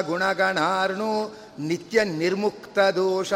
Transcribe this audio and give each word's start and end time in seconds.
ಗುಣಗಣಾರ್ಣು 0.00 1.36
ನಿತ್ಯ 1.58 2.04
ನಿರ್ಮುಕ್ತ 2.04 2.78
ದೋಷ 2.78 3.32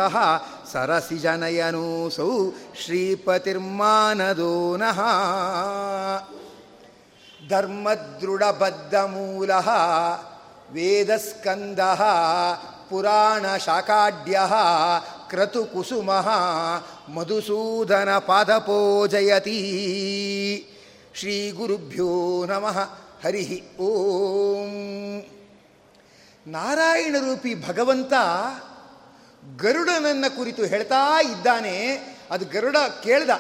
ಸರಸಿ 0.72 1.18
ಜನಯನೂಸೌ 1.18 2.50
ಶ್ರೀಪತಿರ್ಮಾನದೋ 2.84 4.76
ನಃ 4.76 5.00
ಧರ್ಮದೃಢಬದ್ಧಮೂಲ, 7.48 9.50
ವೇದಸ್ಕಂದ 10.72 11.78
ಪುರಾಣಶಾಕಾಢ್ಯ 12.90 14.40
ಕ್ರತುಕುಸುಮ, 15.30 16.10
ಮಧುಸೂದನ 17.14 18.18
ಪಾದಪೋಜಯತಿ. 18.18 19.58
ಶ್ರೀಗುರುಭ್ಯೋ 21.14 22.46
ನಮಃ. 22.46 22.78
ಹರಿ 23.24 23.62
ಓಂ. 23.80 25.37
ನಾರಾಯಣ 26.48 27.16
ರೂಪಿ 27.18 27.54
ಭಗವಂತ 27.54 28.12
ಗರುಡನನ್ನ 29.56 30.24
ಕುರಿತು 30.36 30.64
ಹೇಳ್ತಾ 30.64 31.22
ಇದ್ದಾನೆ. 31.22 31.96
ಅದು 32.30 32.44
ಗರುಡ 32.44 32.76
ಕೇಳ್ದ, 32.76 33.30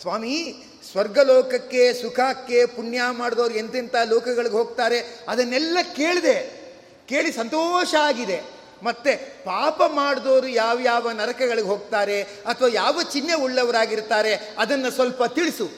ಸ್ವಾಮಿ, 0.00 0.64
ಸ್ವರ್ಗಲೋಕಕ್ಕೆ, 0.92 1.94
ಸುಖಕ್ಕೆ 1.94 2.66
ಪುಣ್ಯ 2.66 3.02
ಮಾಡಿದವ್ರು 3.10 3.54
ಎಂತೆಂಥ 3.54 3.94
ಲೋಕಗಳಿಗೆ 4.04 4.54
ಹೋಗ್ತಾರೆ? 4.54 5.20
ಅದನ್ನೆಲ್ಲ 5.28 5.78
ಕೇಳಿದೆ. 5.96 6.66
ಕೇಳಿ 7.08 7.32
ಸಂತೋಷ 7.32 7.94
ಆಗಿದೆ. 7.94 8.42
ಮತ್ತೆ 8.82 9.16
ಪಾಪ 9.44 9.82
ಮಾಡಿದವರು 9.82 10.48
ಯಾವ್ಯಾವ 10.48 11.10
ನರಕಗಳಿಗೆ 11.10 11.68
ಹೋಗ್ತಾರೆ 11.68 12.22
ಅಥವಾ 12.22 12.68
ಯಾವ 12.68 13.02
ಚಿಹ್ನೆ 13.02 13.34
ಉಳ್ಳವರಾಗಿರ್ತಾರೆ 13.34 14.34
ಅದನ್ನು 14.58 14.90
ಸ್ವಲ್ಪ 14.90 15.24
ತಿಳಿಸು 15.24 15.70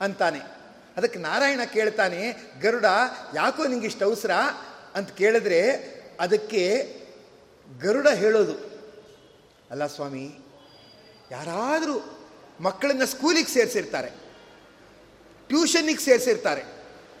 ಅಂತಾನೆ. 0.00 0.40
ಅದಕ್ಕೆ 0.96 1.18
ನಾರಾಯಣ 1.18 1.60
ಕೇಳ್ತಾನೆ, 1.72 2.36
ಗರುಡ, 2.60 2.84
ಯಾಕೋ 3.34 3.66
ನಿಂಗೆ 3.66 3.86
ಇಷ್ಟು 3.86 4.04
ಅವಸರ? 4.04 4.30
ಅಂತ 4.96 5.10
ಕೇಳಿದ್ರೆ 5.10 5.60
ಅದಕ್ಕೆ 6.20 6.62
ಗರುಡ 7.80 8.08
ಹೇಳೋದು, 8.08 8.54
ಅಲ್ಲ 9.70 9.86
ಸ್ವಾಮಿ, 9.86 10.26
ಯಾರಾದರೂ 11.30 11.96
ಮಕ್ಕಳನ್ನ 12.60 13.04
ಸ್ಕೂಲಿಗೆ 13.04 13.48
ಸೇರಿಸಿರ್ತಾರೆ, 13.48 14.10
ಟ್ಯೂಷನ್ನಿಗೆ 15.48 16.00
ಸೇರಿಸಿರ್ತಾರೆ, 16.00 16.62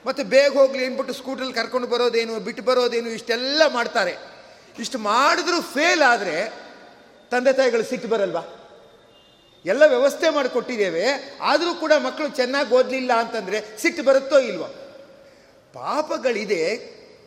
ಮತ್ತು 0.06 0.24
ಬೇಗ 0.24 0.52
ಹೋಗಲಿ 0.52 0.84
ಅಂದ್ಬಿಟ್ಟು 0.84 1.14
ಸ್ಕೂಟ್ರಲ್ಲಿ 1.14 1.54
ಕರ್ಕೊಂಡು 1.54 1.88
ಬರೋದೇನು, 1.88 2.40
ಬಿಟ್ಟು 2.40 2.62
ಬರೋದೇನು, 2.62 3.08
ಇಷ್ಟೆಲ್ಲ 3.08 3.62
ಮಾಡ್ತಾರೆ. 3.72 4.14
ಇಷ್ಟು 4.78 4.98
ಮಾಡಿದ್ರೂ 4.98 5.60
ಫೇಲ್ 5.60 6.02
ಆದರೆ 6.02 6.36
ತಂದೆ 7.30 7.52
ತಾಯಿಗಳು 7.52 7.84
ಸಿಟ್ಟು 7.84 8.08
ಬರಲ್ವಾ? 8.08 8.42
ಎಲ್ಲ 9.64 9.82
ವ್ಯವಸ್ಥೆ 9.86 10.28
ಮಾಡಿಕೊಟ್ಟಿದ್ದೇವೆ, 10.30 11.04
ಆದರೂ 11.40 11.74
ಕೂಡ 11.74 11.92
ಮಕ್ಕಳು 11.98 12.28
ಚೆನ್ನಾಗಿ 12.28 12.74
ಓದಲಿಲ್ಲ 12.74 13.12
ಅಂತಂದರೆ 13.12 13.78
ಸಿಟ್ಟು 13.78 14.02
ಬರುತ್ತೋ 14.02 14.38
ಇಲ್ವೋ? 14.38 14.68
ಪಾಪಗಳಿದೆ 15.72 16.62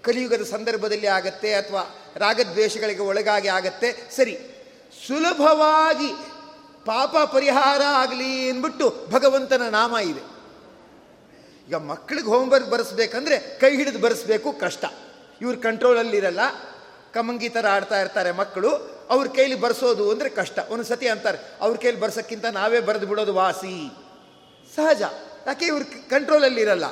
ಕಲಿಯುಗದ 0.03 0.43
ಸಂದರ್ಭದಲ್ಲಿ 0.43 1.07
ಆಗತ್ತೆ 1.07 1.53
ಅಥವಾ 1.53 1.95
ರಾಗದ್ವೇಷಗಳಿಗೆ 2.17 3.01
ಒಳಗಾಗಿ 3.01 3.47
ಆಗತ್ತೆ? 3.47 4.15
ಸರಿ. 4.15 4.37
ಸುಲಭವಾಗಿ 5.07 6.11
ಪಾಪ 6.85 7.15
ಪರಿಹಾರ 7.33 7.81
ಆಗಲಿ 7.87 8.49
ಅಂದ್ಬಿಟ್ಟು 8.49 8.95
ಭಗವಂತನ 9.11 9.61
ನಾಮ 9.61 9.97
ಇದೆ. 9.97 10.39
ಈಗ 11.67 11.75
ಮಕ್ಕಳಿಗೆ 11.75 12.27
ಹೋಮ್ವರ್ಕ್ 12.27 12.69
ಬರೆಸ್ಬೇಕಂದ್ರೆ 12.69 13.39
ಕೈ 13.39 13.75
ಹಿಡಿದು 13.75 13.99
ಬರೆಸ್ಬೇಕು 13.99 14.51
ಕಷ್ಟ. 14.51 14.85
ಇವ್ರ 15.41 15.55
ಕಂಟ್ರೋಲಲ್ಲಿರಲ್ಲ 15.55 16.39
ಕಮಂಗಿ 17.13 17.49
ಥರ 17.49 17.67
ಆಡ್ತಾ 17.67 18.01
ಇರ್ತಾರೆ 18.01 18.31
ಮಕ್ಕಳು. 18.31 18.99
ಅವ್ರ 19.09 19.27
ಕೈಲಿ 19.27 19.55
ಬರ್ಸೋದು 19.55 20.11
ಅಂದರೆ 20.11 20.29
ಕಷ್ಟ. 20.29 20.59
ಒಂದು 20.69 20.83
ಸತಿ 20.83 21.07
ಅಂತಾರೆ, 21.07 21.37
ಅವ್ರ 21.61 21.77
ಕೈಲಿ 21.77 21.99
ಬರ್ಸೋಕ್ಕಿಂತ 21.99 22.45
ನಾವೇ 22.45 22.79
ಬರೆದು 22.79 23.07
ಬಿಡೋದು 23.07 23.33
ವಾಸಿ. 23.33 23.89
ಸಹಜ. 24.75 25.01
ಯಾಕೆ 25.47 25.65
ಇವ್ರ 25.65 25.83
ಕಂಟ್ರೋಲಲ್ಲಿರಲ್ಲ 26.09 26.83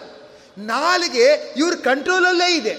ನಾಲಿಗೆ 0.58 1.54
ಇವ್ರ 1.58 1.76
ಕಂಟ್ರೋಲಲ್ಲೇ 1.76 2.56
ಇದೆ. 2.56 2.76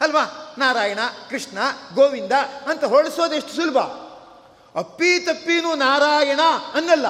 ಅಲ್ವಾ? 0.00 0.54
ನಾರಾಯಣ, 0.58 0.98
ಕೃಷ್ಣ, 1.30 1.58
ಗೋವಿಂದ 1.94 2.32
ಅಂತ 2.70 2.84
ಹೊರಡಿಸೋದು 2.84 3.34
ಎಷ್ಟು 3.34 3.52
ಸುಲಭ? 3.52 3.78
ಅಪ್ಪಿ 4.78 5.20
ತಪ್ಪಿನೂ 5.20 5.74
ನಾರಾಯಣ 5.74 6.40
ಅನ್ನಲ್ಲ. 6.74 7.06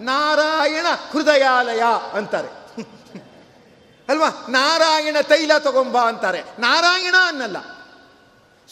ನಾರಾಯಣ 0.00 0.86
ಹೃದಯಾಲಯ 1.10 1.82
ಅಂತಾರೆ. 2.12 2.48
ಅಲ್ವಾ? 4.08 4.46
ನಾರಾಯಣ 4.48 5.16
ತೈಲ 5.22 5.58
ತಗೊಂಬ 5.58 5.98
ಅಂತಾರೆ. 5.98 6.42
ನಾರಾಯಣ 6.58 7.14
ಅನ್ನಲ್ಲ. 7.26 7.60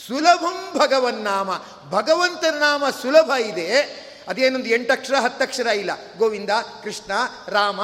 ಸುಲಭಂ 0.06 0.78
ಭಗವನ್ನಾಮ. 0.78 1.50
ಭಗವಂತನ 1.90 2.54
ನಾಮ 2.58 2.90
ಸುಲಭ 2.90 3.30
ಇದೆ. 3.30 3.80
ಅದೇನೊಂದು 4.28 4.66
ಎಂಟಕ್ಷರ, 4.66 5.14
ಹತ್ತಕ್ಷರ 5.14 5.66
ಇಲ್ಲ. 5.66 5.90
ಗೋವಿಂದ, 6.18 6.50
ಕೃಷ್ಣ, 6.82 7.12
ರಾಮ 7.48 7.80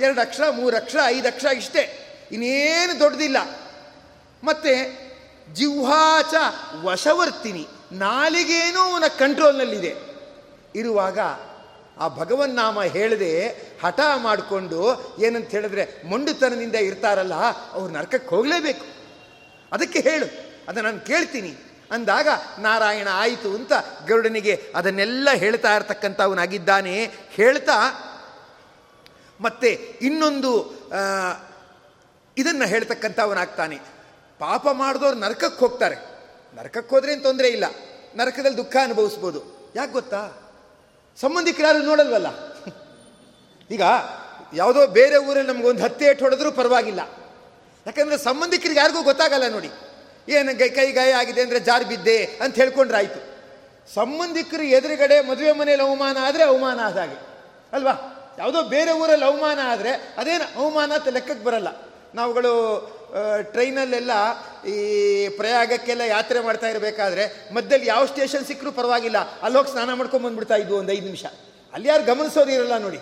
ಎರಡು 0.00 0.20
ಅಕ್ಷರ 0.20 0.50
ಮೂರು 0.50 0.76
ಅಕ್ಷರ 0.76 0.98
ಐದು 1.06 1.28
ಅಕ್ಷರ 1.28 1.48
ಇಷ್ಟೇ. 1.48 2.06
ಇನ್ನೇನು 2.32 3.00
ದೊಡ್ಡದಿಲ್ಲ. 3.00 3.36
ಮತ್ತೆ 4.44 5.09
ಜಿಹ್ವಾಚ 5.54 6.34
ವಶವರ್ತಿನಿ, 6.84 7.64
ನಾಲಿಗೇನೂ 7.92 8.80
ಅವನ 8.80 9.04
ಕಂಟ್ರೋಲ್ನಲ್ಲಿದೆ. 9.18 9.92
ಇರುವಾಗ 10.74 11.18
ಆ 11.98 12.08
ಭಗವನ್ನಾಮ 12.08 12.82
ಹೇಳದೆ 12.82 13.32
ಹಠ 13.82 14.00
ಮಾಡಿಕೊಂಡು 14.16 14.80
ಏನಂತ 15.18 15.50
ಹೇಳಿದ್ರೆ 15.50 15.84
ಮೊಂಡುತನದಿಂದ 16.06 16.74
ಇರ್ತಾರಲ್ಲ, 16.74 17.34
ಅವ್ರು 17.72 17.90
ನರಕಕ್ಕೆ 17.94 18.30
ಹೋಗಲೇಬೇಕು. 18.34 18.86
ಅದಕ್ಕೆ 19.72 20.00
ಹೇಳು 20.00 20.26
ಅದನ್ನು 20.68 20.90
ನಾನು 20.90 21.00
ಕೇಳ್ತೀನಿ. 21.00 21.52
ಅಂದಾಗ, 21.90 22.28
ನಾರಾಯಣ 22.58 23.08
ಆಯಿತು 23.12 23.50
ಅಂತ 23.54 23.72
ಗರುಡನಿಗೆ 24.08 24.54
ಅದನ್ನೆಲ್ಲ 24.74 25.28
ಹೇಳ್ತಾ 25.34 25.70
ಇರ್ತಕ್ಕಂಥವನಾಗಿದ್ದಾನೆ. 25.76 26.94
ಹೇಳ್ತಾ, 27.30 27.78
ಮತ್ತೆ 29.40 29.70
ಇನ್ನೊಂದು 30.02 30.52
ಇದನ್ನು 32.36 32.66
ಹೇಳ್ತಕ್ಕಂಥವನಾಗ್ತಾನೆ. 32.66 33.78
ಪಾಪ 34.40 34.68
ಮಾಡಿದವ್ರು 34.72 35.18
ನರಕಕ್ಕೆ 35.18 35.60
ಹೋಗ್ತಾರೆ. 35.60 35.96
ನರಕಕ್ಕೆ 36.54 36.94
ಹೋದ್ರೆ 36.94 37.12
ಏನು 37.12 37.22
ತೊಂದರೆ 37.22 37.48
ಇಲ್ಲ. 37.48 37.64
ನರಕದಲ್ಲಿ 38.16 38.56
ದುಃಖ 38.56 38.76
ಅನುಭವಿಸ್ಬೋದು. 38.82 39.72
ಯಾಕೆ 39.76 39.92
ಗೊತ್ತಾ? 39.92 40.20
ಸಂಬಂಧಿಕರು 41.20 41.66
ಯಾರು 41.66 41.78
ನೋಡಲ್ವಲ್ಲ? 41.78 42.26
ಈಗ 43.70 43.82
ಯಾವುದೋ 44.54 44.86
ಬೇರೆ 44.86 45.16
ಊರಲ್ಲಿ 45.16 45.52
ನಮಗೊಂದು 45.52 45.82
ಹತ್ತೆ 45.82 46.04
ಏಟು 46.04 46.24
ಹೊಡೆದ್ರೂ 46.24 46.52
ಪರವಾಗಿಲ್ಲ. 46.52 47.00
ಯಾಕಂದರೆ 47.86 48.18
ಸಂಬಂಧಿಕರಿಗೆ 48.18 48.80
ಯಾರಿಗೂ 48.80 49.02
ಗೊತ್ತಾಗಲ್ಲ 49.02 49.48
ನೋಡಿ. 49.48 49.70
ಏನು 50.28 50.58
ಗೈ 50.58 50.68
ಕೈ 50.68 50.92
ಗಾಯ 50.92 51.12
ಆಗಿದೆ 51.12 51.40
ಅಂದರೆ 51.42 51.60
ಜಾರು 51.60 51.84
ಬಿದ್ದೆ 51.84 52.24
ಅಂತ 52.24 52.54
ಹೇಳ್ಕೊಂಡ್ರೆ 52.54 52.98
ಆಯಿತು. 52.98 53.20
ಸಂಬಂಧಿಕರು 53.94 54.62
ಎದುರುಗಡೆ 54.62 55.20
ಮದುವೆ 55.20 55.52
ಮನೆಯಲ್ಲಿ 55.52 55.86
ಅವಮಾನ 55.86 56.16
ಆದರೆ 56.22 56.42
ಅವಮಾನ 56.42 56.80
ಆದ 56.84 56.96
ಹಾಗೆ. 56.96 57.18
ಅಲ್ವಾ? 57.72 58.16
ಯಾವುದೋ 58.38 58.62
ಬೇರೆ 58.62 58.92
ಊರಲ್ಲಿ 58.92 59.26
ಅವಮಾನ 59.26 59.58
ಆದರೆ 59.64 60.14
ಅದೇನು 60.18 60.62
ಅವಮಾನ 60.62 60.92
ಅಂತ 60.94 61.08
ಲೆಕ್ಕಕ್ಕೆ 61.08 61.44
ಬರಲ್ಲ. 61.44 61.68
ನಾವುಗಳು 62.14 62.52
ಟ್ರೈನಲ್ಲೆಲ್ಲ 63.42 64.10
ಈ 64.64 65.28
ಪ್ರಯಾಗಕ್ಕೆಲ್ಲ 65.28 66.00
ಯಾತ್ರೆ 66.00 66.40
ಮಾಡ್ತಾ 66.40 66.68
ಇರಬೇಕಾದ್ರೆ 66.68 67.54
ಮಧ್ಯದಲ್ಲಿ 67.54 67.86
ಯಾವ 67.86 68.06
ಸ್ಟೇಷನ್ 68.06 68.46
ಸಿಕ್ಕರೂ 68.46 68.72
ಪರವಾಗಿಲ್ಲ. 68.72 69.18
ಅಲ್ಲಿ 69.18 69.58
ಹೋಗಿ 69.58 69.70
ಸ್ನಾನ 69.70 69.92
ಮಾಡ್ಕೊಂಡು 69.92 70.26
ಬಂದ್ಬಿಡ್ತಾ 70.26 70.54
ಇದ್ವು 70.54 70.76
ಒಂದು 70.76 70.92
ಐದು 70.92 71.04
ನಿಮಿಷ. 71.04 71.24
ಅಲ್ಲಿ 71.72 71.88
ಯಾರು 71.88 72.02
ಗಮನಿಸೋದು 72.02 72.50
ಇರಲ್ಲ 72.50 72.78
ನೋಡಿ. 72.78 72.98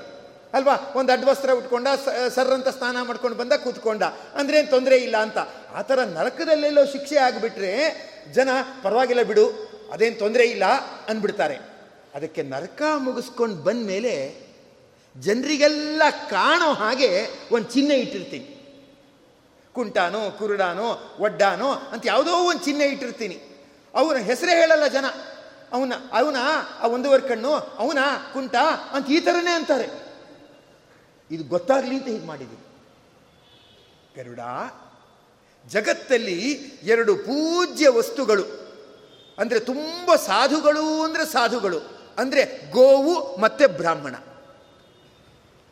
ಅಲ್ವಾ? 0.55 0.93
ಒಂದು 0.97 1.13
ಅಡ್ವಸ್ತ್ರ 1.13 1.51
ಉಟ್ಕೊಂಡ 1.51 1.89
ಸರ್ರಂತ 2.35 2.69
ಸ್ನಾನ 2.69 3.03
ಮಾಡ್ಕೊಂಡು 3.03 3.37
ಬಂದ 3.37 3.53
ಕೂತ್ಕೊಂಡ. 3.53 4.03
ಏನು 4.41 4.71
ತೊಂದರೆ 4.71 4.97
ಇಲ್ಲ 4.97 5.17
ಅಂತ. 5.17 5.39
ಆ 5.75 5.83
ಥರ 5.83 5.99
ನರಕದಲ್ಲೆಲ್ಲೋ 6.05 6.85
ಶಿಕ್ಷೆ 6.85 7.17
ಆಗಿಬಿಟ್ರೆ 7.17 7.73
ಜನ 8.35 8.49
ಪರವಾಗಿಲ್ಲ 8.83 9.23
ಬಿಡು, 9.23 9.47
ಅದೇನು 9.93 10.17
ತೊಂದರೆ 10.19 10.45
ಇಲ್ಲ 10.45 10.65
ಅಂದ್ಬಿಡ್ತಾರೆ. 11.09 11.55
ಅದಕ್ಕೆ 12.15 12.43
ನರಕ 12.43 12.83
ಮುಗಿಸ್ಕೊಂಡು 12.97 13.57
ಬಂದ 13.57 13.87
ಮೇಲೆ 13.87 14.35
ಜನರಿಗೆಲ್ಲ 15.17 16.03
ಕಾಣೋ 16.31 16.73
ಹಾಗೆ 16.73 17.11
ಒಂದು 17.53 17.69
ಚಿಹ್ನೆ 17.69 17.95
ಇಟ್ಟಿರ್ತೀನಿ. 17.95 18.58
ಕುಂಟಾನೋ, 19.79 20.31
ಕುರುಡಾನೋ, 20.31 21.17
ಒಡ್ಡಾನೋ 21.19 21.71
ಅಂತ 21.71 22.03
ಯಾವುದೋ 22.07 22.33
ಒಂದು 22.33 22.65
ಚಿಹ್ನೆ 22.65 22.85
ಇಟ್ಟಿರ್ತೀನಿ. 22.85 23.35
ಅವನ 23.95 24.17
ಹೆಸರೇ 24.17 24.53
ಹೇಳಲ್ಲ 24.53 24.87
ಜನ. 24.87 25.05
ಅವನ 25.73 25.93
ಅವನ, 26.13 26.37
ಆ 26.81 26.87
ಒಂದೂವರೆ 26.87 27.29
ಕಣ್ಣು, 27.29 27.53
ಅವನ, 27.53 27.99
ಕುಂಟ 28.33 28.55
ಅಂತ 28.93 29.11
ಈ 29.11 29.21
ಥರನೇ 29.21 29.51
ಅಂತಾರೆ. 29.51 29.89
ಇದು 31.31 31.45
ಗೊತ್ತಾಗ್ಲಿ 31.45 31.97
ಅಂತ 31.97 32.07
ಹೀಗೆ 32.07 32.27
ಮಾಡಿದ್ದೀನಿ. 32.27 32.65
ಗರುಡ, 34.17 34.41
ಜಗತ್ತಲ್ಲಿ 35.69 36.41
ಎರಡು 36.83 37.17
ಪೂಜ್ಯ 37.17 37.89
ವಸ್ತುಗಳು. 37.89 38.45
ಅಂದರೆ 39.39 39.61
ತುಂಬ 39.61 40.15
ಸಾಧುಗಳು 40.15 41.03
ಅಂದರೆ 41.03 41.27
ಸಾಧುಗಳು. 41.27 41.79
ಅಂದರೆ 42.19 42.71
ಗೋವು 42.71 43.37
ಮತ್ತೆ 43.41 43.67
ಬ್ರಾಹ್ಮಣ. 43.67 44.15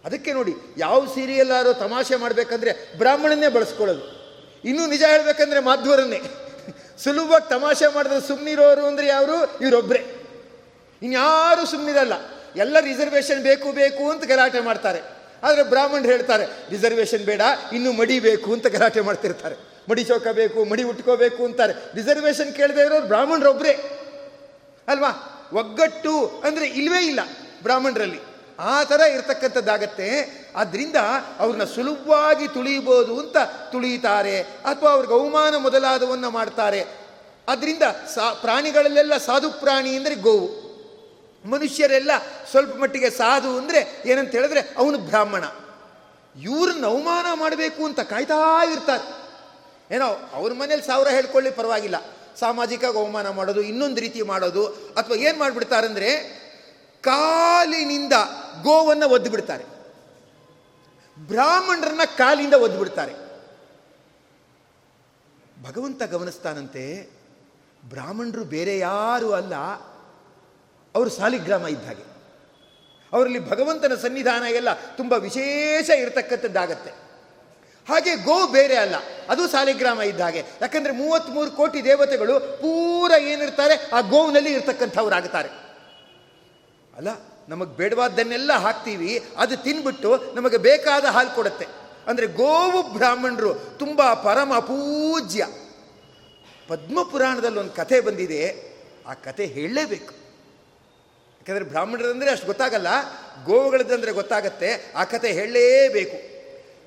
ಅದಕ್ಕೆ 0.07 0.33
ನೋಡಿ, 0.33 0.55
ಯಾವ 0.77 1.07
ಸೀರಿಯಲ್ಲಾರೋ 1.15 1.73
ತಮಾಷೆ 1.73 2.17
ಮಾಡಬೇಕಂದ್ರೆ 2.17 2.99
ಬ್ರಾಹ್ಮಣನ್ನೇ 2.99 3.49
ಬಳಸ್ಕೊಳ್ಳೋದು. 3.49 4.05
ಇನ್ನೂ 4.65 4.87
ನಿಜ 4.87 5.03
ಹೇಳಬೇಕಂದ್ರೆ 5.09 5.61
ಮಾಧ್ವರನ್ನೇ. 5.61 6.21
ಸುಲಭವಾಗಿ 7.05 7.51
ತಮಾಷೆ 7.51 7.87
ಮಾಡಿದ್ರೆ 7.87 8.29
ಸುಮ್ಮನಿರೋರು 8.29 8.87
ಅಂದರೆ 8.87 9.07
ಯಾರು 9.07 9.59
ಇವರೊಬ್ಬರೇ 9.59 10.03
ಇನ್ಯಾರು 11.03 11.67
ಸುಮ್ಮನಿರಲ್ಲ 11.67 12.13
ಎಲ್ಲ 12.57 12.77
ರಿಸರ್ವೇಷನ್ 12.81 13.43
ಬೇಕು 13.43 13.73
ಬೇಕು 13.73 14.11
ಅಂತ 14.11 14.25
ಗಲಾಟೆ 14.25 14.61
ಮಾಡ್ತಾರೆ. 14.61 15.01
ಆದರೆ 15.43 15.63
ಬ್ರಾಹ್ಮಣರು 15.63 16.09
ಹೇಳ್ತಾರೆ 16.09 16.45
ರಿಸರ್ವೇಷನ್ 16.71 17.25
ಬೇಡ, 17.25 17.41
ಇನ್ನು 17.73 17.93
ಮಡಿ 17.93 18.21
ಬೇಕು 18.21 18.53
ಅಂತ 18.53 18.67
ಗಲಾಟೆ 18.67 19.01
ಮಾಡ್ತಿರ್ತಾರೆ. 19.01 19.55
ಮಡಿ 19.91 20.05
ಚೌಕ 20.05 20.27
ಬೇಕು, 20.29 20.65
ಮಡಿ 20.65 20.83
ಉಟ್ಕೋಬೇಕು 20.83 21.45
ಅಂತಾರೆ. 21.45 21.73
ರಿಸರ್ವೇಷನ್ 21.95 22.55
ಕೇಳದೆ 22.55 22.81
ಇರೋರು 22.81 23.07
ಬ್ರಾಹ್ಮಣರೊಬ್ಬರೇ 23.07 23.75
ಅಲ್ವಾ? 24.89 25.11
ಒಗ್ಗಟ್ಟು 25.53 26.43
ಅಂದರೆ 26.45 26.67
ಇಲ್ವೇ 26.67 27.07
ಇಲ್ಲ 27.07 27.21
ಬ್ರಾಹ್ಮಣರಲ್ಲಿ. 27.63 28.36
ಆ 28.59 28.85
ಥರ 28.85 29.01
ಇರ್ತಕ್ಕಂಥದ್ದಾಗತ್ತೆ. 29.01 30.31
ಆದ್ದರಿಂದ 30.57 30.97
ಅವ್ರನ್ನ 31.39 31.65
ಸುಲಭವಾಗಿ 31.65 32.49
ತುಳಿಬೋದು 32.49 33.21
ಅಂತ 33.21 33.37
ತುಳಿಯುತ್ತಾರೆ 33.73 34.41
ಅಥವಾ 34.41 34.91
ಅವ್ರಿಗೆ 34.91 35.15
ಅವಮಾನ 35.15 35.57
ಮೊದಲಾದವನ್ನ 35.57 36.27
ಮಾಡ್ತಾರೆ. 36.27 36.85
ಅದರಿಂದ 37.49 37.83
ಸಾ, 38.15 38.35
ಪ್ರಾಣಿಗಳಲ್ಲೆಲ್ಲ 38.35 39.17
ಸಾಧು 39.17 39.51
ಪ್ರಾಣಿ 39.51 39.97
ಅಂದರೆ 39.97 40.15
ಗೋವು. 40.15 40.67
ಮನುಷ್ಯರೆಲ್ಲ 41.51 42.11
ಸ್ವಲ್ಪ 42.51 42.77
ಮಟ್ಟಿಗೆ 42.77 43.11
ಸಾಧು 43.11 43.59
ಅಂದರೆ 43.59 44.03
ಏನಂತ 44.07 44.33
ಹೇಳಿದ್ರೆ 44.33 44.61
ಅವನು 44.61 44.99
ಬ್ರಾಹ್ಮಣ. 44.99 45.45
ಇವ್ರನ್ನ 46.43 46.87
ಅವಮಾನ 46.87 47.27
ಮಾಡಬೇಕು 47.35 47.85
ಅಂತ 47.85 48.01
ಕಾಯ್ತಾ 48.01 48.65
ಇರ್ತಾರೆ. 48.65 49.27
ಏನೋ 49.95 50.31
ಅವ್ರ 50.33 50.53
ಮನೇಲಿ 50.53 50.83
ಸಾವಿರ 50.83 51.09
ಹೇಳ್ಕೊಳ್ಳಿ 51.09 51.51
ಪರವಾಗಿಲ್ಲ. 51.51 51.97
ಸಾಮಾಜಿಕ 52.41 52.85
ಅವಮಾನ 52.85 53.29
ಮಾಡೋದು, 53.29 53.63
ಇನ್ನೊಂದು 53.63 54.01
ರೀತಿ 54.01 54.23
ಮಾಡೋದು, 54.23 54.67
ಅಥವಾ 54.67 55.17
ಏನು 55.17 55.39
ಮಾಡಿಬಿಡ್ತಾರಂದ್ರೆ 55.39 56.47
ಕಾಲಿನಿಂದ 57.01 58.13
ಗೋವನ್ನು 58.63 59.09
ಒದ್ದು 59.09 59.31
ಬಿಡ್ತಾರೆ 59.31 59.65
ಬ್ರಾಹ್ಮಣರನ್ನ 61.19 62.01
ಕಾಲಿಂದ 62.17 62.55
ಒದ್ದು 62.55 62.79
ಬಿಡ್ತಾರೆ 62.79 63.15
ಭಗವಂತ 65.63 66.03
ಗಮನಿಸ್ತಾನಂತೆ, 66.03 67.11
ಬ್ರಾಹ್ಮಣರು 67.85 68.45
ಬೇರೆ 68.45 68.79
ಯಾರು 68.79 69.33
ಅಲ್ಲ, 69.33 69.55
ಅವರು 70.95 71.11
ಸಾಲಿಗ್ರಾಮ 71.11 71.67
ಇದ್ದ 71.67 71.87
ಹಾಗೆ. 71.87 72.05
ಅವರಲ್ಲಿ 73.13 73.51
ಭಗವಂತನ 73.51 73.95
ಸನ್ನಿಧಾನ 73.95 74.43
ಎಲ್ಲ 74.43 74.73
ತುಂಬ 74.73 75.13
ವಿಶೇಷ 75.13 75.91
ಇರತಕ್ಕಂಥದ್ದಾಗತ್ತೆ. 75.91 76.91
ಹಾಗೆ 77.89 78.17
ಗೋ 78.17 78.47
ಬೇರೆ 78.47 78.77
ಅಲ್ಲ, 78.77 78.95
ಅದು 79.29 79.49
ಸಾಲಿಗ್ರಾಮ 79.49 80.03
ಇದ್ದ 80.03 80.21
ಹಾಗೆ. 80.21 80.45
ಯಾಕಂದ್ರೆ 80.61 80.95
ಮೂವತ್ತ್ಮೂರು 80.95 81.51
ಕೋಟಿ 81.51 81.85
ದೇವತೆಗಳು 81.85 82.41
ಪೂರ 82.41 83.11
ಏನಿರ್ತಾರೆ, 83.21 83.91
ಆ 83.91 84.01
ಗೋವಿನಲ್ಲಿ 84.01 84.55
ಆಗುತ್ತಾರೆ 85.15 85.49
ಅಲ್ಲ 86.97 87.36
ನಮಗೆ 87.49 87.77
ಬೇಡವಾದ್ದನ್ನೆಲ್ಲ 87.77 88.53
ಹಾಕ್ತೀವಿ, 88.53 89.25
ಅದು 89.37 89.57
ತಿನ್ಬಿಟ್ಟು 89.57 90.35
ನಮಗೆ 90.35 90.57
ಬೇಕಾದ 90.57 91.05
ಹಾಲು 91.05 91.35
ಕೊಡುತ್ತೆ. 91.35 91.67
ಅಂದರೆ 92.07 92.27
ಗೋವು 92.27 92.93
ಬ್ರಾಹ್ಮಣರು 92.93 93.55
ತುಂಬ 93.55 94.15
ಪರಮ 94.15 94.59
ಪೂಜ್ಯ. 94.59 95.47
ಪದ್ಮಪುರಾಣದಲ್ಲಿ 96.69 97.59
ಒಂದು 97.59 97.73
ಕಥೆ 97.73 98.01
ಬಂದಿದೆ, 98.01 98.43
ಆ 99.07 99.15
ಕಥೆ 99.15 99.47
ಹೇಳಲೇಬೇಕು. 99.47 100.13
ಯಾಕಂದರೆ 101.37 101.65
ಬ್ರಾಹ್ಮಣರಂದರೆ 101.65 102.31
ಅಷ್ಟು 102.31 102.47
ಗೊತ್ತಾಗಲ್ಲ, 102.47 102.87
ಗೋವುಗಳದ್ದಂದರೆ 103.45 104.13
ಗೊತ್ತಾಗತ್ತೆ, 104.13 104.93
ಆ 104.97 105.05
ಕಥೆ 105.05 105.33
ಹೇಳಲೇಬೇಕು. 105.33 106.19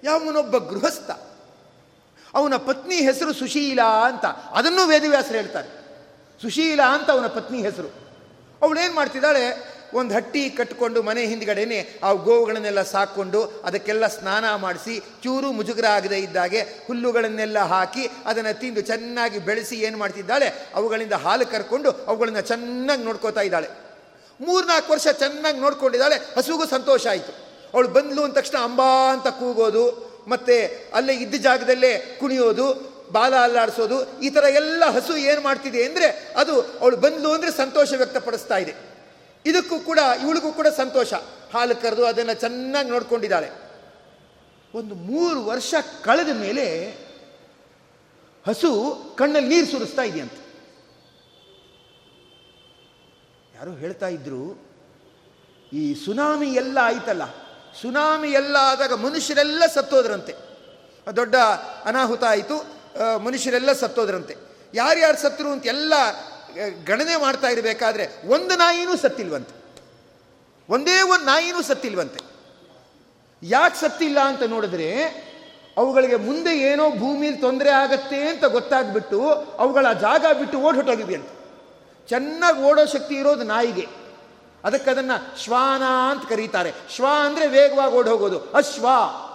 ಯಾವನೊಬ್ಬ 0.04 0.58
ಗೃಹಸ್ಥ, 0.58 1.12
ಅವನ 2.34 2.56
ಪತ್ನಿ 2.56 2.96
ಹೆಸರು 2.96 3.34
ಸುಶೀಲಾ 3.34 4.06
ಅಂತ, 4.06 4.26
ಅದನ್ನು 4.26 4.88
ವೇದವ್ಯಾಸರು 4.88 5.38
ಹೇಳ್ತಾರೆ. 5.38 5.70
ಸುಶೀಲಾ 6.42 6.96
ಅಂತ 6.98 7.12
ಅವನ 7.12 7.28
ಪತ್ನಿ 7.28 7.62
ಹೆಸರು. 7.62 7.90
ಅವಳೇನು 8.62 8.96
ಮಾಡ್ತಿದ್ದಾಳೆ 8.96 9.44
ಒಂದು 9.98 10.12
ಹಟ್ಟಿ 10.18 10.42
ಕಟ್ಟಿಕೊಂಡು 10.58 11.00
ಮನೆ 11.10 11.22
ಹಿಂದ್ಗಡೆನೆ 11.32 11.80
ಆ 12.08 12.12
ಗೋವುಗಳನ್ನೆಲ್ಲ 12.28 12.82
ಸಾಕೊಂಡು 12.94 13.42
ಅದಕ್ಕೆಲ್ಲ 13.68 14.08
ಸ್ನಾನ 14.18 14.46
ಮಾಡಿಸಿ 14.66 14.96
ಚೂರು 15.24 15.50
ಮುಜುಗರ 15.58 15.88
ಆಗದೆ 15.98 16.20
ಇದ್ದಾಗೆ 16.28 16.62
ಹುಲ್ಲುಗಳನ್ನೆಲ್ಲ 16.88 17.60
ಹಾಕಿ 17.74 18.04
ಅದನ್ನು 18.32 18.54
ತಿಂದು 18.62 18.82
ಚೆನ್ನಾಗಿ 18.92 19.40
ಬೆಳೆಸಿ 19.50 19.78
ಏನು 19.88 19.98
ಮಾಡ್ತಿದ್ದಾಳೆ? 20.04 20.50
ಅವುಗಳಿಂದ 20.80 21.16
ಹಾಲು 21.26 21.48
ಕರ್ಕೊಂಡು 21.54 21.92
ಅವುಗಳನ್ನು 22.10 22.44
ಚೆನ್ನಾಗಿ 22.52 23.04
ನೋಡ್ಕೋತಾ 23.10 23.44
ಇದ್ದಾಳೆ. 23.50 23.70
ಮೂರ್ನಾಲ್ಕು 24.40 24.90
ವರ್ಷ 24.94 25.08
ಚೆನ್ನಾಗಿ 25.24 25.60
ನೋಡ್ಕೊಂಡಿದ್ದಾಳೆ. 25.64 26.18
ಹಸುಗೂ 26.38 26.66
ಸಂತೋಷ 26.76 27.04
ಆಯಿತು. 27.14 27.34
ಅವಳು 27.74 27.90
ಬಂದ್ಲು 27.98 28.22
ಅಂದ 28.26 28.36
ತಕ್ಷಣ 28.38 28.58
ಅಂಬಾ 28.68 28.92
ಅಂತ 29.16 29.28
ಕೂಗೋದು, 29.40 29.84
ಮತ್ತೆ 30.34 30.56
ಅಲ್ಲೇ 30.98 31.14
ಇದ್ದ 31.24 31.36
ಜಾಗದಲ್ಲೇ 31.48 31.92
ಕುಣಿಯೋದು, 32.20 32.68
ಬಾಲ 33.16 33.34
ಅಲ್ಲಾಡಿಸೋದು, 33.48 33.98
ಈ 34.26 34.30
ಥರ 34.36 34.46
ಎಲ್ಲ 34.62 34.84
ಹಸು 34.96 35.14
ಏನು 35.30 35.42
ಮಾಡ್ತಿದೆ 35.48 35.82
ಅಂದರೆ 35.90 36.08
ಅದು 36.42 36.56
ಅವಳು 36.82 36.98
ಬಂದ್ಲು 37.06 37.30
ಅಂದರೆ 37.38 37.52
ಸಂತೋಷ 37.62 37.90
ವ್ಯಕ್ತಪಡಿಸ್ತಾ 38.02 38.58
ಇದೆ. 38.64 38.74
ಇದಕ್ಕೂ 39.46 39.80
ಕೂಡ, 39.80 40.00
ಇವಳಿಗೂ 40.24 40.50
ಕೂಡ 40.54 40.68
ಸಂತೋಷ. 40.78 41.14
ಹಾಲು 41.54 41.76
ಕರೆದು 41.82 42.04
ಅದನ್ನು 42.06 42.36
ಚೆನ್ನಾಗಿ 42.40 42.90
ನೋಡ್ಕೊಂಡಿದ್ದಾಳೆ. 42.90 43.50
ಒಂದು 44.76 44.96
ಮೂರು 45.10 45.40
ವರ್ಷ 45.46 45.74
ಕಳೆದ 46.04 46.32
ಮೇಲೆ 46.42 46.66
ಹಸು 48.46 48.72
ಕಣ್ಣಲ್ಲಿ 49.18 49.50
ನೀರು 49.50 49.68
ಸುರಿಸ್ತಾ 49.68 50.02
ಇದೆಯಂತ. 50.02 50.38
ಯಾರೋ 53.56 53.72
ಹೇಳ್ತಾ 53.74 54.08
ಇದ್ರು, 54.08 54.44
ಈ 55.74 55.84
ಸುನಾಮಿ 56.06 56.50
ಎಲ್ಲ 56.54 56.78
ಆಯ್ತಲ್ಲ, 56.82 57.24
ಸುನಾಮಿ 57.82 58.30
ಎಲ್ಲ 58.32 58.56
ಆದಾಗ 58.62 58.94
ಮನುಷ್ಯರೆಲ್ಲ 59.06 59.64
ಸತ್ತೋದ್ರಂತೆ. 59.74 60.34
ದೊಡ್ಡ 61.08 61.36
ಅನಾಹುತ 61.86 62.24
ಆಯಿತು 62.24 62.58
ಮನುಷ್ಯರೆಲ್ಲ 63.20 63.72
ಸತ್ತೋದ್ರಂತೆ. 63.74 64.36
ಯಾರ್ಯಾರು 64.74 65.18
ಸತ್ತರು 65.18 65.50
ಅಂತ 65.52 65.66
ಎಲ್ಲ 65.68 65.94
ಗಣನೆ 66.86 67.16
ಮಾಡ್ತಾ 67.16 67.48
ಇರಬೇಕಾದ್ರೆ 67.48 68.28
ಒಂದು 68.28 68.56
ನಾಯಿನೂ 68.56 68.96
ಸತ್ತಿಲ್ವಂತೆ. 68.96 69.60
ಒಂದೇ 70.70 71.02
ಒಂದು 71.02 71.26
ನಾಯಿನೂ 71.26 71.62
ಸತ್ತಿಲ್ವಂತೆ. 71.62 72.20
ಯಾಕೆ 73.44 73.82
ಸತ್ತಿಲ್ಲ 73.82 74.20
ಅಂತ 74.20 74.44
ನೋಡಿದ್ರೆ 74.44 75.04
ಅವುಗಳಿಗೆ 75.78 76.16
ಮುಂದೆ 76.16 76.60
ಏನೋ 76.60 76.90
ಭೂಮಿಯಲ್ಲಿ 76.90 77.42
ತೊಂದರೆ 77.42 77.70
ಆಗತ್ತೆ 77.70 78.30
ಅಂತ 78.30 78.46
ಗೊತ್ತಾಗ್ಬಿಟ್ಟು 78.46 79.26
ಅವುಗಳ 79.58 79.94
ಜಾಗ 79.94 80.26
ಬಿಟ್ಟು 80.40 80.60
ಓಡ್ 80.60 80.76
ಹೊಟ್ಟೋಗಿವೆ 80.76 81.16
ಅಂತ. 81.16 81.30
ಚೆನ್ನಾಗಿ 82.08 82.62
ಓಡೋ 82.62 82.86
ಶಕ್ತಿ 82.86 83.16
ಇರೋದು 83.16 83.44
ನಾಯಿಗೆ. 83.44 83.88
ಅದಕ್ಕೆ 84.64 84.92
ಅದನ್ನು 84.92 85.40
ಶ್ವಾನ 85.40 85.84
ಅಂತ 85.84 86.30
ಕರೀತಾರೆ. 86.30 86.74
ಶ್ವಾ 86.96 87.26
ಅಂದರೆ 87.26 87.48
ವೇಗವಾಗಿ 87.48 87.94
ಓಡೋಗೋದು 87.94 88.40
ಅಶ್ವ 88.40 88.88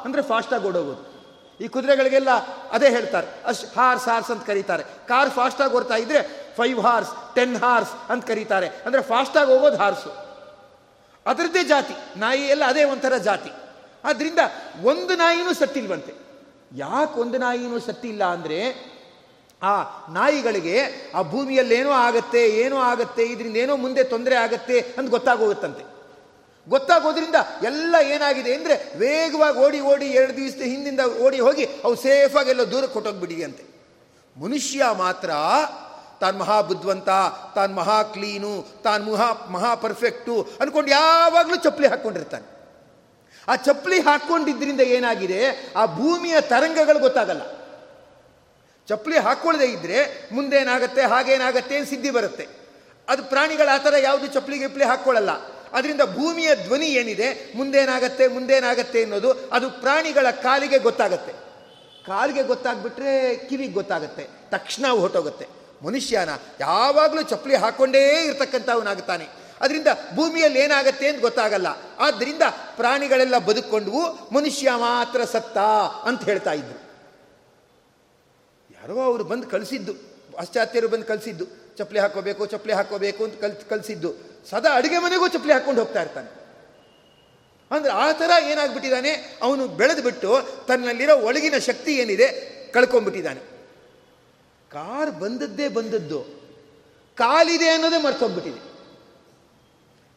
ಅಂದರೆ 0.05 0.23
ಫಾಸ್ಟಾಗಿ 0.23 0.65
ಓಡೋಗೋದು 0.65 1.14
ಈ 1.61 1.69
ಕುದುರೆಗಳಿಗೆಲ್ಲ 1.69 2.33
ಅದೇ 2.71 2.89
ಹೇಳ್ತಾರೆ. 2.91 3.27
ಅಷ್ಟು 3.47 3.67
ಹಾರ್ಸ್ 3.81 4.07
ಹಾರ್ಸ್ 4.09 4.31
ಅಂತ 4.31 4.47
ಕರೀತಾರೆ. 4.47 4.83
ಕಾರ್ 5.09 5.31
ಫಾಸ್ಟಾಗಿ 5.31 5.75
ಓಡ್ತಾ 5.75 5.97
ಇದ್ರೆ 5.97 6.23
ಫೈವ್ 6.57 6.81
ಹಾರ್ಸ್ 6.81 7.13
ಟೆನ್ 7.35 7.57
ಹಾರ್ಸ್ 7.57 7.93
ಅಂತ 8.11 8.27
ಕರೀತಾರೆ. 8.27 8.69
ಅಂದರೆ 8.87 9.03
ಫಾಸ್ಟಾಗಿ 9.03 9.51
ಹೋಗೋದು 9.53 9.77
ಹಾರ್ಸು. 9.77 10.11
ಅದರದ್ದೇ 11.27 11.63
ಜಾತಿ. 11.65 11.95
ನಾಯಿ 12.17 12.43
ಎಲ್ಲ 12.43 12.65
ಅದೇ 12.65 12.85
ಒಂಥರ 12.85 13.17
ಜಾತಿ. 13.17 13.53
ಆದ್ದರಿಂದ 14.05 14.39
ಒಂದು 14.85 15.17
ನಾಯಿನೂ 15.17 15.53
ಸತ್ತಿಲ್ವಂತೆ 15.55 16.13
ಯಾಕೆ 16.77 17.21
ಒಂದು 17.21 17.39
ನಾಯಿನೂ 17.39 17.79
ಸತ್ತಿಲ್ಲ 17.79 18.25
ಅಂದರೆ 18.25 18.59
ಆ 19.63 19.75
ನಾಯಿಗಳಿಗೆ 20.13 20.77
ಆ 21.15 21.23
ಭೂಮಿಯಲ್ಲೇನೋ 21.23 21.91
ಆಗತ್ತೆ, 21.91 22.49
ಏನೋ 22.49 22.77
ಆಗತ್ತೆ 22.77 23.23
ಇದರಿಂದ 23.23 23.57
ಏನೋ 23.57 23.77
ಮುಂದೆ 23.77 24.05
ತೊಂದರೆ 24.05 24.37
ಆಗತ್ತೆ 24.37 24.81
ಅಂತ 24.81 25.11
ಗೊತ್ತಾಗೋಗುತ್ತಂತೆ. 25.11 25.85
ಗೊತ್ತಾಗೋದ್ರಿಂದ 26.69 27.35
ಎಲ್ಲ 27.63 27.95
ಏನಾಗಿದೆ 28.03 28.55
ಅಂದರೆ 28.55 28.99
ವೇಗವಾಗಿ 28.99 29.59
ಓಡಿ 29.59 29.81
ಓಡಿ 29.81 30.07
ಎರಡು 30.07 30.37
ದಿವಸದ 30.37 30.63
ಹಿಂದಿಂದ 30.63 31.01
ಓಡಿ 31.01 31.41
ಹೋಗಿ 31.41 31.65
ಅವು 31.65 31.95
ಸೇಫಾಗಿ 31.95 32.51
ಎಲ್ಲ 32.51 32.63
ದೂರ 32.63 32.87
ಕೊಟ್ಟೋಗ್ಬಿಡಿ 32.87 33.45
ಅಂತೆ. 33.45 33.65
ಮನುಷ್ಯ 34.37 34.85
ಮಾತ್ರ 34.93 35.31
ತಾನು 36.21 36.39
ಮಹಾ 36.39 36.61
ಬುದ್ಧಿವಂತ, 36.61 37.09
ತಾನು 37.55 37.75
ಮಹಾ 37.75 38.03
ಕ್ಲೀನು 38.03 38.83
ತಾನು 38.85 39.13
ಮಹಾ 39.13 39.47
ಮಹಾ 39.51 39.75
ಪರ್ಫೆಕ್ಟು 39.75 40.49
ಅಂದ್ಕೊಂಡು 40.61 40.91
ಯಾವಾಗಲೂ 40.91 41.57
ಚಪ್ಪಲಿ 41.57 41.87
ಹಾಕ್ಕೊಂಡಿರ್ತಾನೆ. 41.87 42.55
ಆ 43.49 43.57
ಚಪ್ಪಲಿ 43.57 44.01
ಹಾಕ್ಕೊಂಡಿದ್ದರಿಂದ 44.01 44.81
ಏನಾಗಿದೆ? 44.81 45.73
ಆ 45.77 45.87
ಭೂಮಿಯ 45.87 46.41
ತರಂಗಗಳು 46.41 46.99
ಗೊತ್ತಾಗಲ್ಲ. 46.99 47.43
ಚಪ್ಪಲಿ 48.89 49.19
ಹಾಕ್ಕೊಳ್ಳದೆ 49.19 49.65
ಇದ್ದರೆ 49.65 50.29
ಮುಂದೇನಾಗತ್ತೆ 50.33 51.03
ಹಾಗೇನಾಗತ್ತೆ 51.03 51.85
ಸಿದ್ಧಿ 51.85 52.11
ಬರುತ್ತೆ. 52.11 52.49
ಅದು 53.09 53.23
ಪ್ರಾಣಿಗಳು 53.25 53.75
ಆ 53.75 53.79
ಥರ 53.79 53.95
ಯಾವುದು 54.03 54.27
ಚಪ್ಪಲಿ, 54.27 54.59
ಗಿಪ್ಪಲಿ 54.59 54.85
ಹಾಕ್ಕೊಳ್ಳಲ್ಲ 54.85 55.54
ಅದರಿಂದ 55.75 56.01
ಭೂಮಿಯ 56.15 56.55
ಧ್ವನಿ 56.55 56.87
ಏನಿದೆ? 56.87 57.53
ಮುಂದೇನಾಗತ್ತೆ? 57.57 58.27
ಮುಂದೇನಾಗತ್ತೆ 58.27 59.03
ಅನ್ನೋದು 59.03 59.33
ಅದು 59.33 59.71
ಪ್ರಾಣಿಗಳ 59.71 60.31
ಕಾಲಿಗೆ 60.31 60.79
ಗೊತ್ತಾಗತ್ತೆ. 60.79 61.33
ಕಾಲಿಗೆ 62.07 62.43
ಗೊತ್ತಾಗ್ಬಿಟ್ರೆ 62.43 63.37
ಕಿವಿಗೆ 63.37 63.73
ಗೊತ್ತಾಗತ್ತೆ. 63.73 64.29
ತಕ್ಷಣ 64.51 64.87
ಹೊಟ್ಟೋಗುತ್ತೆ 64.87 65.47
ಮನುಷ್ಯನ 65.85 66.29
ಯಾವಾಗಲೂ 66.61 67.23
ಚಪ್ಪಲಿ 67.23 67.55
ಹಾಕೊಂಡೇ 67.55 68.23
ಇರ್ತಕ್ಕಂಥವನಾಗುತ್ತಾನೆ. 68.25 69.27
ಅದರಿಂದ 69.61 69.87
ಭೂಮಿಯಲ್ಲಿ 70.15 70.61
ಏನಾಗತ್ತೆ 70.61 71.09
ಅಂತ 71.09 71.21
ಗೊತ್ತಾಗಲ್ಲ. 71.21 71.67
ಆದ್ದರಿಂದ 71.99 72.43
ಪ್ರಾಣಿಗಳೆಲ್ಲ 72.77 73.39
ಬದುಕೊಂಡ್ವು 73.39 74.35
ಮನುಷ್ಯ 74.35 74.71
ಮಾತ್ರ 74.77 75.25
ಸತ್ತ 75.25 75.59
ಅಂತ 76.09 76.25
ಹೇಳ್ತಾ 76.25 76.53
ಇದ್ರು. 76.53 76.85
ಯಾರೋ 78.71 79.01
ಅವರು 79.01 79.25
ಬಂದು 79.25 79.47
ಕಳಿಸಿದ್ದು, 79.47 79.95
ಪಾಶ್ಚಾತ್ಯರು 80.37 80.89
ಬಂದು 80.89 81.05
ಕಲಿಸಿದ್ದು 81.05 81.45
ಚಪ್ಪಲಿ 81.77 81.99
ಹಾಕೋಬೇಕು 81.99 82.47
ಚಪ್ಪಲಿ 82.47 82.73
ಹಾಕೋಬೇಕು 82.73 83.25
ಅಂತ 83.25 83.41
ಕಲ್ 83.41 83.57
ಕಲಿಸಿದ್ದು 83.71 84.34
ಸದಾ 84.51 84.77
ಅಡುಗೆ 84.77 84.99
ಮನೆಗೂ 84.99 85.29
ಚಪ್ಪಲಿ 85.29 85.53
ಹಾಕ್ಕೊಂಡು 85.53 85.81
ಹೋಗ್ತಾ 85.81 86.03
ಇರ್ತಾನೆ. 86.03 86.45
ಅಂದ್ರೆ 87.71 87.93
ಆ 87.93 88.13
ಥರ 88.13 88.31
ಏನಾಗ್ಬಿಟ್ಟಿದ್ದಾನೆ? 88.49 89.39
ಅವನು 89.43 89.69
ಬೆಳೆದು 89.69 90.03
ಬಿಟ್ಟು 90.03 90.43
ತನ್ನಲ್ಲಿರೋ 90.67 91.17
ಒಳಗಿನ 91.17 91.59
ಶಕ್ತಿ 91.59 91.97
ಏನಿದೆ 91.97 92.55
ಕಳ್ಕೊಂಡ್ಬಿಟ್ಟಿದ್ದಾನೆ. 92.73 93.41
ಕಾರ್ 94.73 95.11
ಬಂದದ್ದೇ 95.11 95.69
ಬಂದದ್ದು. 95.69 96.45
ಕಾಲಿದೆ 97.17 97.69
ಅನ್ನೋದೇ 97.69 97.99
ಮರ್ತೋಗ್ಬಿಟ್ಟಿದೆ. 97.99 98.75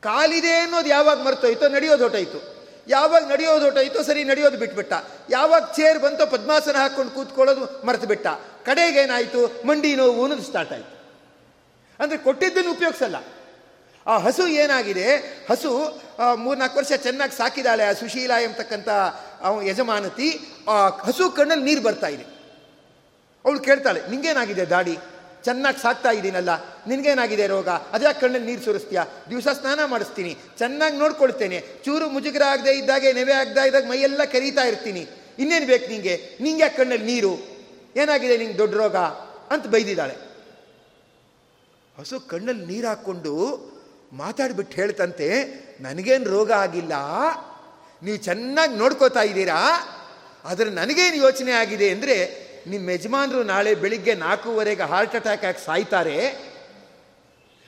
ಕಾಲಿದೆ 0.01 0.53
ಅನ್ನೋದು 0.53 0.89
ಯಾವಾಗ 0.89 1.21
ಮರ್ತೋಯ್ತೋ 1.21 1.67
ನಡೆಯೋದು 1.67 2.03
ಹೊಟ್ಟೋಯ್ತು 2.03 2.57
ಯಾವಾಗ 2.87 3.25
ನಡೆಯೋದು 3.25 3.63
ಹೊಟ್ಟೋಯ್ತೋ 3.63 4.01
ಸರಿ 4.01 4.23
ನಡೆಯೋದು 4.23 4.57
ಬಿಟ್ಬಿಟ್ಟ. 4.57 4.93
ಯಾವಾಗ 5.29 5.63
ಚೇರ್ 5.75 5.99
ಬಂತೋ 5.99 6.25
ಪದ್ಮಾಸನ 6.25 6.75
ಹಾಕ್ಕೊಂಡು 6.75 7.11
ಕೂತ್ಕೊಳ್ಳೋದು 7.11 7.87
ಮರೆತು 7.87 8.07
ಬಿಟ್ಟ 8.07 8.27
ಕಡೆಗೇನಾಯಿತು? 8.65 9.67
ಮಂಡಿ 9.67 9.95
ನೋವು 9.95 10.21
ಅನ್ನೋದು 10.21 10.43
ಸ್ಟಾರ್ಟ್ 10.43 10.73
ಆಯಿತು. 10.73 10.97
ಅಂದರೆ 11.99 12.17
ಕೊಟ್ಟಿದ್ದನ್ನು 12.17 12.71
ಉಪಯೋಗಿಸಲ್ಲ. 12.71 13.15
ಆ 14.11 14.15
ಹಸು 14.25 14.43
ಏನಾಗಿದೆ? 14.63 15.05
ಹಸು 15.49 15.69
ಮೂರ್ನಾಲ್ಕು 16.43 16.77
ವರ್ಷ 16.79 16.93
ಚೆನ್ನಾಗಿ 17.05 17.33
ಸಾಕಿದಾಳೆ 17.37 17.83
ಆ 17.89 17.93
ಸುಶೀಲ 18.01 18.31
ಎಂಬತಕ್ಕಂಥ 18.45 18.89
ಯಜಮಾನತಿ. 19.69 20.29
ಆ 20.71 20.75
ಹಸು 21.07 21.25
ಕಣ್ಣಲ್ಲಿ 21.37 21.65
ನೀರು 21.69 21.81
ಬರ್ತಾ 21.87 22.09
ಇದೆ. 22.15 22.25
ಅವಳು 23.45 23.59
ಕೇಳ್ತಾಳೆ, 23.67 23.99
ನಿಂಗೇನಾಗಿದೆ 24.11 24.65
ದಾಡಿ? 24.73 24.95
ಚೆನ್ನಾಗಿ 25.45 25.79
ಸಾಕ್ತಾ 25.81 26.11
ಇದ್ದೀನಲ್ಲ 26.17 26.51
ನಿನಗೇನಾಗಿದೆ 26.89 27.45
ರೋಗ? 27.47 27.69
ಅದೇ 27.95 28.09
ಕಣ್ಣಲ್ಲಿ 28.21 28.47
ನೀರು 28.49 28.63
ಸುರಿಸ್ತೀಯ? 28.63 29.01
ದಿವಸ 29.29 29.47
ಸ್ನಾನ 29.59 29.79
ಮಾಡಿಸ್ತೀನಿ. 29.91 30.31
ಚೆನ್ನಾಗಿ 30.57 30.97
ನೋಡ್ಕೊಳ್ತೇನೆ. 31.03 31.59
ಚೂರು 31.85 32.05
ಮುಜುಗರ 32.15 32.43
ಆಗದೆ 32.53 32.71
ಇದ್ದಾಗೆ, 32.81 33.09
ನೆವೆ 33.19 33.33
ಆಗದೆ 33.41 33.67
ಇದ್ದಾಗ 33.67 33.85
ಮೈಯೆಲ್ಲ 33.91 34.23
ಕರೀತಾ 34.35 34.63
ಇರ್ತೀನಿ. 34.71 35.03
ಇನ್ನೇನು 35.39 35.67
ಬೇಕು 35.73 35.87
ನಿಂಗೆ? 35.91 36.15
ನಿಂಗೆ 36.41 36.61
ಯಾಕೆ 36.63 36.77
ಕಣ್ಣಲ್ಲಿ 36.77 37.07
ನೀರು? 37.13 37.33
ಏನಾಗಿದೆ 38.01 38.35
ನಿಂಗೆ 38.37 38.57
ದೊಡ್ಡ 38.57 38.75
ರೋಗ? 38.83 38.95
ಅಂತ 39.53 39.65
ಬೈದಿದ್ದಾಳೆ. 39.73 40.15
ಹಸು 41.97 42.19
ಕಣ್ಣಲ್ಲಿ 42.31 42.65
ನೀರು 42.71 42.87
ಹಾಕ್ಕೊಂಡು 42.87 43.33
ಮಾತಾಡ್ಬಿಟ್ಟು 44.13 44.75
ಹೇಳ್ತಂತೆ, 44.75 45.27
ನನಗೇನು 45.81 46.29
ರೋಗ 46.29 46.51
ಆಗಿಲ್ಲ? 46.51 46.93
ನೀವು 48.03 48.17
ಚೆನ್ನಾಗಿ 48.17 48.75
ನೋಡ್ಕೋತಾ 48.75 49.21
ಇದ್ದೀರಾ? 49.21 49.87
ಆದರೆ 50.45 50.69
ನನಗೇನು 50.69 51.15
ಯೋಚನೆ 51.15 51.51
ಆಗಿದೆ 51.51 51.89
ಅಂದರೆ 51.89 52.47
ನಿಮ್ಮ 52.67 52.89
ಯಜಮಾನರು 52.89 53.43
ನಾಳೆ 53.43 53.75
ಬೆಳಿಗ್ಗೆ 53.75 54.13
ನಾಲ್ಕೂವರೆಗೆ 54.13 54.83
ಹಾರ್ಟ್ 54.83 55.15
ಅಟ್ಯಾಕ್ 55.15 55.45
ಆಗಿ 55.45 55.65
ಸಾಯ್ತಾರೆ. 55.65 56.47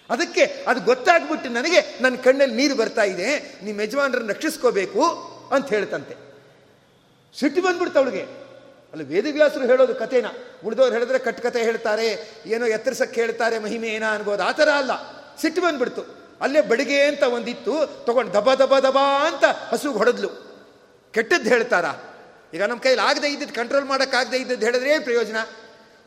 ಅದಕ್ಕೆ 0.10 0.66
ಅದು 0.68 0.82
ಗೊತ್ತಾಗ್ಬಿಟ್ಟು 0.82 1.50
ನನಗೆ 1.50 1.98
ನನ್ನ 2.02 2.16
ಕಣ್ಣಲ್ಲಿ 2.16 2.56
ನೀರು 2.56 2.76
ಬರ್ತಾ 2.76 3.04
ಇದೆ 3.04 3.60
ನಿಮ್ಮ 3.64 3.82
ಯಜಮಾನರನ್ನು 3.82 4.30
ರಕ್ಷಿಸ್ಕೋಬೇಕು 4.30 5.04
ಅಂತ 5.52 5.70
ಹೇಳ್ತಂತೆ. 5.70 6.16
ಸಿಟ್ಟು 7.40 7.62
ಬಂದ್ಬಿಡ್ತು 7.62 8.00
ಅವಳಿಗೆ. 8.00 8.22
ಅಲ್ಲ 8.94 9.04
ವೇದವ್ಯಾಸರು 9.04 9.66
ಹೇಳೋದು 9.68 9.96
ಕಥೆನ. 9.96 10.26
ಉಳಿದವ್ರು 10.66 10.94
ಹೇಳಿದ್ರೆ 10.94 11.20
ಕಟ್ಟುಕತೆ 11.20 11.64
ಹೇಳ್ತಾರೆ, 11.64 12.40
ಏನೋ 12.46 12.66
ಎತ್ತರಿಸಕ್ಕೆ 12.66 13.22
ಹೇಳ್ತಾರೆ, 13.22 13.60
ಮಹಿಮೆ 13.60 13.88
ಏನ 13.88 14.04
ಅನ್ಬೋದು. 14.12 14.44
ಆ 14.44 14.52
ಥರ 14.52 14.70
ಅಲ್ಲ. 14.70 14.92
ಸಿಟ್ಟು 15.42 15.62
ಬಂದ್ಬಿಡ್ತು. 15.62 16.19
ಅಲ್ಲೇ 16.42 16.62
ಬಡಿಗೆ 16.62 17.02
ಅಂತ 17.02 17.24
ಒಂದಿತ್ತು. 17.24 18.06
ತಗೊಂಡು 18.06 18.34
ದಬ 18.34 18.54
ದಬ 18.54 18.80
ದಬ 18.80 18.98
ಅಂತ 19.00 19.44
ಹಸುಗೆ 19.46 19.98
ಹೊಡೆದ್ಲು. 19.98 20.30
ಕೆಟ್ಟದ್ದು 21.12 21.50
ಹೇಳ್ತಾರ. 21.50 21.86
ಈಗ 22.54 22.64
ನಮ್ಮ 22.64 22.82
ಕೈಯಲ್ಲಿ 22.82 23.06
ಆಗದೆ 23.06 23.28
ಇದ್ದಿದ್ದು 23.28 23.56
ಕಂಟ್ರೋಲ್ 23.56 23.86
ಮಾಡೋಕ್ಕಾಗದೆ 23.86 24.38
ಇದ್ದಿದ್ದು 24.38 24.66
ಹೇಳಿದ್ರೆ 24.66 24.90
ಏನು 24.90 25.04
ಪ್ರಯೋಜನ? 25.04 25.36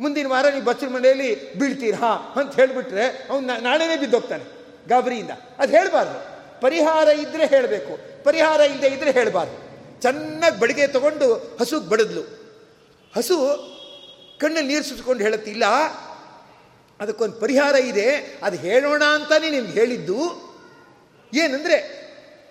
ಮುಂದಿನ 0.00 0.26
ವಾರ 0.26 0.48
ನೀವು 0.48 0.64
ಬಚ್ಚಿನ 0.64 0.88
ಮನೆಯಲ್ಲಿ 0.88 1.54
ಬೀಳ್ತೀರಾ 1.54 2.32
ಅಂತ 2.36 2.54
ಹೇಳಿಬಿಟ್ರೆ 2.54 3.26
ಅವ್ನು 3.30 3.60
ನಾಳೆನೇ 3.60 3.96
ಬಿದ್ದೋಗ್ತಾನೆ 3.96 4.44
ಗಾಬರಿಯಿಂದ. 4.88 5.30
ಅದು 5.58 5.72
ಹೇಳಬಾರ್ದು. 5.72 6.32
ಪರಿಹಾರ 6.60 7.08
ಇದ್ದರೆ 7.08 7.46
ಹೇಳಬೇಕು. 7.46 8.24
ಪರಿಹಾರ 8.24 8.60
ಇಲ್ಲದೆ 8.60 8.86
ಇದ್ದರೆ 8.86 9.10
ಹೇಳಬಾರ್ದು. 9.10 9.72
ಚೆನ್ನಾಗಿ 10.02 10.60
ಬಡಿಗೆ 10.60 10.86
ತಗೊಂಡು 10.86 11.56
ಹಸುಗೆ 11.60 11.88
ಬಡಿದ್ಲು. 11.88 12.42
ಹಸು 13.16 13.36
ಕಣ್ಣಲ್ಲಿ 14.40 14.72
ನೀರು 14.72 14.84
ಸುತ್ಕೊಂಡು 14.84 15.22
ಹೇಳುತ್ತಿಲ್ಲ 15.22 15.64
ಅದಕ್ಕೊಂದು 17.02 17.40
ಪರಿಹಾರ 17.40 17.74
ಇದೆ. 17.74 18.38
ಅದು 18.42 18.56
ಹೇಳೋಣ 18.56 19.04
ಅಂತಲೇ 19.04 19.50
ನಿಮ್ಗೆ 19.50 19.72
ಹೇಳಿದ್ದು. 19.72 20.52
ಏನಂದರೆ, 21.34 22.02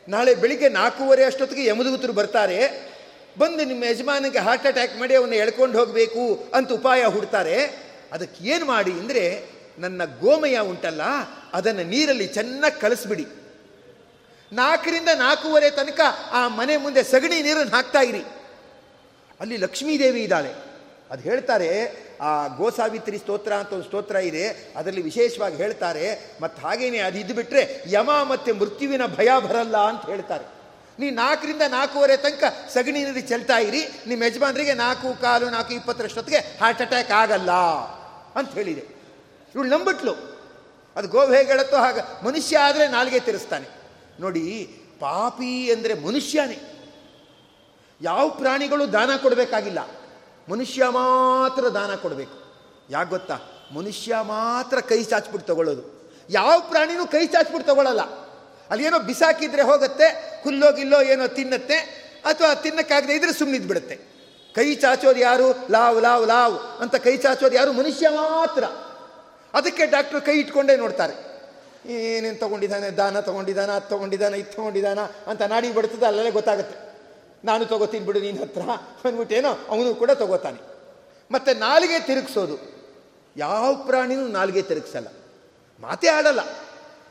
ನಾಳೆ 0.07 0.35
ಬೆಳಿಗ್ಗೆ 0.35 0.69
ನಾಲ್ಕೂವರೆ 0.69 1.23
ಅಷ್ಟೊತ್ತಿಗೆ 1.23 1.65
ಯಮದೂತರು 1.65 2.13
ಬರ್ತಾರೆ. 2.13 2.91
ಬಂದು 3.37 3.63
ನಿಮ್ಮ 3.63 3.83
ಯಜಮಾನಿಗೆ 3.83 4.39
ಹಾರ್ಟ್ 4.39 4.67
ಅಟ್ಯಾಕ್ 4.67 4.97
ಮಾಡಿ 4.97 5.15
ಅವನ್ನ 5.15 5.33
ಎಳ್ಕೊಂಡು 5.33 5.79
ಹೋಗಬೇಕು 5.79 6.51
ಅಂತ 6.53 6.71
ಉಪಾಯ 6.71 7.05
ಹುಡ್ತಾರೆ. 7.05 7.65
ಅದಕ್ಕೆ 8.11 8.43
ಏನು 8.43 8.65
ಮಾಡಿ 8.65 8.91
ಅಂದರೆ, 8.91 9.45
ನನ್ನ 9.79 10.01
ಗೋಮಯ 10.19 10.59
ಉಂಟಲ್ಲ, 10.59 11.01
ಅದನ್ನು 11.53 11.83
ನೀರಲ್ಲಿ 11.83 12.27
ಚೆನ್ನಾಗಿ 12.27 12.81
ಕಲಿಸ್ಬಿಡಿ. 12.81 13.27
ನಾಲ್ಕರಿಂದ 14.53 15.09
ನಾಲ್ಕೂವರೆ 15.15 15.69
ತನಕ 15.69 15.99
ಆ 16.31 16.47
ಮನೆ 16.47 16.77
ಮುಂದೆ 16.77 17.03
ಸಗಣಿ 17.03 17.41
ನೀರನ್ನು 17.41 17.71
ಹಾಕ್ತಾ 17.71 18.01
ಇರಿ. 18.01 18.23
ಅಲ್ಲಿ 19.39 19.57
ಲಕ್ಷ್ಮೀದೇವಿ 19.57 20.21
ಇದ್ದಾಳೆ. 20.21 20.53
ಅದು 21.11 21.21
ಹೇಳ್ತಾರೆ 21.21 21.85
ಆ 22.21 22.47
ಗೋಸಾವಿತ್ರಿ 22.47 23.17
ಸ್ತೋತ್ರ 23.17 23.51
ಅಂತ 23.53 23.73
ಒಂದು 23.73 23.85
ಸ್ತೋತ್ರ 23.85 24.15
ಇದೆ. 24.15 24.73
ಅದರಲ್ಲಿ 24.75 25.01
ವಿಶೇಷವಾಗಿ 25.01 25.55
ಹೇಳ್ತಾರೆ 25.55 26.37
ಮತ್ತು 26.41 26.67
ಹಾಗೇನೆ 26.67 26.99
ಅದು 26.99 27.17
ಇದ್ದು 27.17 27.33
ಬಿಟ್ಟರೆ 27.33 27.83
ಯಮ 27.91 28.09
ಮತ್ತು 28.29 28.55
ಮೃತ್ಯುವಿನ 28.55 29.05
ಭಯ 29.05 29.29
ಬರಲ್ಲ 29.47 29.77
ಅಂತ 29.77 30.03
ಹೇಳ್ತಾರೆ. 30.09 30.45
ನೀ 30.99 31.09
ನಾಲ್ಕರಿಂದ 31.09 31.61
ನಾಲ್ಕೂವರೆ 31.67 32.17
ತನಕ 32.17 32.43
ಸಗಣಿ 32.73 32.99
ನೀರು 33.03 33.21
ಚೆಲ್ತಾ 33.27 33.57
ಇರಿ 33.57 33.81
ನಿಮ್ಮ 34.07 34.23
ಯಜಮಾನರಿಗೆ 34.23 34.73
ನಾಲ್ಕು 34.73 35.21
ಕಾಲು, 35.21 35.49
ನಾಲ್ಕು 35.49 35.73
ಇಪ್ಪತ್ತರಷ್ಟೊತ್ತಿಗೆ 35.73 36.37
ಹಾರ್ಟ್ 36.37 36.81
ಅಟ್ಯಾಕ್ 36.81 37.11
ಆಗಲ್ಲ 37.11 37.51
ಅಂತ 38.35 38.51
ಹೇಳಿದೆ. 38.53 38.83
ಇವಳು 39.55 39.69
ನಂಬಿಟ್ಲು. 39.69 40.13
ಅದು 40.95 41.07
ಗೋವು 41.07 41.33
ಹೇಗೆ 41.33 41.47
ಹೇಳುತ್ತೋ 41.47 41.77
ಹಾಗೆ, 41.77 42.25
ಮನುಷ್ಯ 42.25 42.57
ಆದರೆ 42.57 42.87
ನಾಲ್ಗೆ 42.87 43.19
ತಿರುಸ್ತಾನೆ. 43.19 43.67
ನೋಡಿ, 44.19 44.45
ಪಾಪಿ 44.99 45.71
ಅಂದರೆ 45.71 45.93
ಮನುಷ್ಯನೇ. 45.93 46.59
ಯಾವ 48.01 48.29
ಪ್ರಾಣಿಗಳು 48.29 48.93
ದಾನ 48.93 49.09
ಕೊಡಬೇಕಾಗಿಲ್ಲ. 49.15 49.79
ಮನುಷ್ಯ 50.49 50.83
ಮಾತ್ರ 50.89 51.63
ದಾನ 51.63 51.95
ಕೊಡಬೇಕು. 51.95 52.41
ಯಾಕೆ 52.89 53.09
ಗೊತ್ತಾ? 53.09 53.39
ಮನುಷ್ಯ 53.75 54.15
ಮಾತ್ರ 54.21 54.79
ಕೈ 54.79 55.03
ಚಾಚ್ಬಿಟ್ಟು 55.03 55.47
ತಗೊಳ್ಳೋದು. 55.47 56.11
ಯಾವ 56.29 56.59
ಪ್ರಾಣಿನೂ 56.69 57.05
ಕೈ 57.05 57.27
ಚಾಚ್ಬಿಟ್ಟು 57.27 57.71
ತಗೊಳ್ಳಲ್ಲ. 57.71 57.99
ಏನೋ 58.81 58.99
ಬಿಸಾಕಿದ್ರೆ 58.99 59.61
ಹೋಗುತ್ತೆ 59.61 60.39
ಹುಲ್ಲೋಗಿಲ್ಲೋ 60.43 61.01
ಏನೋ 61.01 61.27
ತಿನ್ನತ್ತೆ, 61.27 61.75
ಅಥವಾ 62.25 62.53
ತಿನ್ನಕ್ಕಾಗದೆ 62.53 63.13
ಇದ್ರೆ 63.13 63.33
ಸುಮ್ಮನಿದ್ 63.33 63.67
ಬಿಡುತ್ತೆ 63.67 63.95
ಕೈ 64.55 64.75
ಚಾಚೋದು 64.75 65.19
ಯಾರು? 65.19 65.71
ಲಾವ್ 65.71 66.01
ಲಾವ್ 66.01 66.27
ಲಾವ್ 66.27 66.81
ಅಂತ 66.81 66.95
ಕೈ 66.95 67.17
ಚಾಚೋದು 67.17 67.55
ಯಾರು? 67.55 67.73
ಮನುಷ್ಯ 67.73 68.09
ಮಾತ್ರ. 68.09 68.63
ಅದಕ್ಕೆ 69.53 69.85
ಡಾಕ್ಟ್ರು 69.85 70.21
ಕೈ 70.21 70.39
ಇಟ್ಕೊಂಡೇ 70.39 70.75
ನೋಡ್ತಾರೆ. 70.75 71.31
ಏನೇನು 71.91 72.39
ತಗೊಂಡಿದ್ದಾನೆ? 72.39 72.89
ದಾನ 72.89 73.19
ತಗೊಂಡಿದ್ದಾನ? 73.19 73.71
ಅದು 73.71 73.89
ತಗೊಂಡಿದ್ದಾನ? 73.89 74.33
ಇದು 74.33 74.51
ತಗೊಂಡಿದ್ದಾನ? 74.51 74.99
ಅಂತ 75.27 75.41
ನಾಡಿ 75.41 75.73
ಬಡ್ತದೆ 75.73 76.05
ಅಲ್ಲೇ 76.05 76.31
ಗೊತ್ತಾಗುತ್ತೆ. 76.31 76.90
ನಾನು 77.45 77.65
ತಗೋತೀನಿ 77.65 78.05
ಬಿಡು 78.05 78.19
ನಿನ್ನ 78.19 78.41
ಹತ್ರ 78.41 78.61
ಅಂದ್ಬಿಟ್ಟೇನೋ 79.07 79.49
ಅವನು 79.49 79.95
ಕೂಡ 79.95 80.11
ತಗೋತಾನೆ. 80.11 80.59
ಮತ್ತು 81.31 81.59
ನಾಲಿಗೆ 81.59 81.99
ತಿರುಗಿಸೋದು. 81.99 82.57
ಯಾವ 83.37 83.75
ಪ್ರಾಣಿನೂ 83.75 84.27
ನಾಲಿಗೆ 84.27 84.61
ತಿರುಗಿಸಲ್ಲ. 84.61 85.07
ಮಾತೇ 85.79 86.07
ಆಡಲ್ಲ. 86.07 86.41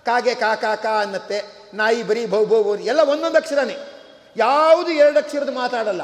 ಕಾಗೆ 0.04 0.34
ಕಾ 0.34 0.54
ಕಾ 0.54 0.74
ಕಾ 0.74 1.00
ಅನ್ನತ್ತೆ, 1.00 1.42
ನಾಯಿ 1.74 2.02
ಬರೀ 2.02 2.26
ಬೌ 2.26 2.44
ಬೌ 2.44 2.76
ಎಲ್ಲ 2.76 3.00
ಒಂದೊಂದು 3.00 3.36
ಅಕ್ಷರನೇ. 3.36 3.76
ಯಾವುದು 4.36 4.90
ಎರಡು 4.90 5.18
ಅಕ್ಷರದ 5.18 5.54
ಮಾತಾಡಲ್ಲ. 5.54 6.02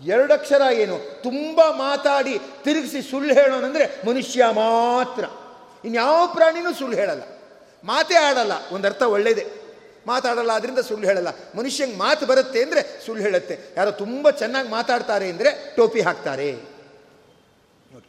ಎರಡು 0.00 0.34
ಅಕ್ಷರ 0.34 0.62
ಏನು? 0.72 1.22
ತುಂಬ 1.22 1.60
ಮಾತಾಡಿ 1.70 2.38
ತಿರುಗಿಸಿ 2.62 3.02
ಸುಳ್ಳು 3.02 3.34
ಹೇಳೋನಂದರೆ 3.34 4.02
ಮನುಷ್ಯ 4.08 4.44
ಮಾತ್ರ. 4.52 5.24
ಇನ್ಯಾವ 5.84 6.26
ಪ್ರಾಣಿನೂ 6.26 6.72
ಸುಳ್ಳು 6.72 6.96
ಹೇಳಲ್ಲ. 6.96 7.22
ಮಾತೇ 7.84 8.14
ಆಡಲ್ಲ. 8.14 8.52
ಒಂದರ್ಥ 8.72 9.02
ಒಳ್ಳೇದೇ. 9.02 9.59
ಮಾತಾಡಲ್ಲ 10.06 10.52
ಅದರಿಂದ 10.58 10.80
ಸುಳ್ಳು 10.88 11.06
ಹೇಳಲ್ಲ. 11.06 11.30
ಮನುಷ್ಯಂಗೆ 11.58 11.96
ಮಾತು 11.96 12.24
ಬರುತ್ತೆ 12.26 12.58
ಅಂದರೆ 12.62 12.82
ಸುಳ್ಳು 13.06 13.22
ಹೇಳುತ್ತೆ. 13.22 13.54
ಯಾರೋ 13.76 13.90
ತುಂಬ 14.02 14.30
ಚೆನ್ನಾಗಿ 14.40 14.68
ಮಾತಾಡ್ತಾರೆ 14.68 15.26
ಅಂದರೆ 15.32 15.50
ಟೋಪಿ 15.76 16.00
ಹಾಕ್ತಾರೆ. 16.08 16.48
ನೋಡಿ. 17.92 18.08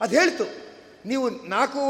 ಅದು 0.00 0.12
ಹೇಳ್ತು, 0.18 0.46
ನೀವು 1.06 1.24
ನಾಲ್ಕು 1.54 1.80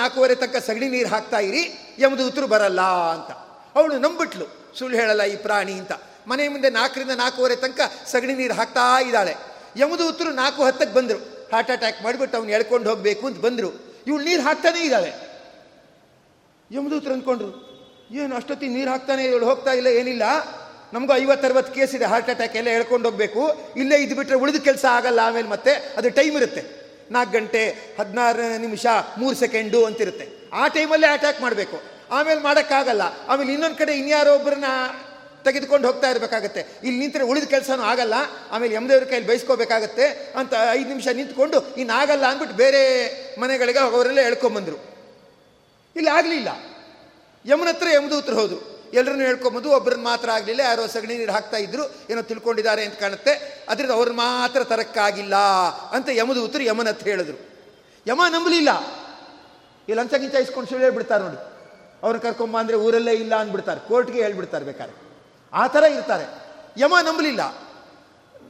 ನಾಲ್ಕೂವರೆ 0.00 0.34
ತನಕ 0.34 0.60
ಸಗಣಿ 0.68 0.88
ನೀರು 0.88 1.08
ಹಾಕ್ತಾ 1.08 1.40
ಇರಿ, 1.48 1.62
ಯಮದೂತರು 1.98 2.46
ಬರಲ್ಲ 2.54 2.82
ಅಂತ. 3.14 3.30
ಅವಳು 3.76 3.94
ನಂಬಿಟ್ಲು, 3.98 4.46
ಸುಳ್ಳು 4.78 4.96
ಹೇಳಲ್ಲ 4.96 5.22
ಈ 5.32 5.36
ಪ್ರಾಣಿ 5.46 5.74
ಅಂತ. 5.82 5.92
ಮನೆ 6.30 6.44
ಮುಂದೆ 6.48 6.68
ನಾಲ್ಕರಿಂದ 6.70 7.14
ನಾಲ್ಕೂವರೆ 7.22 7.56
ತನಕ 7.64 7.80
ಸಗಣಿ 8.12 8.34
ನೀರು 8.34 8.54
ಹಾಕ್ತಾ 8.54 8.84
ಇದ್ದಾಳೆ. 9.00 9.34
ಯಮದೂತರು 9.76 10.30
ನಾಲ್ಕು 10.42 10.60
ಹತ್ತಕ್ಕೆ 10.64 10.94
ಬಂದರು. 10.94 11.20
ಹಾರ್ಟ್ 11.52 11.70
ಅಟ್ಯಾಕ್ 11.70 11.98
ಮಾಡಿಬಿಟ್ಟು 12.04 12.36
ಅವ್ನು 12.38 12.52
ಎಳ್ಕೊಂಡು 12.56 12.86
ಹೋಗಬೇಕು 12.90 13.24
ಅಂತ 13.26 13.38
ಬಂದರು. 13.46 13.70
ಇವಳು 14.06 14.22
ನೀರು 14.24 14.42
ಹಾಕ್ತಾನೇ 14.42 14.80
ಇದ್ದಾಳೆ. 14.80 15.10
ಯಮದೂತರು 16.70 17.12
ಅಂದ್ಕೊಂಡ್ರು 17.16 17.50
ಏನು 18.12 18.36
ಅಷ್ಟೊತ್ತಿಗೆ 18.36 18.74
ನೀರು 18.74 18.90
ಹಾಕ್ತಾನೆ 18.90 19.24
ಇವಳು 19.24 19.46
ಹೋಗ್ತಾ 19.46 19.72
ಇಲ್ಲ, 19.72 19.86
ಏನಿಲ್ಲ. 19.86 20.22
ನಮಗೂ 20.92 21.14
ಐವತ್ತರವತ್ತು 21.14 21.72
ಕೇಸ್ 21.72 21.94
ಇದೆ 21.94 22.04
ಹಾರ್ಟ್ 22.04 22.30
ಅಟ್ಯಾಕ್ 22.30 22.56
ಎಲ್ಲ 22.56 22.68
ಹೇಳ್ಕೊಂಡು 22.68 23.10
ಹೋಗಬೇಕು. 23.10 23.72
ಇಲ್ಲೇ 23.76 23.96
ಇದು 23.96 24.16
ಬಿಟ್ಟರೆ 24.16 24.36
ಉಳಿದ 24.36 24.56
ಕೆಲಸ 24.56 24.84
ಆಗಲ್ಲ 24.84 25.20
ಆಮೇಲೆ 25.22 25.48
ಮತ್ತೆ, 25.48 25.94
ಅದು 25.96 26.10
ಟೈಮ್ 26.10 26.36
ಇರುತ್ತೆ. 26.36 26.84
ನಾಲ್ಕು 27.10 27.32
ಗಂಟೆ 27.32 27.94
ಹದಿನಾರು 27.98 28.60
ನಿಮಿಷ, 28.60 28.86
ಮೂರು 29.18 29.36
ಸೆಕೆಂಡು 29.36 29.84
ಅಂತಿರುತ್ತೆ. 29.84 30.28
ಆ 30.52 30.68
ಟೈಮಲ್ಲೇ 30.68 31.06
ಅಟ್ಯಾಕ್ 31.06 31.40
ಮಾಡಬೇಕು. 31.40 31.82
ಆಮೇಲೆ 32.10 32.40
ಮಾಡೋಕ್ಕಾಗಲ್ಲ. 32.40 33.02
ಆಮೇಲೆ 33.28 33.52
ಇನ್ನೊಂದು 33.52 33.76
ಕಡೆ 33.76 33.92
ಇನ್ಯಾರೋ 33.92 34.34
ಒಬ್ಬರನ್ನ 34.34 34.64
ತೆಗೆದುಕೊಂಡು 35.44 35.86
ಹೋಗ್ತಾ 35.86 36.10
ಇರಬೇಕಾಗತ್ತೆ. 36.10 36.60
ಇಲ್ಲಿ 36.60 37.00
ನಿಂತರೆ 37.00 37.22
ಉಳಿದ 37.22 37.44
ಕೆಲಸನೂ 37.44 37.82
ಆಗಲ್ಲ. 37.82 38.14
ಆಮೇಲೆ 38.50 38.74
ಯಮದೇವ್ರ 38.74 39.04
ಕೈಲಿ 39.04 39.26
ಬಯಸ್ಕೋಬೇಕಾಗತ್ತೆ 39.26 40.32
ಅಂತ 40.36 40.54
ಐದು 40.72 40.88
ನಿಮಿಷ 40.88 41.08
ನಿಂತ್ಕೊಂಡು 41.08 41.74
ಇನ್ನಾಗಲ್ಲ 41.74 42.26
ಅಂದ್ಬಿಟ್ಟು 42.26 42.56
ಬೇರೆ 42.56 42.82
ಮನೆಗಳಿಗೆ 43.40 43.78
ಅವರೆಲ್ಲ 43.78 44.20
ಹೇಳ್ಕೊಂಬಂದರು 44.20 44.76
ಇಲ್ಲಿ 45.96 46.10
ಆಗಲಿಲ್ಲ. 46.10 46.73
ಯಮನ 47.46 47.68
ಹತ್ರ 47.68 47.86
ಯಮದೂತರು 47.94 48.36
ಹೋದರು 48.36 48.74
ಎಲ್ಲರನ್ನು 48.92 49.24
ಹೇಳ್ಕೊಂಬೋದು 49.24 49.70
ಒಬ್ಬರನ್ನ 49.70 50.04
ಮಾತ್ರ 50.04 50.30
ಆಗಲಿಲ್ಲ, 50.30 50.60
ಯಾರೋ 50.60 50.86
ಸಗಣಿ 50.86 51.18
ನೀರು 51.18 51.32
ಹಾಕ್ತಾ 51.32 51.56
ಇದ್ರು, 51.56 51.82
ಏನೋ 52.10 52.22
ತಿಳ್ಕೊಂಡಿದ್ದಾರೆ 52.22 52.84
ಅಂತ 52.84 52.94
ಕಾಣುತ್ತೆ. 52.94 53.64
ಅದರಿಂದ 53.68 53.90
ಅವ್ರನ್ನ 53.90 54.16
ಮಾತ್ರ 54.16 54.64
ತರಕ್ಕಾಗಿಲ್ಲ 54.64 55.36
ಅಂತ 55.92 56.08
ಯಮದೂತರು 56.12 56.62
ಯಮನ 56.62 56.88
ಹತ್ರ 56.88 57.06
ಹೇಳಿದ್ರು. 57.06 57.48
ಯಮ 58.06 58.22
ನಂಬಲಿಲ್ಲ. 58.28 58.68
ಈ 59.88 59.92
ಲಂಚ 59.92 60.14
ಗಿಂಚ 60.14 60.34
ಇಸ್ಕೊಂಡು 60.34 60.68
ಸುಳ್ಳು 60.68 60.84
ಹೇಳ್ಬಿಡ್ತಾರೆ 60.84 61.24
ನೋಡಿ. 61.24 61.36
ಅವ್ರನ್ನ 62.02 62.22
ಕರ್ಕೊಂಬ 62.22 62.58
ಅಂದರೆ 62.58 62.76
ಊರಲ್ಲೇ 62.76 63.12
ಇಲ್ಲ 63.12 63.34
ಅಂದ್ಬಿಡ್ತಾರೆ. 63.34 63.88
ಕೋರ್ಟ್ಗೆ 63.88 64.22
ಹೇಳ್ಬಿಡ್ತಾರೆ 64.22 64.64
ಬೇಕಾದ್ರೆ. 64.64 64.96
ಆ 65.52 65.66
ಥರ 65.66 65.82
ಇರ್ತಾರೆ. 65.82 66.24
ಯಮ 66.76 66.94
ನಂಬಲಿಲ್ಲ. 67.02 67.63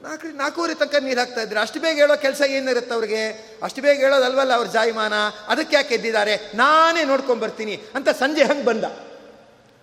ನಾಲ್ಕು 0.05 0.27
ನಾಲ್ಕೂವರೆ 0.27 0.75
ತನಕ 0.75 0.95
ನೀರು 0.95 1.21
ಹಾಕ್ತಾ 1.21 1.41
ಇದ್ರೆ. 1.41 1.61
ಅಷ್ಟು 1.61 1.81
ಬೇಗ 1.81 1.97
ಹೇಳೋ 1.97 2.17
ಕೆಲಸ 2.17 2.41
ಏನಿರುತ್ತೆ 2.41 2.95
ಅವ್ರಿಗೆ? 2.95 3.29
ಅಷ್ಟು 3.63 3.83
ಬೇಗ 3.83 3.99
ಹೇಳೋದಲ್ವಲ್ಲ 3.99 4.53
ಅವ್ರ 4.53 4.67
ಜಾಯಮಾನ? 4.67 5.13
ಅದಕ್ಕೆ 5.49 5.77
ಯಾಕೆ 5.77 5.95
ಎದ್ದಿದ್ದಾರೆ? 5.95 6.37
ನಾನೇ 6.55 7.05
ನೋಡ್ಕೊಂಬರ್ತೀನಿ 7.05 7.83
ಅಂತ 7.95 8.09
ಸಂಜೆ 8.09 8.43
ಹಂಗೆ 8.45 8.65
ಬಂದ. 8.65 8.85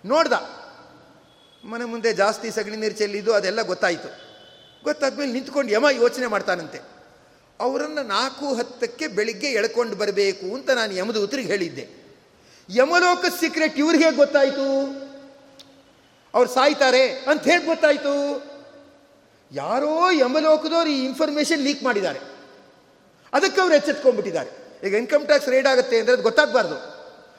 ನೋಡ್ದ. 0.05 0.33
ಮನೆ 1.63 1.85
ಮುಂದೆ 1.85 2.13
ಜಾಸ್ತಿ 2.13 2.51
ಸಗಣಿ 2.51 2.75
ನೀರು 2.75 2.95
ಚೆಲ್ಲಿದ್ದು 2.95 3.33
ಅದೆಲ್ಲ 3.33 3.61
ಗೊತ್ತಾಯಿತು. 3.61 4.07
ಗೊತ್ತಾದ್ಮೇಲೆ 4.83 5.31
ನಿಂತ್ಕೊಂಡು 5.31 5.71
ಯಮ 5.71 5.85
ಯೋಚನೆ 5.89 6.27
ಮಾಡ್ತಾನಂತೆ. 6.27 6.79
ಅವರನ್ನು 7.59 8.03
ನಾಲ್ಕು 8.03 8.53
ಹತ್ತಕ್ಕೆ 8.53 9.07
ಬೆಳಿಗ್ಗೆ 9.07 9.47
ಎಳ್ಕೊಂಡು 9.47 9.95
ಬರಬೇಕು 9.95 10.55
ಅಂತ 10.55 10.69
ನಾನು 10.69 10.93
ಯಮದೂತರಿಗೆ 10.93 11.47
ಹೇಳಿದ್ದೆ. 11.47 11.89
ಯಮಲೋಕ 12.69 13.25
ಸೀಕ್ರೆಟ್ 13.39 13.77
ಇವ್ರಿಗೆ 13.77 14.11
ಗೊತ್ತಾಯಿತು. 14.11 14.85
ಅವ್ರು 16.33 16.49
ಸಾಯ್ತಾರೆ 16.49 17.09
ಅಂತ 17.09 17.43
ಹೇಗೆ 17.43 17.65
ಗೊತ್ತಾಯಿತು? 17.65 18.50
ಯಾರೋ 19.51 20.09
ಯಮಲೋಕದವ್ರು 20.11 20.89
ಈ 20.89 21.05
ಇನ್ಫಾರ್ಮೇಶನ್ 21.05 21.61
ಲೀಕ್ 21.61 21.83
ಮಾಡಿದ್ದಾರೆ. 21.83 22.19
ಅದಕ್ಕೆ 23.33 23.61
ಅವ್ರು 23.61 23.75
ಎಚ್ಚೆತ್ಕೊಂಡ್ಬಿಟ್ಟಿದ್ದಾರೆ. 23.75 24.79
ಈಗ 24.87 24.93
ಇನ್ಕಮ್ 24.93 25.25
ಟ್ಯಾಕ್ಸ್ 25.25 25.49
ರೇಡ್ 25.49 25.67
ಆಗುತ್ತೆ 25.67 25.99
ಅಂದರೆ 25.99 26.13
ಅದು 26.13 26.23
ಗೊತ್ತಾಗಬಾರ್ದು. 26.23 26.75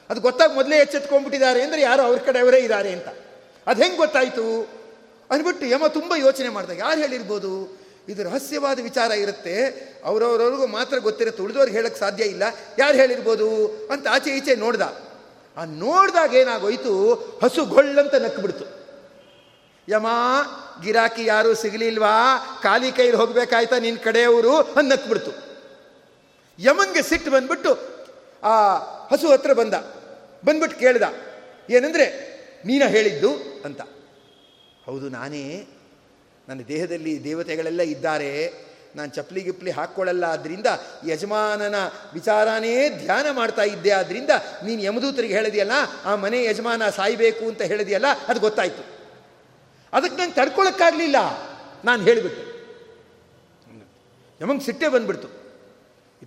ಅದು 0.09 0.21
ಗೊತ್ತಾಗಿ 0.21 0.53
ಮೊದಲೇ 0.53 0.77
ಎಚ್ಚೆತ್ಕೊಂಡ್ಬಿಟ್ಟಿದ್ದಾರೆ 0.77 1.61
ಅಂದರೆ 1.61 1.81
ಯಾರು 1.81 2.01
ಅವ್ರ 2.01 2.19
ಕಡೆಯವರೇ 2.19 2.59
ಇದ್ದಾರೆ 2.59 2.91
ಅಂತ. 2.91 3.07
ಅದು 3.67 3.81
ಹೆಂಗೆ 3.81 3.97
ಗೊತ್ತಾಯಿತು? 3.97 4.69
ಅಂದ್ಬಿಟ್ಟು 5.31 5.65
ಯಮ 5.65 5.87
ತುಂಬ 5.87 6.15
ಯೋಚನೆ 6.15 6.49
ಮಾಡಿದಾಗ, 6.49 6.77
ಯಾರು 6.77 6.99
ಹೇಳಿರ್ಬೋದು? 6.99 7.77
ಇದು 8.09 8.23
ರಹಸ್ಯವಾದ 8.23 8.79
ವಿಚಾರ 8.79 9.11
ಇರುತ್ತೆ. 9.11 9.65
ಅವರವ್ರವ್ರಿಗೂ 10.05 10.67
ಮಾತ್ರ 10.67 10.97
ಗೊತ್ತಿರುತ್ತೆ 10.97 11.43
ಉಳಿದವ್ರಿಗೆ 11.43 11.77
ಹೇಳಕ್ಕೆ 11.77 11.99
ಸಾಧ್ಯ 11.99 12.23
ಇಲ್ಲ. 12.23 12.43
ಯಾರು 12.79 12.97
ಹೇಳಿರ್ಬೋದು? 12.97 13.67
ಅಂತ 13.91 14.07
ಆಚೆ 14.11 14.29
ಈಚೆ 14.29 14.55
ನೋಡ್ದ. 14.55 14.81
ಆ 15.57 15.63
ನೋಡಿದಾಗ 15.63 16.33
ಏನಾಗೋಯ್ತು? 16.33 17.13
ಹಸುಗೊಳ್ಳಂತ 17.43 18.15
ನಕ್ಬಿಡ್ತು. 18.15 18.65
ಯಮ 19.89 20.07
ಗಿರಾಕಿ 20.81 21.25
ಯಾರು 21.25 21.55
ಸಿಗಲಿಲ್ವಾ? 21.55 22.15
ಖಾಲಿ 22.63 22.91
ಕೈಲಿ 22.91 23.15
ಹೋಗ್ಬೇಕಾಯ್ತಾ 23.15 23.77
ನಿನ್ನ 23.77 23.99
ಕಡೆಯವರು 24.03 24.57
ಅನ್ನಕ್ಬಿಡ್ತು. 24.57 25.31
ಯಮಂಗೆ 26.59 27.01
ಸಿಟ್ಟು 27.01 27.31
ಬಂದ್ಬಿಟ್ಟು, 27.31 27.71
ಆ 28.43 28.73
ಹಸು 29.11 29.31
ಹತ್ರ 29.31 29.53
ಬಂದ. 29.53 29.73
ಬಂದ್ಬಿಟ್ಟು 30.45 30.79
ಕೇಳ್ದ, 30.79 31.03
ಏನಂದ್ರೆ 31.69 32.33
ನೀನ 32.65 32.83
ಹೇಳಿದ್ದು? 32.85 33.61
ಅಂತ. 33.65 33.81
ಹೌದು, 34.85 35.09
ನಾನೇ. 35.09 35.67
ನನ್ನ 36.49 36.61
ದೇಹದಲ್ಲಿ 36.67 37.23
ದೇವತೆಗಳೆಲ್ಲ 37.23 37.81
ಇದ್ದಾರೆ. 37.81 38.53
ನಾನು 38.95 39.11
ಚಪ್ಪಲಿ 39.11 39.41
ಗಿಪ್ಲಿ 39.41 39.71
ಹಾಕ್ಕೊಳ್ಳಲ್ಲ 39.71 40.23
ಆದ್ರಿಂದ 40.23 40.65
ಯಜಮಾನನ 41.07 41.75
ವಿಚಾರನೇ 42.13 42.89
ಧ್ಯಾನ 42.89 43.27
ಮಾಡ್ತಾ 43.31 43.61
ಇದ್ದೆ. 43.61 43.91
ಆದ್ರಿಂದ 43.91 44.29
ನೀನು 44.65 44.81
ಯಮದೂತರಿಗೆ 44.81 45.33
ಹೇಳಿದೆಯಲ್ಲ, 45.33 45.71
ಆ 46.05 46.15
ಮನೆ 46.15 46.43
ಯಜಮಾನ 46.43 46.89
ಸಾಯ್ಬೇಕು 46.89 47.45
ಅಂತ 47.45 47.61
ಹೇಳಿದೆಯಲ್ಲ, 47.61 48.05
ಅದು 48.27 48.39
ಗೊತ್ತಾಯ್ತು. 48.39 48.92
ಅದಕ್ಕೆ 49.93 50.21
ನಂಗೆ 50.21 50.33
ತಡ್ಕೊಳಕ್ಕಾಗಲಿಲ್ಲ. 50.33 51.15
ನಾನು 51.85 52.03
ಹೇಳಿಬಿಟ್ಟೆ. 52.03 52.53
ಯಮಂಗೆ 54.41 54.65
ಸಿಟ್ಟೆ 54.65 54.87
ಬಂದ್ಬಿಡ್ತು. 54.87 55.43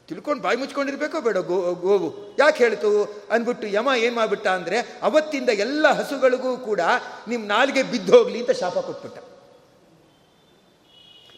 ತಿಳ್ಕೊಂಡು 0.07 0.43
ಬಾಯಿ 0.43 0.57
ಮುಚ್ಕೊಂಡಿರ್ಬೇಕೋ 0.57 1.21
ಬೇಡ 1.21 1.39
ಗೋ, 1.39 1.75
ಗೋವು. 1.75 2.37
ಯಾಕೆ 2.39 2.65
ಹೇಳ್ತು? 2.65 3.05
ಅಂದ್ಬಿಟ್ಟು 3.31 3.67
ಯಮ 3.67 3.89
ಏನು 3.97 4.17
ಮಾಡಿಬಿಟ್ಟ 4.17 4.47
ಅಂದರೆ 4.47 4.99
ಅವತ್ತಿಂದ 5.03 5.49
ಎಲ್ಲ 5.49 5.89
ಹಸುಗಳಿಗೂ 5.89 6.57
ಕೂಡ 6.57 6.81
ನಿಮ್ಮ 7.29 7.47
ನಾಲಿಗೆ 7.47 7.83
ಬಿದ್ದು 7.83 8.19
ಹೋಗ್ಲಿ 8.19 8.41
ಅಂತ 8.41 8.51
ಶಾಪ 8.51 8.79
ಕೊಟ್ಬಿಟ್ಟ. 8.79 9.19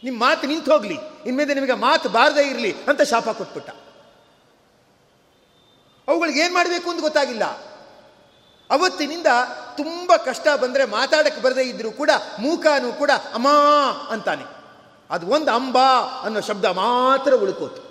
ನಿಮ್ಮ 0.05 0.21
ಮಾತು 0.21 0.47
ನಿಂತು 0.47 0.73
ಹೋಗ್ಲಿ. 0.73 0.97
ಇನ್ಮೇಲೆ 1.27 1.55
ನಿಮಗೆ 1.55 1.75
ಮಾತು 1.75 2.09
ಬಾರದೇ 2.09 2.51
ಇರಲಿ 2.51 2.75
ಅಂತ 2.89 3.03
ಶಾಪ 3.03 3.29
ಕೊಟ್ಬಿಟ್ಟ. 3.29 3.71
ಅವುಗಳಿಗೆ 6.09 6.41
ಏನು 6.41 6.55
ಮಾಡಬೇಕು 6.55 6.91
ಅಂತ 6.91 7.01
ಗೊತ್ತಾಗಿಲ್ಲ. 7.01 7.45
ಅವತ್ತಿನಿಂದ 8.71 9.27
ತುಂಬ 9.79 10.13
ಕಷ್ಟ 10.17 10.47
ಬಂದರೆ 10.61 10.85
ಮಾತಾಡಕ್ಕೆ 10.85 11.43
ಬರದೇ 11.43 11.63
ಇದ್ದರೂ 11.63 11.91
ಕೂಡ 11.91 12.11
ಮೂಕಾನು 12.41 12.93
ಕೂಡ 12.93 13.11
ಅಮ್ಮ 13.35 13.49
ಅಂತಾನೆ. 14.11 14.45
ಅದು 15.11 15.27
ಒಂದು 15.27 15.51
ಅಂಬಾ 15.51 15.99
ಅನ್ನೋ 16.25 16.41
ಶಬ್ದ 16.41 16.65
ಮಾತ್ರ 16.65 17.35
ಉಳ್ಕೋತು. 17.35 17.89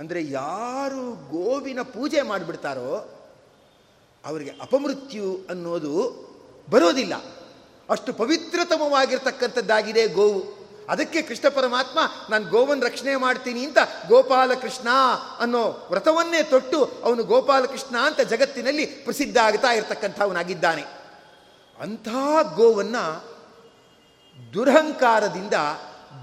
ಅಂದರೆ 0.00 0.30
ಯಾರು 0.30 1.30
ಗೋವಿನ 1.30 1.82
ಪೂಜೆ 1.82 2.22
ಮಾಡಿಬಿಡ್ತಾರೋ 2.22 3.20
ಅವರಿಗೆ 4.24 4.50
ಅಪಮೃತ್ಯು 4.50 5.40
ಅನ್ನೋದು 5.50 5.94
ಬರೋದಿಲ್ಲ. 6.70 7.14
ಅಷ್ಟು 7.90 8.12
ಪವಿತ್ರತಮವಾಗಿರ್ತಕ್ಕಂಥದ್ದಾಗಿದೆ 8.12 10.06
ಗೋವು. 10.06 10.59
ಅದಕ್ಕೆ 10.90 11.22
ಕೃಷ್ಣ 11.22 11.48
ಪರಮಾತ್ಮ, 11.48 11.98
ನಾನು 12.30 12.44
ಗೋವನ್ನು 12.48 12.86
ರಕ್ಷಣೆ 12.86 13.16
ಮಾಡ್ತೀನಿ 13.16 13.64
ಅಂತ 13.64 13.78
ಗೋಪಾಲಕೃಷ್ಣ 14.08 14.88
ಅನ್ನೋ 15.38 15.88
ವ್ರತವನ್ನೇ 15.90 16.42
ತೊಟ್ಟು 16.42 16.78
ಅವನು 17.02 17.24
ಗೋಪಾಲಕೃಷ್ಣ 17.24 17.96
ಅಂತ 17.98 18.20
ಜಗತ್ತಿನಲ್ಲಿ 18.20 18.86
ಪ್ರಸಿದ್ಧ 18.86 19.36
ಆಗ್ತಾ 19.42 19.72
ಇರತಕ್ಕಂಥವನಾಗಿದ್ದಾನೆ. 19.72 20.82
ಅಂಥ 21.80 22.08
ಗೋವನ್ನು 22.54 23.04
ದುರಹಂಕಾರದಿಂದ, 24.54 25.54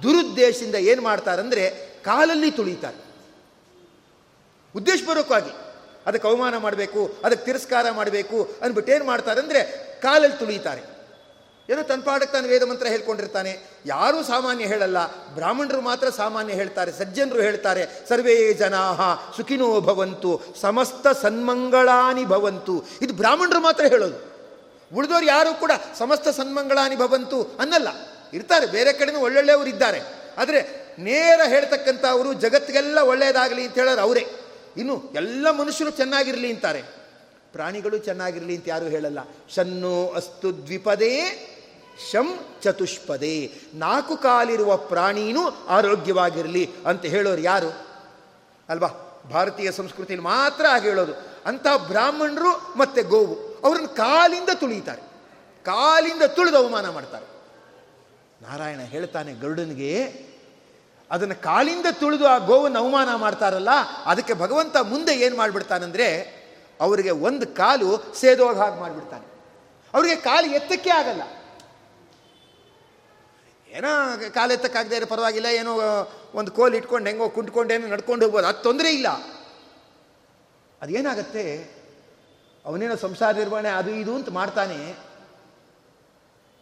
ದುರುದ್ದೇಶದಿಂದ 0.03 0.75
ಏನು 0.75 1.01
ಮಾಡ್ತಾರಂದರೆ 1.01 1.63
ಕಾಲಲ್ಲಿ 2.03 2.51
ತುಳಿತಾರೆ. 2.51 2.99
ಉದ್ದೇಶಪೂರ್ವಕವಾಗಿ 4.75 5.53
ಅದಕ್ಕೆ 6.05 6.27
ಅವಮಾನ 6.27 6.57
ಮಾಡಬೇಕು, 6.57 7.01
ಅದಕ್ಕೆ 7.23 7.45
ತಿರಸ್ಕಾರ 7.45 7.85
ಮಾಡಬೇಕು 7.91 8.37
ಅಂದ್ಬಿಟ್ಟು 8.61 8.91
ಏನು 8.91 9.05
ಮಾಡ್ತಾರೆ 9.05 9.39
ಅಂದರೆ 9.39 9.61
ಕಾಲಲ್ಲಿ 10.01 10.37
ತುಳಿತಾರೆ. 10.37 10.96
ಏನೋ 11.69 11.83
ತನ್ಪಾಡಕ್ಕೆ 11.83 12.33
ತಾನು 12.33 12.47
ವೇದ 12.47 12.63
ಮಂತ್ರ 12.63 12.87
ಹೇಳ್ಕೊಂಡಿರ್ತಾನೆ. 12.87 13.57
ಯಾರೂ 13.85 14.23
ಸಾಮಾನ್ಯ 14.23 14.65
ಹೇಳಲ್ಲ. 14.65 15.27
ಬ್ರಾಹ್ಮಣರು 15.33 15.81
ಮಾತ್ರ 15.81 16.09
ಸಾಮಾನ್ಯ 16.09 16.53
ಹೇಳ್ತಾರೆ. 16.53 16.91
ಸಜ್ಜನರು 16.91 17.41
ಹೇಳ್ತಾರೆ, 17.41 17.85
ಸರ್ವೇ 18.09 18.53
ಜನಾ 18.53 18.93
ಸುಖಿನೋ 19.37 19.81
ಭವಂತು, 19.81 20.41
ಸಮಸ್ತ 20.61 21.07
ಸನ್ಮಂಗಳಾನಿ 21.21 22.25
ಭವಂತು. 22.25 22.83
ಇದು 23.01 23.13
ಬ್ರಾಹ್ಮಣರು 23.13 23.59
ಮಾತ್ರ 23.59 23.85
ಹೇಳೋದು. 23.85 24.37
ಉಳಿದವರು 24.95 25.25
ಯಾರು 25.25 25.59
ಕೂಡ 25.59 25.71
ಸಮಸ್ತ 25.97 26.27
ಸನ್ಮಂಗಳಾನಿ 26.29 26.95
ಭವಂತು 26.95 27.57
ಅನ್ನಲ್ಲ. 27.59 27.87
ಇರ್ತಾರೆ, 28.33 28.65
ಬೇರೆ 28.65 28.93
ಕಡೆನೂ 28.93 29.19
ಒಳ್ಳೊಳ್ಳೆಯವರು 29.19 29.69
ಇದ್ದಾರೆ. 29.69 30.01
ಆದರೆ 30.37 30.87
ನೇರ 30.99 31.41
ಹೇಳ್ತಕ್ಕಂಥ 31.47 32.05
ಅವರು 32.05 32.33
ಜಗತ್ತಿಗೆಲ್ಲ 32.33 32.99
ಒಳ್ಳೆಯದಾಗಲಿ 32.99 33.65
ಅಂತ 33.65 33.75
ಹೇಳೋರು 33.75 34.01
ಅವರೇ. 34.01 34.27
ಇನ್ನು 34.77 35.11
ಎಲ್ಲ 35.15 35.51
ಮನುಷ್ಯರು 35.51 35.89
ಚೆನ್ನಾಗಿರಲಿ 35.89 36.53
ಅಂತಾರೆ. 36.53 36.83
ಪ್ರಾಣಿಗಳು 37.51 37.97
ಚೆನ್ನಾಗಿರಲಿ 37.97 38.55
ಅಂತ 38.55 38.65
ಯಾರೂ 38.67 38.85
ಹೇಳಲ್ಲ. 38.85 39.19
ಶನ್ನೋ 39.55 40.07
ಅಸ್ತು 40.07 40.65
ದ್ವಿಪದೇ 40.65 41.19
ಶಂ 42.11 42.39
ಚತುಷ್ಪದೇ. 42.61 43.61
ನಾಲ್ಕು 43.73 44.17
ಕಾಲಿರುವ 44.17 44.77
ಪ್ರಾಣಿನೂ 44.77 45.65
ಆರೋಗ್ಯವಾಗಿರಲಿ 45.67 46.71
ಅಂತ 46.87 47.05
ಹೇಳೋರು 47.05 47.41
ಯಾರು? 47.41 47.87
ಅಲ್ವಾ? 48.69 48.87
ಭಾರತೀಯ 49.31 49.71
ಸಂಸ್ಕೃತಿಯಲ್ಲಿ 49.71 50.27
ಮಾತ್ರ 50.27 50.65
ಹಾಗೆ 50.65 50.89
ಹೇಳೋದು. 50.89 51.13
ಅಂಥ 51.45 51.67
ಬ್ರಾಹ್ಮಣರು 51.87 52.73
ಮತ್ತೆ 52.77 53.03
ಗೋವು. 53.03 53.35
ಅವರನ್ನು 53.63 53.87
ಕಾಲಿಂದ 53.87 54.49
ತುಳಿತಾರೆ. 54.53 55.01
ಕಾಲಿಂದ 55.63 56.21
ತುಳಿದು 56.21 56.57
ಅವಮಾನ 56.57 56.89
ಮಾಡ್ತಾರೆ. 56.89 57.25
ನಾರಾಯಣ 58.41 58.79
ಹೇಳ್ತಾನೆ 58.79 59.33
ಗರುಡನಿಗೆ, 59.33 60.25
ಅದನ್ನು 61.11 61.41
ಕಾಲಿಂದ 61.41 61.85
ತುಳಿದು 61.91 62.27
ಆ 62.27 62.37
ಗೋವನ್ನ 62.37 62.77
ಅವಮಾನ 62.77 63.15
ಮಾಡ್ತಾರಲ್ಲ, 63.15 63.69
ಅದಕ್ಕೆ 64.05 64.33
ಭಗವಂತ 64.33 64.77
ಮುಂದೆ 64.77 65.15
ಏನು 65.15 65.37
ಮಾಡಿಬಿಡ್ತಾನಂದರೆ, 65.37 66.37
ಅವರಿಗೆ 66.81 67.09
ಒಂದು 67.09 67.47
ಕಾಲು 67.47 68.15
ಸೇದೋಗ 68.15 68.57
ಹಾಗೆ 68.57 68.79
ಮಾಡಿಬಿಡ್ತಾನೆ. 68.79 69.25
ಅವರಿಗೆ 69.93 70.15
ಕಾಲು 70.15 70.47
ಎತ್ತಕ್ಕೆ 70.47 70.89
ಆಗಲ್ಲ. 70.89 71.21
ಏನೋ 73.77 73.89
ಕಾಲು 74.33 74.51
ಎತ್ತಕ್ಕಾಗದೇ 74.53 74.95
ಇರೋ 74.99 75.07
ಪರವಾಗಿಲ್ಲ, 75.07 75.49
ಏನೋ 75.61 75.71
ಒಂದು 76.39 76.51
ಕೋಲ್ 76.51 76.75
ಇಟ್ಕೊಂಡು 76.75 77.07
ಹೆಂಗೋ 77.09 77.25
ಕುಂಟ್ಕೊಂಡೇನೋ 77.29 77.87
ನಡ್ಕೊಂಡು 77.87 78.25
ಹೋಗ್ಬೋದು. 78.25 78.47
ಅದು 78.47 78.61
ತೊಂದರೆ 78.63 78.89
ಇಲ್ಲ. 78.93 79.09
ಅದೇನಾಗತ್ತೆ? 80.81 81.43
ಅವನೇನೋ 82.65 82.95
ಸಂಸಾರ 82.95 83.31
ನಿರ್ವಹಣೆ 83.35 83.69
ಅದು 83.79 83.91
ಇದು 84.03 84.13
ಅಂತ 84.15 84.29
ಮಾಡ್ತಾನೆ. 84.29 84.79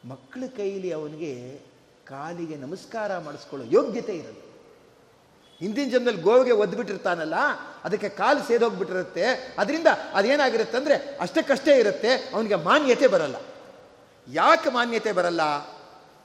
ಮಕ್ಕಳ 0.07 0.43
ಕೈಲಿ 0.57 0.89
ಅವನಿಗೆ 0.91 1.31
ಕಾಲಿಗೆ 2.07 2.55
ನಮಸ್ಕಾರ 2.55 3.11
ಮಾಡಿಸ್ಕೊಳ್ಳೋ 3.17 3.65
ಯೋಗ್ಯತೆ 3.71 4.13
ಇರಲ್ಲ. 4.15 4.41
ಹಿಂದಿನ 5.61 5.87
ಜನದಲ್ಲಿ 5.89 6.21
ಗೋವಿಗೆ 6.21 6.55
ಒದ್ಬಿಟ್ಟಿರ್ತಾನಲ್ಲ, 6.63 7.37
ಅದಕ್ಕೆ 7.83 8.09
ಕಾಲು 8.09 8.41
ಸೇದೋಗ್ಬಿಟ್ಟಿರುತ್ತೆ. 8.47 9.25
ಅದರಿಂದ 9.59 9.89
ಅದೇನಾಗಿರುತ್ತೆ 10.13 10.77
ಅಂದರೆ 10.77 10.97
ಅಷ್ಟಕ್ಕಷ್ಟೇ 11.21 11.75
ಇರುತ್ತೆ, 11.79 12.11
ಅವನಿಗೆ 12.33 12.57
ಮಾನ್ಯತೆ 12.67 13.07
ಬರಲ್ಲ. 13.07 13.37
ಯಾಕೆ 14.27 14.69
ಮಾನ್ಯತೆ 14.69 15.11
ಬರಲ್ಲ? 15.11 15.43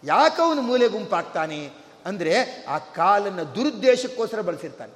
ಯಾಕೆ 0.04 0.42
ಅವನು 0.42 0.62
ಮೂಲೆ 0.62 0.88
ಗುಂಪಾಗ್ತಾನೆ 0.88 1.70
ಅಂದರೆ 2.06 2.64
ಆ 2.64 2.78
ಕಾಲನ್ನು 2.78 3.54
ದುರುದ್ದೇಶಕ್ಕೋಸ್ಕರ 3.54 4.40
ಬಳಸಿರ್ತಾನೆ. 4.40 4.92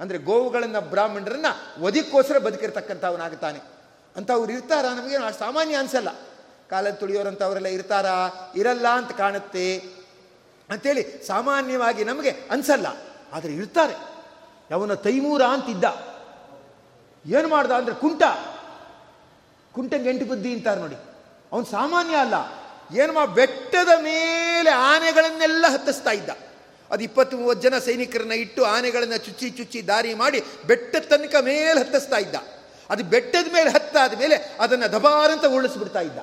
ಅಂದರೆ 0.00 0.18
ಗೋವುಗಳನ್ನು 0.18 0.80
ಬ್ರಾಹ್ಮಣರನ್ನ 0.80 1.46
ಒದಿಕ್ಕೋಸ್ಕರ 1.80 2.38
ಬದುಕಿರ್ತಕ್ಕಂಥವನಾಗುತ್ತಾನೆ 2.38 3.58
ಅಂಥವ್ರು 4.16 4.52
ಇರ್ತಾರ? 4.52 4.84
ನಮಗೆ 4.84 5.16
ಆ 5.16 5.30
ಸಾಮಾನ್ಯ 5.30 5.74
ಅನಿಸಲ್ಲ. 5.76 6.08
ಕಾಲ 6.70 6.90
ತುಳಿಯೋರಂಥವರೆಲ್ಲ 6.90 7.66
ಇರ್ತಾರಾ? 7.66 8.28
ಇರಲ್ಲ 8.56 8.88
ಅಂತ 8.88 9.12
ಕಾಣುತ್ತೆ 9.12 9.78
ಅಂಥೇಳಿ 10.70 11.26
ಸಾಮಾನ್ಯವಾಗಿ 11.26 12.04
ನಮಗೆ 12.04 12.30
ಅನ್ಸಲ್ಲ. 12.30 12.86
ಆದರೆ 13.32 13.54
ಇರ್ತಾರೆ. 13.54 13.94
ಅವನ 14.74 14.94
ತೈಮೂರ 14.94 15.42
ಅಂತಿದ್ದ. 15.42 15.84
ಏನು 17.26 17.48
ಮಾಡ್ದ? 17.48 17.70
ಅಂದರೆ 17.70 17.94
ಕುಂಟ. 17.94 18.22
ಕುಂಟಂಗೆ 19.72 20.10
ಎಂಟು 20.10 20.24
ಬುದ್ಧಿ 20.24 20.54
ಅಂತಾರೆ 20.54 20.80
ನೋಡಿ. 20.80 20.96
ಅವನು 21.52 21.64
ಸಾಮಾನ್ಯ 21.64 22.16
ಅಲ್ಲ. 22.16 22.65
ಏನು 22.94 23.12
ಮಾ 23.12 23.24
ಬೆಟ್ಟದ 23.24 23.88
ಮೇಲೆ 24.02 24.70
ಆನೆಗಳನ್ನೆಲ್ಲ 24.70 25.64
ಹತ್ತಿಸ್ತಾ 25.68 26.10
ಇದ್ದ. 26.10 26.30
ಅದು 26.90 27.04
ಇಪ್ಪತ್ತು 27.04 27.36
ಮೂವತ್ತು 27.36 27.68
ಜನ 27.68 27.78
ಸೈನಿಕರನ್ನ 27.78 28.32
ಇಟ್ಟು 28.32 28.64
ಆನೆಗಳನ್ನು 28.64 29.16
ಚುಚ್ಚಿ 29.16 29.50
ಚುಚ್ಚಿ 29.50 29.88
ದಾರಿ 29.88 30.14
ಮಾಡಿ 30.14 30.42
ಬೆಟ್ಟದ 30.66 30.98
ತನಕ 30.98 31.34
ಮೇಲೆ 31.40 31.80
ಹತ್ತಿಸ್ತಾ 31.80 32.16
ಇದ್ದ. 32.16 32.34
ಅದು 32.90 33.04
ಬೆಟ್ಟದ 33.04 33.52
ಮೇಲೆ 33.52 33.70
ಹತ್ತಾದ 33.70 34.18
ಮೇಲೆ 34.18 34.56
ಅದನ್ನು 34.60 34.92
ದಬಾರಂತ 34.92 35.44
ಉರುಳಿಸ್ಬಿಡ್ತಾ 35.44 36.00
ಇದ್ದ. 36.00 36.18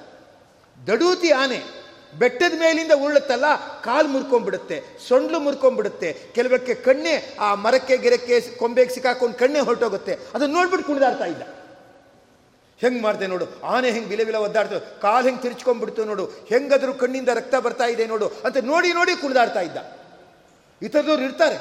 ದಡೂತಿ 0.88 1.32
ಆನೆ 1.32 1.84
ಬೆಟ್ಟದ 2.19 2.60
ಮೇಲಿಂದ 2.60 2.91
ಉರುಳುತ್ತಲ್ಲ, 2.91 3.45
ಕಾಲು 3.82 4.08
ಮುರ್ಕೊಂಡ್ಬಿಡುತ್ತೆ, 4.08 4.84
ಸೊಂಡ್ಲು 5.08 5.39
ಮುರ್ಕೊಂಡ್ಬಿಡುತ್ತೆ. 5.39 6.13
ಕೆಲವಕ್ಕೆ 6.13 6.76
ಕಣ್ಣೆ, 6.76 7.36
ಆ 7.39 7.56
ಮರಕ್ಕೆ, 7.56 7.97
ಗಿರಕ್ಕೆ 7.97 8.41
ಕೊಂಬೆಗೆ 8.41 8.93
ಸಿಕ್ಕಾಕೊಂಡು 8.93 9.36
ಕಣ್ಣೆ 9.36 9.60
ಹೊರಟೋಗುತ್ತೆ. 9.60 10.13
ಅದನ್ನು 10.13 10.56
ನೋಡ್ಬಿಟ್ಟು 10.56 10.88
ಕುಣಿದಾಡ್ತಾ 10.88 11.26
ಇದ್ದ. 11.26 11.41
ಹೆಂಗೆ 12.77 13.01
ಮಾಡಿದೆ 13.01 13.27
ನೋಡು? 13.27 13.62
ಆನೆ 13.63 13.91
ಹೆಂಗೆ 13.91 14.09
ವಿಲೆ 14.09 14.23
ವಿಲ 14.23 14.36
ಒದ್ದಾಡ್ತು? 14.36 15.01
ಕಾಲು 15.01 15.25
ಹೆಂಗೆ 15.25 15.41
ತಿರ್ಚ್ಕೊಂಡ್ಬಿಡ್ತು 15.41 16.05
ನೋಡು? 16.05 16.25
ಹೆಂಗಾದ್ರೂ 16.25 16.93
ಕಣ್ಣಿಂದ 16.93 17.29
ರಕ್ತ 17.29 17.55
ಬರ್ತಾ 17.55 17.83
ಇದೆ 17.83 18.05
ನೋಡು 18.05 18.27
ಅಂತ 18.27 18.57
ನೋಡಿ 18.57 18.93
ನೋಡಿ 18.93 19.21
ಕುಣಿದಾಡ್ತಾ 19.21 19.59
ಇದ್ದ. 19.59 19.77
ಈ 20.81 20.88
ಥರದವ್ರು 20.88 21.23
ಇರ್ತಾರೆ. 21.23 21.57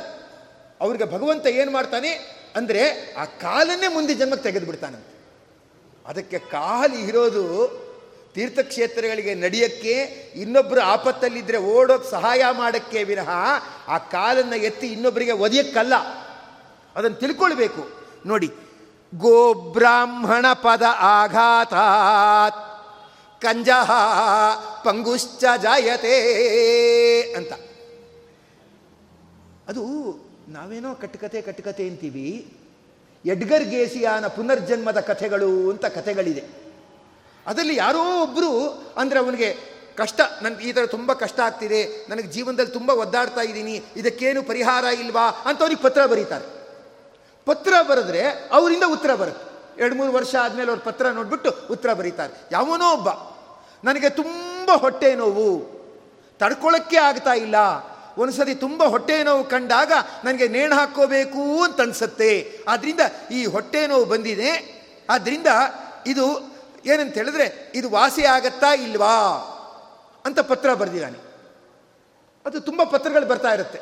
ಅವ್ರಿಗೆ 0.80 1.04
ಭಗವಂತ 1.04 1.46
ಏನು 1.46 1.70
ಮಾಡ್ತಾನೆ? 1.70 2.42
ಅಂದರೆ 2.56 3.12
ಆ 3.12 3.24
ಕಾಲನ್ನೇ 3.24 3.88
ಮುಂದೆ 3.88 4.14
ಜನ್ಮಕ್ಕೆ 4.14 4.42
ತೆಗೆದು 4.42 4.66
ಬಿಡ್ತಾನಂತೆ 4.66 5.12
ಅದಕ್ಕೆ 6.06 6.38
ಕಾಲು 6.38 6.94
ಇರೋದು 6.94 7.42
ತೀರ್ಥಕ್ಷೇತ್ರಗಳಿಗೆ 8.34 9.34
ನಡೆಯೋಕ್ಕೆ 9.34 9.92
ಇನ್ನೊಬ್ಬರು 10.34 10.80
ಆಪತ್ತಲ್ಲಿದ್ದರೆ 10.80 11.56
ಓಡೋಕ್ಕೆ 11.56 12.10
ಸಹಾಯ 12.10 12.42
ಮಾಡೋಕ್ಕೆ 12.52 13.04
ವಿನಃ 13.04 13.30
ಆ 13.88 13.98
ಕಾಲನ್ನು 13.98 14.56
ಎತ್ತಿ 14.56 14.86
ಇನ್ನೊಬ್ಬರಿಗೆ 14.86 15.32
ಒದೆಯಕ್ಕಲ್ಲ. 15.32 15.94
ಅದನ್ನು 16.96 17.16
ತಿಳ್ಕೊಳ್ಬೇಕು. 17.16 17.90
ನೋಡಿ 18.26 18.52
ಗೋಬ್ರಾಹ್ಮಣ 19.12 20.46
ಪದ 20.64 20.84
ಆಘಾತಾತ್ 21.16 22.60
ಕಂಜಹ 23.42 23.90
ಪಂಗುಶ್ಚ 24.84 25.44
ಜಾಯತೆ 25.62 26.16
ಅಂತ। 27.38 27.52
ಅದು 29.68 29.82
ನಾವೇನೋ 30.54 30.90
ಕಟ್ಟುಕತೆ 31.02 31.40
ಕಟ್ಟುಕತೆ 31.48 31.84
ಅಂತೀವಿ, 31.90 32.26
ಎಡ್ಗರ್ 33.24 33.66
ಗೇಸಿಯಾನ 33.74 34.24
ಪುನರ್ಜನ್ಮದ 34.36 35.00
ಕಥೆಗಳು 35.10 35.50
ಅಂತ 35.72 35.84
ಕಥೆಗಳಿದೆ. 35.98 36.42
ಅದರಲ್ಲಿ 37.46 37.76
ಯಾರೋ 37.76 38.02
ಒಬ್ಬರು 38.22 38.50
ಅಂದರೆ 39.02 39.18
ಅವನಿಗೆ 39.24 39.50
ಕಷ್ಟ 40.00 40.20
ನನಗೆ 40.42 40.64
ಈ 40.68 40.72
ಥರ 40.76 40.84
ತುಂಬ 40.96 41.12
ಕಷ್ಟ 41.22 41.38
ಆಗ್ತಿದೆ, 41.46 41.80
ನನಗೆ 42.10 42.28
ಜೀವನದಲ್ಲಿ 42.34 42.72
ತುಂಬ 42.78 42.90
ಒದ್ದಾಡ್ತಾ 43.04 43.42
ಇದ್ದೀನಿ, 43.50 43.76
ಇದಕ್ಕೇನು 44.00 44.42
ಪರಿಹಾರ 44.50 44.84
ಇಲ್ವಾ 45.02 45.26
ಅಂತ 45.48 45.58
ಅವ್ರಿಗೆ 45.64 45.82
ಪತ್ರ 45.82 46.02
ಬರೀತಾರೆ. 46.12 46.46
ಪತ್ರ 47.46 47.72
ಬರೆದ್ರೆ 47.82 48.28
ಅವರಿಂದ 48.52 48.82
ಉತ್ತರ 48.86 49.14
ಬರುತ್ತೆ. 49.14 49.52
ಎರಡು, 49.82 49.94
ಮೂರು 49.94 50.12
ವರ್ಷ 50.12 50.34
ಆದಮೇಲೆ 50.34 50.70
ಅವ್ರ 50.70 50.80
ಪತ್ರ 50.80 51.08
ನೋಡಿಬಿಟ್ಟು 51.08 51.54
ಉತ್ತರ 51.70 51.92
ಬರೀತಾರೆ. 51.92 52.34
ಯಾವನೋ 52.52 52.92
ಒಬ್ಬ, 52.92 53.08
ನನಗೆ 53.84 54.10
ತುಂಬ 54.10 54.70
ಹೊಟ್ಟೆ 54.76 55.14
ನೋವು. 55.14 55.82
ತಡ್ಕೊಳ್ಳೋಕ್ಕೆ 56.38 56.96
ಆಗ್ತಾ 56.96 57.32
ಇಲ್ಲ. 57.32 57.54
ಒಂದ್ಸತಿ 58.18 58.54
ತುಂಬ 58.54 58.84
ಹೊಟ್ಟೆ 58.84 59.22
ನೋವು 59.22 59.44
ಕಂಡಾಗ 59.44 59.92
ನನಗೆ 60.24 60.48
ನೇಣು 60.48 60.76
ಹಾಕ್ಕೋಬೇಕು 60.76 61.62
ಅಂತ 61.62 61.80
ಅನ್ಸುತ್ತೆ. 61.80 62.58
ಆದ್ದರಿಂದ 62.68 63.00
ಈ 63.30 63.46
ಹೊಟ್ಟೆ 63.46 63.86
ನೋವು 63.86 64.04
ಬಂದಿದೆ. 64.04 64.82
ಆದ್ದರಿಂದ 65.10 65.46
ಇದು 66.06 66.54
ಏನಂತ 66.86 67.14
ಹೇಳಿದ್ರೆ, 67.14 67.72
ಇದು 67.74 67.90
ವಾಸಿ 67.90 68.24
ಆಗತ್ತಾ 68.24 68.74
ಇಲ್ವಾ? 68.74 69.48
ಅಂತ 70.24 70.40
ಪತ್ರ 70.40 70.74
ಬರೆದಿದ್ದಾನೆ. 70.74 71.18
ಅದು 72.46 72.60
ತುಂಬ 72.60 72.82
ಪತ್ರಗಳು 72.82 73.26
ಬರ್ತಾ 73.26 73.48
ಇರುತ್ತೆ. 73.48 73.80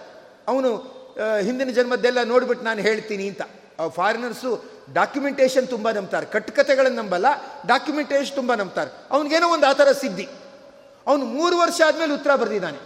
ಅವನು 0.49 1.00
ಹಿಂದಿನ 1.21 1.71
ಜನ್ಮದ್ದೆಲ್ಲ 1.71 2.23
ನೋಡ್ಬಿಟ್ಟು 2.23 2.65
ನಾನು 2.65 2.81
ಹೇಳ್ತೀನಿ 2.81 3.29
ಅಂತ. 3.29 3.43
ಫಾರಿನರ್ಸು 3.89 4.51
ಡಾಕ್ಯುಮೆಂಟೇಶನ್ 4.93 5.69
ತುಂಬ 5.69 5.91
ನಂಬ್ತಾರೆ. 5.91 6.27
ಕಟ್ಟುಕತೆಗಳನ್ನು 6.27 7.03
ನಂಬಲ್ಲ 7.03 7.27
ಡಾಕ್ಯುಮೆಂಟೇಶನ್ 7.67 8.37
ತುಂಬ 8.37 8.55
ನಂಬ್ತಾರೆ. 8.55 8.91
ಅವನಿಗೇನೋ 9.11 9.49
ಒಂದು 9.49 9.67
ಆ 9.67 9.73
ಥರ 9.73 9.93
ಸಿದ್ಧಿ. 9.93 10.29
ಅವನು 11.07 11.25
ಮೂರು 11.25 11.59
ವರ್ಷ 11.59 11.81
ಆದಮೇಲೆ 11.87 12.13
ಉತ್ತರ 12.15 12.37
ಬರೆದಿದ್ದಾನೆ. 12.37 12.79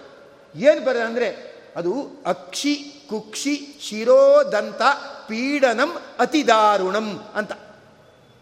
ಏನು 0.55 0.85
ಬರ 0.85 0.97
ಅಂದರೆ, 0.97 1.29
ಅದು 1.77 1.93
ಅಕ್ಷಿ, 2.27 2.75
ಕುಕ್ಷಿ, 3.11 3.55
ಶಿರೋದಂತ 3.81 4.83
ಪೀಡನಂ 5.29 5.91
ಅತಿ 6.19 6.47
ದಾರುಣಂ 6.47 7.09
ಅಂತ. 7.35 7.53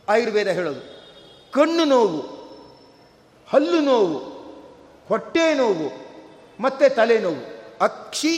ಆಯುರ್ವೇದ 0.08 0.48
ಹೇಳೋದು. 0.48 0.82
ಕಣ್ಣು 1.52 1.84
ನೋವು, 1.84 2.20
ಹಲ್ಲು 3.48 3.80
ನೋವು, 3.80 4.18
ಹೊಟ್ಟೆ 5.08 5.54
ನೋವು, 5.54 5.88
ಮತ್ತೆ 6.60 6.88
ತಲೆನೋವು 6.88 7.42
ಅಕ್ಷಿ, 7.80 8.34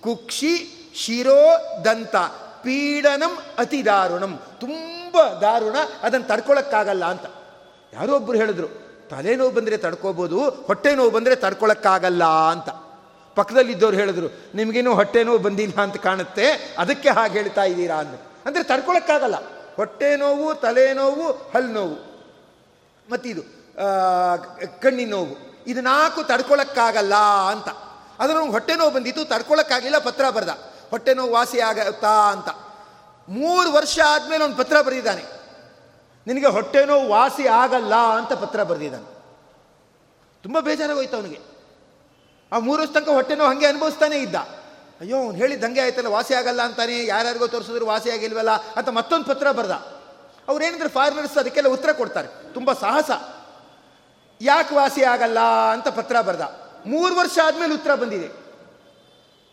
ಕುಕ್ಷಿ 0.00 0.73
ಶಿರೋದಂತ 0.94 2.16
ಪೀಡನಂ 2.62 3.32
ಅತಿ 3.58 3.80
ದಾರುಣಂ. 3.84 4.32
ತುಂಬ 4.60 5.16
ದಾರುಣ, 5.40 5.76
ಅದನ್ನು 6.02 6.26
ತಡ್ಕೊಳಕ್ಕಾಗಲ್ಲ 6.26 7.04
ಅಂತ. 7.04 7.26
ಯಾರೋ 7.92 8.12
ಒಬ್ಬರು 8.16 8.38
ಹೇಳಿದ್ರು 8.38 8.68
ತಲೆನೋವು 9.10 9.50
ಬಂದರೆ 9.50 9.76
ತಡ್ಕೋಬೋದು, 9.76 10.38
ಹೊಟ್ಟೆ 10.68 10.90
ನೋವು 10.94 11.10
ಬಂದರೆ 11.10 11.34
ತಡ್ಕೊಳಕ್ಕಾಗಲ್ಲ 11.36 12.24
ಅಂತ. 12.52 12.68
ಪಕ್ಕದಲ್ಲಿದ್ದವ್ರು 13.36 13.96
ಹೇಳಿದ್ರು, 13.96 14.28
ನಿಮಗೇನು 14.54 14.94
ಹೊಟ್ಟೆ 14.94 15.20
ನೋವು 15.24 15.38
ಬಂದಿಲ್ಲ 15.38 15.76
ಅಂತ 15.82 15.96
ಕಾಣುತ್ತೆ, 15.96 16.46
ಅದಕ್ಕೆ 16.78 17.10
ಹಾಗೆ 17.10 17.32
ಹೇಳ್ತಾ 17.32 17.64
ಇದ್ದೀರಾ 17.64 17.96
ಅಂದ್ರೆ. 17.96 18.20
ಅಂದರೆ 18.46 18.62
ತಡ್ಕೊಳಕ್ಕಾಗಲ್ಲ. 18.62 19.36
ಹೊಟ್ಟೆ 19.76 20.16
ನೋವು 20.16 20.48
ತಲೆನೋವು 20.54 21.26
ಹಲ್ಲು 21.54 21.72
ನೋವು. 21.72 21.96
ಮತ್ತಿದು 23.12 23.42
ಕಣ್ಣಿನ 24.82 25.10
ನೋವು. 25.10 25.34
ಇದು 25.66 25.80
ನಾಲ್ಕು 25.80 26.22
ತಡ್ಕೊಳಕ್ಕಾಗಲ್ಲ 26.22 27.16
ಅಂತ. 27.52 27.68
ಅದರ 28.18 28.36
ಹೊಟ್ಟೆ 28.50 28.74
ನೋವು 28.74 28.90
ಬಂದಿತ್ತು, 28.90 29.24
ತಡ್ಕೊಳಕ್ಕಾಗಿಲ್ಲ, 29.24 29.98
ಪತ್ರ 29.98 30.30
ಬರೆದ. 30.30 30.52
ಹೊಟ್ಟೆ 30.94 31.14
ನೋವು 31.14 31.30
ವಾಸಿ 31.30 31.60
ಆಗುತ್ತಾ 31.60 32.08
ಅಂತ. 32.08 32.48
ಮೂರು 33.28 33.72
ವರ್ಷ 33.72 33.98
ಆದಮೇಲೆ 34.06 34.44
ಅವನು 34.44 34.56
ಪತ್ರ 34.56 34.80
ಬರೆದಿದ್ದಾನೆ. 34.80 35.24
ನಿನಗೆ 36.26 36.46
ಹೊಟ್ಟೆ 36.46 36.84
ನೋವು 36.84 37.08
ವಾಸಿ 37.08 37.46
ಆಗಲ್ಲ 37.46 37.94
ಅಂತ 37.94 38.32
ಪತ್ರ 38.32 38.62
ಬರೆದಿದ್ದಾನೆ. 38.62 39.04
ತುಂಬ 40.42 40.60
ಬೇಜಾರಾಗೋಯ್ತು 40.60 41.16
ಅವನಿಗೆ. 41.16 41.40
ಆ 42.52 42.58
ಮೂರು 42.58 42.82
ವರ್ಷ 42.82 42.92
ತನಕ 42.92 43.08
ಹೊಟ್ಟೆ 43.08 43.34
ನೋವು 43.34 43.48
ಹಾಗೆ 43.48 43.66
ಅನುಭವಿಸ್ತಾನೆ 43.66 44.18
ಇದ್ದ. 44.18 44.34
ಅಯ್ಯೋ, 45.00 45.16
ಅವ್ನು 45.16 45.32
ಹೇಳಿದ 45.32 45.64
ಹಂಗೆ 45.64 45.80
ಆಯ್ತಲ್ಲ, 45.80 46.06
ವಾಸಿ 46.06 46.34
ಆಗಲ್ಲ 46.34 46.62
ಅಂತಾನೆ, 46.62 47.06
ಯಾರ್ಯಾರಿಗೋ 47.06 47.46
ತೋರಿಸಿದ್ರು 47.46 47.86
ವಾಸಿ 47.86 48.10
ಆಗಿಲ್ವಲ್ಲ 48.10 48.50
ಅಂತ 48.50 48.88
ಮತ್ತೊಂದು 48.88 49.24
ಪತ್ರ 49.24 49.52
ಬರೆದ. 49.52 49.70
ಅವ್ರೇನಿದ್ರೆ 50.48 50.88
ಫಾರಿನರ್ಸ್ 50.88 51.38
ಅದಕ್ಕೆಲ್ಲ 51.38 51.68
ಉತ್ತರ 51.68 51.92
ಕೊಡ್ತಾರೆ. 51.92 52.28
ತುಂಬ 52.28 52.72
ಸಾಹಸ. 52.72 53.10
ಯಾಕೆ 54.40 54.74
ವಾಸಿ 54.74 55.04
ಆಗಲ್ಲ 55.04 55.40
ಅಂತ 55.72 55.88
ಪತ್ರ 55.88 56.20
ಬರೆದ. 56.20 56.40
ಮೂರು 56.86 57.16
ವರ್ಷ 57.16 57.38
ಆದಮೇಲೆ 57.44 57.74
ಉತ್ತರ 57.74 57.94
ಬಂದಿದೆ. 57.94 58.43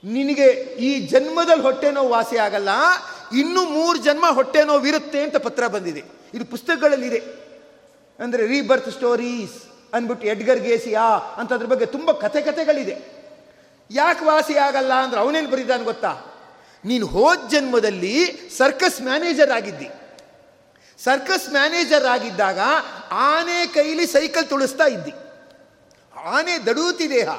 ನಿನಗೆ 0.03 0.47
ಈ 0.53 1.07
ಜನ್ಮದಲ್ಲಿ 1.07 1.63
ಹೊಟ್ಟೆನೋ 1.63 2.07
ವಾಸಿ 2.07 2.37
ಆಗಲ್ಲ. 2.37 2.69
ಇನ್ನೂ 3.37 3.65
ಮೂರು 3.65 3.97
ಜನ್ಮ 3.97 4.25
ಹೊಟ್ಟೆ 4.27 4.63
ನೋವು 4.63 4.87
ಇರುತ್ತೆ 4.87 5.23
ಅಂತ 5.23 5.35
ಪತ್ರ 5.35 5.67
ಬಂದಿದೆ. 5.67 6.03
ಇದು 6.33 6.45
ಪುಸ್ತಕಗಳಲ್ಲಿದೆ. 6.45 7.19
ಅಂದರೆ 8.23 8.47
ರೀಬರ್ತ್ 8.47 8.91
ಸ್ಟೋರೀಸ್ 8.91 9.63
ಅಂದ್ಬಿಟ್ಟು 9.93 10.27
ಎಡ್ಗರ್ 10.27 10.59
ಗೇಸಿಯಾ 10.59 11.03
ಅಂತ 11.11 11.53
ಅದ್ರ 11.53 11.65
ಬಗ್ಗೆ 11.65 11.85
ತುಂಬ 11.85 12.11
ಕಥೆ 12.11 12.41
ಕಥೆಗಳಿದೆ. 12.41 13.21
ಯಾಕೆ 13.91 14.25
ವಾಸಿ 14.25 14.57
ಆಗಲ್ಲ 14.57 14.93
ಅಂದ್ರೆ 14.93 15.21
ಅವನೇನು 15.21 15.49
ಬರೀತಾನೆ 15.49 15.83
ಗೊತ್ತಾ? 15.83 16.11
ನೀನು 16.85 17.05
ಹೋದ 17.05 17.37
ಜನ್ಮದಲ್ಲಿ 17.49 18.31
ಸರ್ಕಸ್ 18.57 19.01
ಮ್ಯಾನೇಜರ್ 19.01 19.51
ಆಗಿದ್ದಿ. 19.51 19.89
ಸರ್ಕಸ್ 21.03 21.51
ಮ್ಯಾನೇಜರ್ 21.51 22.05
ಆಗಿದ್ದಾಗ 22.05 22.59
ಆನೆ 23.11 23.67
ಕೈಲಿ 23.67 24.07
ಸೈಕಲ್ 24.07 24.49
ತುಳಿಸ್ತಾ 24.49 24.83
ಇದ್ದಿ. 24.83 25.11
ಆನೆ 26.19 26.57
ದಡೂತಿ 26.57 27.09
ದೇಹ. 27.09 27.29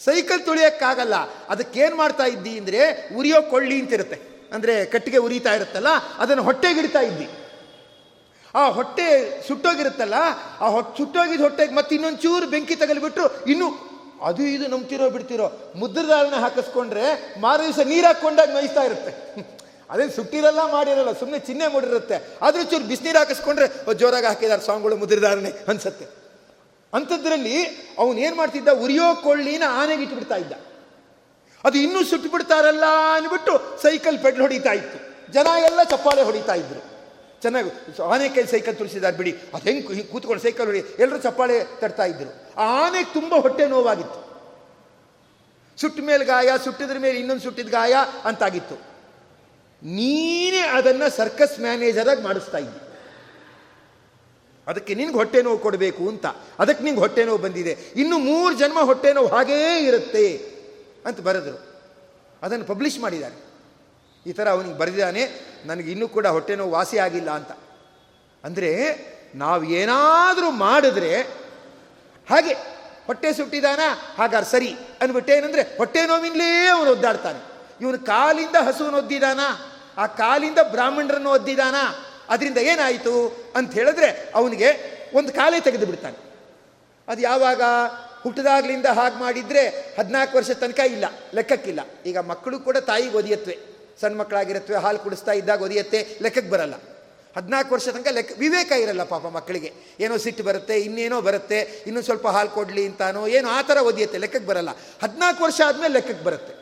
ಸೈಕಲ್ 0.00 0.42
ತುಳಿಯೋಕ್ಕಾಗಲ್ಲ. 0.46 1.16
ಅದಕ್ಕೇನು 1.52 1.96
ಮಾಡ್ತಾ 2.02 2.26
ಇದ್ದಿ 2.34 2.54
ಅಂದರೆ 2.60 2.80
ಉರಿಯೋ 3.18 3.38
ಕೊಳ್ಳಿ 3.52 3.76
ಅಂತಿರುತ್ತೆ. 3.82 4.18
ಅಂದರೆ 4.54 4.74
ಕಟ್ಟಿಗೆ 4.92 5.20
ಉರಿತಾ 5.26 5.52
ಇರುತ್ತಲ್ಲ, 5.58 5.90
ಅದನ್ನು 6.22 6.42
ಹೊಟ್ಟೆಗಿಡ್ತಾ 6.48 7.02
ಇದ್ದಿ. 7.10 7.28
ಆ 8.54 8.62
ಹೊಟ್ಟೆ 8.76 9.06
ಸುಟ್ಟೋಗಿರುತ್ತಲ್ಲ, 9.46 10.18
ಆ 10.62 10.66
ಹೊಟ್ಟೆ 10.76 10.92
ಸುಟ್ಟೋಗಿದ್ದ 10.98 11.44
ಹೊಟ್ಟೆಗೆ 11.46 11.74
ಮತ್ತೆ 11.78 11.92
ಇನ್ನೊಂದು 11.96 12.20
ಚೂರು 12.24 12.46
ಬೆಂಕಿ 12.54 12.74
ತಗಲಿಬಿಟ್ರು, 12.82 13.26
ಇನ್ನು 13.52 13.66
ಅದು 14.28 14.42
ಇದು 14.56 14.66
ನಂಬ್ತಿರೋ 14.72 15.06
ಬಿಡ್ತಿರೋ 15.14 15.46
ಮುದ್ರದಾರನ 15.80 16.36
ಹಾಕಿಸ್ಕೊಂಡ್ರೆ 16.44 17.06
ಮಾರು 17.42 17.62
ದಿವಸ 17.66 17.80
ನೀರು 17.90 18.06
ಹಾಕ್ಕೊಂಡಾಗ 18.10 18.50
ನೋಯಿಸ್ತಾ 18.56 18.82
ಇರುತ್ತೆ. 18.88 19.12
ಅದೇನು 19.90 20.12
ಸುಟ್ಟಿರಲ್ಲ, 20.18 20.60
ಮಾಡಿರಲ್ಲ 20.76 21.12
ಸುಮ್ಮನೆ 21.20 21.40
ಚಿಹ್ನೆ 21.48 21.66
ಮೂಡಿರುತ್ತೆ. 21.74 22.16
ಆದರೂ 22.46 22.62
ಚೂರು 22.70 22.84
ಬಿಸಿನೀರು 22.92 23.18
ಹಾಕಿಸ್ಕೊಂಡ್ರೆ 23.22 23.66
ಜೋರಾಗಿ 24.00 24.28
ಹಾಕಿದ್ದಾರೆ 24.30 24.64
ಸಾಂಗ್ಗಳು 24.68 24.96
ಮುದ್ರಧಾರಣೆ 25.02 25.52
ಅನ್ಸತ್ತೆ. 25.72 26.06
ಅಂಥದ್ರಲ್ಲಿ 26.96 27.56
ಅವನು 27.98 28.18
ಏನು 28.18 28.36
ಮಾಡ್ತಿದ್ದ? 28.36 28.68
ಉರಿಯೋ 28.68 29.14
ಕೊಳ್ಳಿನ 29.14 29.62
ಆನೆಗೆ 29.80 30.02
ಇಟ್ಬಿಡ್ತಾ 30.02 30.36
ಇದ್ದ. 30.36 30.52
ಅದು 31.64 31.78
ಇನ್ನೂ 31.78 32.04
ಸುಟ್ಟು 32.04 32.28
ಬಿಡ್ತಾರಲ್ಲ 32.30 32.84
ಅಂದ್ಬಿಟ್ಟು 33.16 33.82
ಸೈಕಲ್ 33.82 34.18
ಪೆಡ್ಲ್ 34.22 34.42
ಹೊಡಿತಾ 34.42 34.72
ಇತ್ತು. 34.72 34.98
ಜನ 35.32 35.46
ಎಲ್ಲ 35.64 35.82
ಚಪ್ಪಾಳೆ 35.82 36.22
ಹೊಡಿತಾ 36.22 36.54
ಇದ್ರು. 36.54 36.82
ಚೆನ್ನಾಗಿ 37.42 37.70
ಆನೆ 38.02 38.28
ಕೈ 38.28 38.44
ಸೈಕಲ್ 38.44 38.76
ತುಳಿಸಿದ್ದಾರೆ 38.76 39.16
ಬಿಡಿ. 39.16 39.32
ಅದು 39.54 39.62
ಹೆಂಗೆ 39.62 40.02
ಕೂತ್ಕೊಂಡು 40.02 40.42
ಸೈಕಲ್ 40.42 40.66
ಹೊಡಿ 40.66 40.78
ಎಲ್ಲರೂ 40.98 41.18
ಚಪ್ಪಾಳೆ 41.18 41.80
ತಡ್ತಾ 41.80 42.04
ಇದ್ರು. 42.04 42.30
ಆ 42.60 42.86
ಆನೆಗೆ 42.86 43.12
ತುಂಬ 43.12 43.34
ಹೊಟ್ಟೆ 43.34 43.66
ನೋವಾಗಿತ್ತು. 43.66 44.20
ಸುಟ್ಟ 45.80 46.00
ಮೇಲೆ 46.00 46.24
ಗಾಯ, 46.24 46.48
ಸುಟ್ಟಿದ್ರ 46.64 46.98
ಮೇಲೆ 46.98 47.18
ಇನ್ನೊಂದು 47.18 47.42
ಸುಟ್ಟಿದ 47.42 47.68
ಗಾಯ 47.68 47.94
ಅಂತಾಗಿತ್ತು. 48.24 48.74
ನೀನೇ 49.82 50.60
ಅದನ್ನು 50.60 51.16
ಸರ್ಕಸ್ 51.16 51.60
ಮ್ಯಾನೇಜರಾಗಿ 51.60 52.22
ಮಾಡಿಸ್ತಾ 52.22 52.58
ಇದ್ದಿ. 52.58 52.85
ಅದಕ್ಕೆ 54.66 54.94
ನಿನ್ಗೆ 54.94 55.16
ಹೊಟ್ಟೆ 55.16 55.42
ನೋವು 55.42 55.58
ಕೊಡಬೇಕು 55.58 56.08
ಅಂತ. 56.08 56.26
ಅದಕ್ಕೆ 56.58 56.84
ನಿಂಗೆ 56.84 57.00
ಹೊಟ್ಟೆ 57.00 57.24
ನೋವು 57.24 57.38
ಬಂದಿದೆ. 57.38 57.78
ಇನ್ನು 57.96 58.18
ಮೂರು 58.18 58.54
ಜನ್ಮ 58.54 58.80
ಹೊಟ್ಟೆ 58.80 59.12
ನೋವು 59.12 59.26
ಹಾಗೇ 59.26 59.84
ಇರುತ್ತೆ 59.84 60.52
ಅಂತ 61.06 61.20
ಬರೆದರು. 61.20 61.66
ಅದನ್ನು 62.42 62.64
ಪಬ್ಲಿಷ್ 62.64 62.98
ಮಾಡಿದ್ದಾರೆ. 62.98 63.46
ಈ 64.26 64.32
ಥರ 64.32 64.48
ಅವನಿಗೆ 64.48 64.78
ಬರೆದಿದ್ದಾನೆ, 64.78 65.40
ನನಗೆ 65.66 65.90
ಇನ್ನೂ 65.90 66.08
ಕೂಡ 66.08 66.26
ಹೊಟ್ಟೆ 66.26 66.56
ನೋವು 66.56 66.70
ವಾಸಿ 66.70 66.98
ಆಗಿಲ್ಲ 66.98 67.30
ಅಂತ. 67.30 67.50
ಅಂದರೆ 68.44 68.70
ನಾವು 69.34 69.64
ಏನಾದರೂ 69.64 70.50
ಮಾಡಿದ್ರೆ 70.50 71.22
ಹಾಗೆ, 72.30 72.52
ಹೊಟ್ಟೆ 73.06 73.32
ಸುಟ್ಟಿದಾನ 73.32 73.80
ಹಾಗಾದ್ರೆ 74.18 74.50
ಸರಿ 74.50 74.76
ಅಂದ್ಬಿಟ್ಟು 75.00 75.32
ಏನಂದರೆ 75.32 75.62
ಹೊಟ್ಟೆ 75.62 76.06
ನೋವಿನಲ್ಲೇ 76.06 76.66
ಅವನು 76.66 76.90
ಒದ್ದಾಡ್ತಾನೆ. 76.90 77.40
ಇವನು 77.80 77.98
ಕಾಲಿಂದ 77.98 78.56
ಹಸುವನ್ನು 78.66 78.98
ಒದ್ದಿದಾನ 78.98 79.40
ಆ 79.98 80.06
ಕಾಲಿಂದ 80.06 80.58
ಬ್ರಾಹ್ಮಣರನ್ನು 80.70 81.30
ಒದ್ದಿದಾನ? 81.30 81.74
ಅದರಿಂದ 82.28 82.58
ಏನಾಯಿತು 82.58 83.44
ಅಂತ 83.56 83.72
ಹೇಳಿದ್ರೆ 83.72 84.32
ಅವನಿಗೆ 84.34 84.96
ಒಂದು 85.14 85.32
ಕಾಲೇ 85.32 85.60
ತೆಗೆದು 85.60 85.86
ಬಿಡ್ತಾನೆ. 85.86 86.16
ಅದು 87.08 87.20
ಯಾವಾಗ? 87.20 87.62
ಹುಟ್ಟದಾಗ್ಲಿಂದ 88.22 88.86
ಹಾಗೆ 88.86 89.14
ಮಾಡಿದರೆ 89.14 89.94
ಹದಿನಾಲ್ಕು 89.98 90.36
ವರ್ಷ 90.36 90.50
ತನಕ 90.50 90.78
ಇಲ್ಲ, 90.78 91.04
ಲೆಕ್ಕಕ್ಕಿಲ್ಲ. 91.34 91.80
ಈಗ 92.06 92.18
ಮಕ್ಕಳು 92.18 92.60
ಕೂಡ 92.60 92.76
ತಾಯಿಗೆ 92.76 93.16
ಒದಿಯತ್ವೆ. 93.16 93.58
ಸಣ್ಣ 94.00 94.16
ಮಕ್ಕಳಾಗಿರತ್ವೆ, 94.16 94.76
ಹಾಲು 94.76 94.98
ಕುಡಿಸ್ತಾ 94.98 95.32
ಇದ್ದಾಗ 95.32 95.62
ಒದಿಯತ್ತೆ, 95.62 96.18
ಲೆಕ್ಕಕ್ಕೆ 96.22 96.50
ಬರಲ್ಲ. 96.50 96.74
ಹದಿನಾಲ್ಕು 97.36 97.74
ವರ್ಷ 97.74 97.88
ತನಕ 97.88 98.08
ಲೆಕ್ಕ, 98.08 98.38
ವಿವೇಕ 98.38 98.72
ಇರಲ್ಲ 98.72 99.04
ಪಾಪ 99.04 99.26
ಮಕ್ಕಳಿಗೆ. 99.26 99.72
ಏನೋ 100.00 100.16
ಸಿಟ್ಟು 100.16 100.44
ಬರುತ್ತೆ, 100.44 100.78
ಇನ್ನೇನೋ 100.78 101.20
ಬರುತ್ತೆ, 101.20 101.82
ಇನ್ನೂ 101.86 102.02
ಸ್ವಲ್ಪ 102.02 102.28
ಹಾಲು 102.28 102.48
ಕೊಡಲಿ 102.48 102.86
ಅಂತಾನೋ, 102.86 103.26
ಏನೋ 103.26 103.48
ಆ 103.48 103.62
ಥರ 103.62 103.76
ಒದಿಯತ್ತೆ, 103.76 104.18
ಲೆಕ್ಕಕ್ಕೆ 104.18 104.48
ಬರಲ್ಲ. 104.48 104.68
ಹದಿನಾಲ್ಕು 105.02 105.44
ವರ್ಷ 105.44 105.60
ಆದಮೇಲೆ 105.66 105.94
ಲೆಕ್ಕಕ್ಕೆ 105.94 106.24
ಬರುತ್ತೆ. 106.24 106.54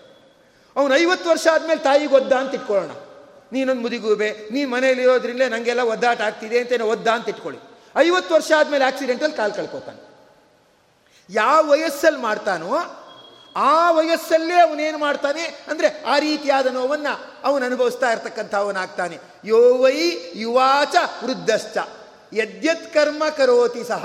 ಅವನು 0.77 0.96
ಐವತ್ತು 0.96 1.31
ವರ್ಷ 1.31 1.46
ಆದಮೇಲೆ 1.53 1.81
ತಾಯಿಗೆ 1.81 2.14
ಒದ್ದ 2.14 2.33
ಅಂತ 2.33 2.55
ಇಟ್ಕೊಳ್ಳೋಣ. 2.55 2.90
ನೀನೊಂದು 3.55 3.83
ಮುದಿಗೂಬೆ 3.83 4.29
ಮನೇಲಿ 4.64 5.03
ಇರೋದ್ರಿಂದ 5.03 5.43
ನನಗೆಲ್ಲ 5.51 5.81
ಒದ್ದಾಟ 5.81 6.21
ಆಗ್ತಿದೆ 6.21 6.59
ಅಂತೇನೋ 6.59 6.87
ಒದ್ದ 6.87 7.09
ಅಂತ 7.09 7.29
ಇಟ್ಕೊಳ್ಳಿ. 7.29 7.61
ಐವತ್ತು 7.97 8.35
ವರ್ಷ 8.35 8.53
ಆದಮೇಲೆ 8.59 8.85
ಆಕ್ಸಿಡೆಂಟಲ್ಲಿ 8.85 9.37
ಕಾಲು 9.37 9.53
ಕಳ್ಕೊತಾನೆ. 9.53 10.14
ಯಾವ 11.31 11.71
ವಯಸ್ಸಲ್ಲಿ 11.71 12.21
ಮಾಡ್ತಾನೋ 12.21 13.01
ಆ 13.57 13.90
ವಯಸ್ಸಲ್ಲೇ 13.90 14.55
ಅವನೇನು 14.55 14.99
ಮಾಡ್ತಾನೆ 14.99 15.43
ಅಂದರೆ 15.43 16.03
ಆ 16.03 16.19
ರೀತಿಯಾದ 16.19 16.67
ನೋವನ್ನು 16.67 17.35
ಅವನು 17.45 17.64
ಅನುಭವಿಸ್ತಾ 17.64 18.12
ಇರ್ತಕ್ಕಂಥವನಾಗ್ತಾನೆ 18.12 19.19
ಯೋ 19.45 19.75
ವೈ 19.75 19.99
ಯುವಾಚ 20.35 20.97
ವೃದ್ಧಶ್ಚ. 21.25 21.77
ಯದ್ಯತ್ 22.33 22.95
ಕರ್ಮ 22.95 23.29
ಕರೋತಿ 23.29 23.85
ಸಹ. 23.85 24.05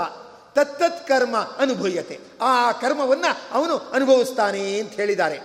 ತತ್ತತ್ 0.54 1.08
ಕರ್ಮ 1.08 1.36
ಅನುಭೂಯತೆ. 1.36 2.20
ಆ 2.40 2.72
ಕರ್ಮವನ್ನು 2.72 3.40
ಅವನು 3.52 3.76
ಅನುಭವಿಸ್ತಾನೆ 3.76 4.78
ಅಂತ 4.78 4.92
ಹೇಳಿದ್ದಾರೆ. 4.92 5.38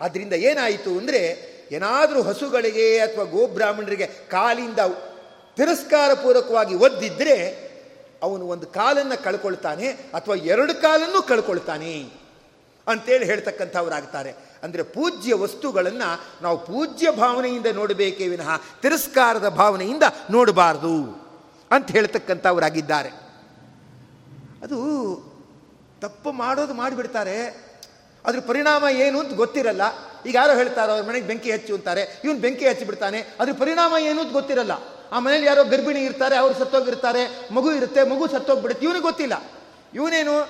ಆದ್ದರಿಂದ 0.00 0.32
ಏನಾಯಿತು 0.32 0.90
ಅಂದರೆ 0.90 1.51
ಏನಾದರೂ 1.72 2.22
ಹಸುಗಳಿಗೆ 2.22 2.98
ಅಥವಾ 2.98 3.24
ಗೋಬ್ರಾಹ್ಮಣರಿಗೆ 3.24 4.06
ಕಾಲಿಂದ 4.06 4.78
ತಿರಸ್ಕಾರಪೂರ್ವಕವಾಗಿ 5.56 6.74
ಒದ್ದಿದ್ರೆ 6.74 7.36
ಅವನು 8.22 8.44
ಒಂದು 8.46 8.66
ಕಾಲನ್ನು 8.66 9.16
ಕಳ್ಕೊಳ್ತಾನೆ 9.24 9.86
ಅಥವಾ 9.88 10.34
ಎರಡು 10.34 10.74
ಕಾಲನ್ನು 10.82 11.20
ಕಳ್ಕೊಳ್ತಾನೆ 11.22 11.94
ಅಂತೇಳಿ 12.88 13.24
ಹೇಳ್ತಕ್ಕಂಥವರಾಗ್ತಾರೆ. 13.24 14.34
ಅಂದರೆ 14.62 14.82
ಪೂಜ್ಯ 14.82 15.34
ವಸ್ತುಗಳನ್ನು 15.34 16.42
ನಾವು 16.42 16.66
ಪೂಜ್ಯ 16.66 17.10
ಭಾವನೆಯಿಂದ 17.10 17.66
ನೋಡಬೇಕೇ 17.66 18.28
ವಿನಃ 18.28 18.50
ತಿರಸ್ಕಾರದ 18.82 19.48
ಭಾವನೆಯಿಂದ 19.48 20.02
ನೋಡಬಾರ್ದು 20.30 20.94
ಅಂತ 21.70 21.90
ಹೇಳ್ತಕ್ಕಂಥವರಾಗಿದ್ದಾರೆ. 21.90 23.08
ಅದು 24.62 24.78
ತಪ್ಪು 26.00 26.32
ಮಾಡೋದು 26.32 26.74
ಮಾಡಿಬಿಡ್ತಾರೆ. 26.74 27.71
ಅದ್ರ 28.26 28.40
ಪರಿಣಾಮ 28.40 28.84
ಏನು 28.88 29.20
ಅಂತ 29.20 29.34
ಗೊತ್ತಿರಲ್ಲ. 29.34 29.82
ಈಗ 30.26 30.34
ಯಾರೋ 30.34 30.54
ಹೇಳ್ತಾರೋ, 30.54 30.92
ಅವ್ರ 30.92 31.04
ಮನೆಗೆ 31.06 31.26
ಬೆಂಕಿ 31.26 31.52
ಹಚ್ಚು 31.52 31.74
ಅಂತಾರೆ, 31.74 32.20
ಇವನು 32.24 32.38
ಬೆಂಕಿ 32.38 32.68
ಹಚ್ಚಿ 32.68 32.84
ಬಿಡ್ತಾನೆ. 32.84 33.20
ಅದ್ರ 33.40 33.52
ಪರಿಣಾಮ 33.52 33.94
ಏನು 34.00 34.20
ಅಂತ 34.20 34.32
ಗೊತ್ತಿರಲ್ಲ. 34.32 34.72
ಆ 35.12 35.18
ಮನೇಲಿ 35.18 35.46
ಯಾರೋ 35.46 35.64
ಗರ್ಭಿಣಿ 35.64 36.00
ಇರ್ತಾರೆ, 36.00 36.36
ಅವ್ರು 36.36 36.58
ಸತ್ತೋಗಿರ್ತಾರೆ, 36.58 37.54
ಮಗು 37.54 37.72
ಇರುತ್ತೆ, 37.72 38.02
ಮಗು 38.02 38.28
ಸತ್ತೋಗ್ಬಿಡುತ್ತೆ, 38.28 38.86
ಇವನಿಗೆ 38.86 39.02
ಗೊತ್ತಿಲ್ಲ. 39.02 39.42
ಇವನೇನು, 39.94 40.48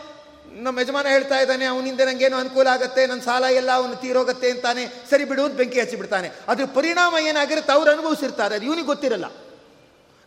ನಮ್ಮ 0.62 0.80
ಯಜಮಾನ 0.80 1.06
ಹೇಳ್ತಾ 1.06 1.40
ಇದ್ದಾನೆ, 1.40 1.64
ಅವನಿಂದ 1.64 2.00
ನನಗೇನು 2.00 2.36
ಅನುಕೂಲ 2.36 2.66
ಆಗುತ್ತೆ 2.66 3.06
ನನ್ನ 3.06 3.20
ಸಾಲ 3.20 3.44
ಎಲ್ಲ 3.44 3.70
ಅವನು 3.72 3.96
ತೀರೋಗತ್ತೆ 3.96 4.50
ಅಂತಾನೆ, 4.50 4.86
ಸರಿ 5.10 5.24
ಬಿಡು 5.24 5.44
ಅಂತ 5.44 5.54
ಬೆಂಕಿ 5.54 5.80
ಹಚ್ಚಿ 5.80 5.96
ಬಿಡ್ತಾನೆ. 5.96 6.30
ಅದ್ರ 6.48 6.64
ಪರಿಣಾಮ 6.64 7.14
ಏನಾಗಿರುತ್ತೆ, 7.18 7.72
ಅವ್ರು 7.72 7.90
ಅನುಭವಿಸಿರ್ತಾರೆ, 7.90 8.54
ಅದು 8.54 8.64
ಇವನಿಗೆ 8.64 8.86
ಗೊತ್ತಿರಲ್ಲ. 8.86 9.24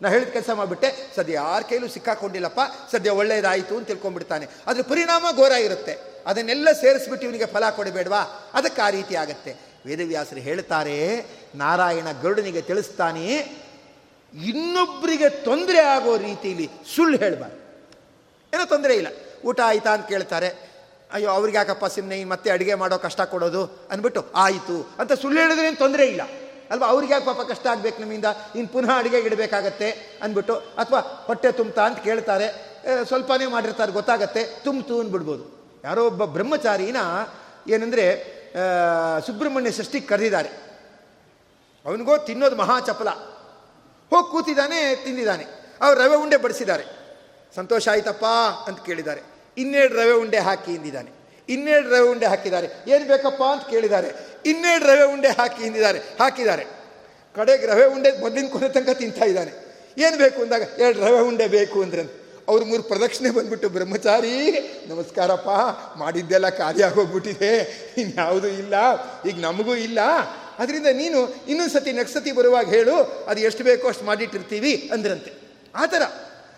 ನಾ 0.01 0.09
ಹೇಳಿದ 0.09 0.27
ಕೆಲಸ 0.27 0.49
ಮಾಡಿಬಿಟ್ಟೆ, 0.49 1.11
ಸದ್ಯ 1.15 1.33
ಯಾರ 1.33 1.61
ಕೈಲೂ 1.61 1.87
ಸಿಕ್ಕಾಕೊಂಡಿಲ್ಲಪ್ಪ, 1.87 2.59
ಸದ್ಯ 2.91 3.09
ಒಳ್ಳೆಯದಾಯಿತು 3.09 3.77
ಅಂತ 3.77 3.87
ತಿಳ್ಕೊಂಡ್ಬಿಡ್ತಾನೆ. 3.87 4.47
ಅದ್ರ 4.67 4.81
ಪರಿಣಾಮ 4.81 5.25
ಘೋರ 5.35 5.51
ಇರುತ್ತೆ. 5.51 6.14
ಅದನ್ನೆಲ್ಲ 6.25 6.71
ಸೇರಿಸ್ಬಿಟ್ಟು 6.71 7.27
ಇವನಿಗೆ 7.27 7.45
ಫಲ 7.45 7.69
ಕೊಡಬೇಡವಾ? 7.69 8.51
ಅದಕ್ಕೆ 8.53 8.81
ಆ 8.81 8.89
ರೀತಿ 8.89 9.15
ಆಗತ್ತೆ. 9.15 9.55
ವೇದವ್ಯಾಸರು 9.85 10.39
ಹೇಳ್ತಾರೆ, 10.39 11.25
ನಾರಾಯಣ 11.55 12.07
ಗರುಡನಿಗೆ 12.21 12.61
ತಿಳಿಸ್ತಾನೆ 12.61 13.25
ಇನ್ನೊಬ್ಬರಿಗೆ 14.43 15.29
ತೊಂದರೆ 15.29 15.79
ಆಗೋ 15.79 16.17
ರೀತಿಯಲ್ಲಿ 16.17 16.69
ಸುಳ್ಳು 16.95 17.17
ಹೇಳಬಾರ್ದು. 17.17 17.57
ಏನೋ 18.53 18.65
ತೊಂದರೆ 18.65 18.95
ಇಲ್ಲ. 18.95 19.07
ಊಟ 19.45 19.59
ಆಯ್ತಾ 19.65 19.93
ಅಂತ 19.93 20.07
ಕೇಳ್ತಾರೆ. 20.07 20.75
ಅಯ್ಯೋ, 21.13 21.29
ಅವ್ರಿಗೆ 21.29 21.57
ಯಾಕಪ್ಪ 21.57 21.85
ಸುಮ್ಮನೆ 21.85 22.23
ಮತ್ತೆ 22.23 22.49
ಅಡುಗೆ 22.49 22.73
ಮಾಡೋ 22.73 22.97
ಕಷ್ಟ 22.97 23.21
ಕೊಡೋದು? 23.21 23.87
ಅಂದ್ಬಿಟ್ಟು, 23.91 24.25
ಆಯಿತು. 24.35 24.89
ಅಂತ 24.99 25.13
ಸುಳ್ಳು 25.13 25.41
ಹೇಳಿದ್ರೆ 25.41 25.75
ತೊಂದರೆ 25.75 26.05
ಇಲ್ಲ. 26.05 26.21
ಅಲ್ವಾ, 26.71 26.87
ಅವ್ರಿಗೆ 26.87 27.13
ಯಾಕೆ 27.13 27.25
ಪಾಪ 27.25 27.41
ಕಷ್ಟ 27.41 27.67
ಆಗಬೇಕು 27.67 27.99
ನಿಮ್ಮಿಂದ? 27.99 28.25
ಇನ್ನು 28.55 28.73
ಪುನಃ 28.73 28.97
ಅಡುಗೆ 28.97 29.17
ಇಡಬೇಕಾಗತ್ತೆ 29.17 29.91
ಅಂದ್ಬಿಟ್ಟು, 30.23 30.55
ಅಥವಾ 30.55 30.99
ಹೊಟ್ಟೆ 30.99 31.51
ತುಂಬ್ತಾ 31.51 31.85
ಅಂತ 31.85 31.99
ಕೇಳ್ತಾರೆ. 31.99 32.77
ಸ್ವಲ್ಪನೇ 33.07 33.45
ಮಾಡಿರ್ತಾರೆ, 33.45 33.91
ಗೊತ್ತಾಗತ್ತೆ. 33.91 34.43
ತುಂಬ್ತು 34.43 34.99
ಅಂದ್ಬಿಡ್ಬೋದು. 34.99 35.54
ಯಾರೋ 35.85 36.05
ಒಬ್ಬ 36.05 36.25
ಬ್ರಹ್ಮಚಾರಿನ 36.25 36.97
ಏನಂದರೆ 37.67 38.05
ಸುಬ್ರಹ್ಮಣ್ಯ 39.25 39.71
ಷಷ್ಠಿಗೆ 39.71 40.07
ಕರೆದಿದ್ದಾರೆ. 40.07 40.49
ಅವನಿಗೋ 41.85 42.17
ತಿನ್ನೋದು 42.17 42.55
ಮಹಾ 42.55 42.79
ಚಪಲ. 42.79 43.09
ಹೋಗಿ 44.09 44.31
ಕೂತಿದ್ದಾನೆ, 44.31 45.03
ತಿಂದಿದ್ದಾನೆ. 45.05 45.45
ಅವ್ರು 45.81 46.01
ರವೆ 46.01 46.15
ಉಂಡೆ 46.15 46.37
ಬಡಿಸಿದ್ದಾರೆ. 46.37 46.85
ಸಂತೋಷ 47.55 47.87
ಆಯ್ತಪ್ಪ 47.89 48.25
ಅಂತ 48.67 48.79
ಕೇಳಿದ್ದಾರೆ. 48.85 49.21
ಇನ್ನೆರಡು 49.57 49.95
ರವೆ 49.95 50.11
ಉಂಡೆ 50.11 50.39
ಹಾಕಿ 50.39 50.73
ಎಂದಿದ್ದಾನೆ 50.73 51.11
ಇನ್ನೆರಡು 51.49 51.89
ರವೆ 51.89 52.09
ಉಂಡೆ 52.09 52.25
ಹಾಕಿದ್ದಾರೆ. 52.25 52.69
ಏನು 52.87 53.07
ಬೇಕಪ್ಪ 53.07 53.43
ಅಂತ 53.43 53.69
ಕೇಳಿದ್ದಾರೆ. 53.69 54.09
ಇನ್ನೆರಡು 54.45 54.85
ರವೆ 54.85 55.03
ಉಂಡೆ 55.13 55.27
ಹಾಕಿ 55.27 55.63
ಎಂದಿದ್ದಾರೆ 55.63 55.99
ಹಾಕಿದ್ದಾರೆ. 55.99 56.65
ಕಡೆಗೆ 57.35 57.65
ರವೆ 57.65 57.85
ಉಂಡೆ 57.85 58.19
ಮೊದಲಿನ 58.21 58.47
ಕೊನೆ 58.51 58.69
ತನಕ 58.69 58.89
ತಿಂತಾ 58.89 59.25
ಇದ್ದಾನೆ. 59.25 59.53
ಏನು 59.97 60.17
ಬೇಕು 60.17 60.41
ಅಂದಾಗ, 60.41 60.61
ಎರಡು 60.79 60.99
ರವೆ 60.99 61.19
ಉಂಡೆ 61.19 61.47
ಬೇಕು 61.47 61.81
ಅಂದ್ರಂತ. 61.81 62.11
ಅವ್ರು 62.47 62.65
ಮೂರು 62.65 62.83
ಪ್ರದಕ್ಷಿಣೆ 62.83 63.29
ಬಂದ್ಬಿಟ್ಟು, 63.29 63.69
ಬ್ರಹ್ಮಚಾರಿ, 63.69 64.51
ನಮಸ್ಕಾರಪ್ಪ, 64.89 65.49
ಮಾಡಿದ್ದೆಲ್ಲ 65.97 66.49
ಕಾರ್ಯ 66.49 66.85
ಹೋಗ್ಬಿಟ್ಟಿದೆ 66.85 67.57
ಇನ್ಯಾವುದೂ 67.97 68.47
ಇಲ್ಲ. 68.47 68.73
ಈಗ 69.23 69.39
ನಮಗೂ 69.39 69.75
ಇಲ್ಲ. 69.75 69.99
ಅದರಿಂದ 70.59 70.87
ನೀನು 70.91 71.35
ಇನ್ನೊಂದು 71.47 71.73
ಸತಿ 71.73 71.91
ನೆಕ್ಸ್ಟ್ 71.91 72.35
ಬರುವಾಗ 72.35 72.69
ಹೇಳು, 72.69 73.25
ಅದು 73.27 73.39
ಎಷ್ಟು 73.39 73.63
ಬೇಕೋ 73.63 73.87
ಅಷ್ಟು 73.87 74.05
ಮಾಡಿಟ್ಟಿರ್ತೀವಿ 74.05 74.89
ಅಂದ್ರಂತೆ. 74.93 75.33
ಆ 75.75 75.85
ಥರ. 75.85 76.01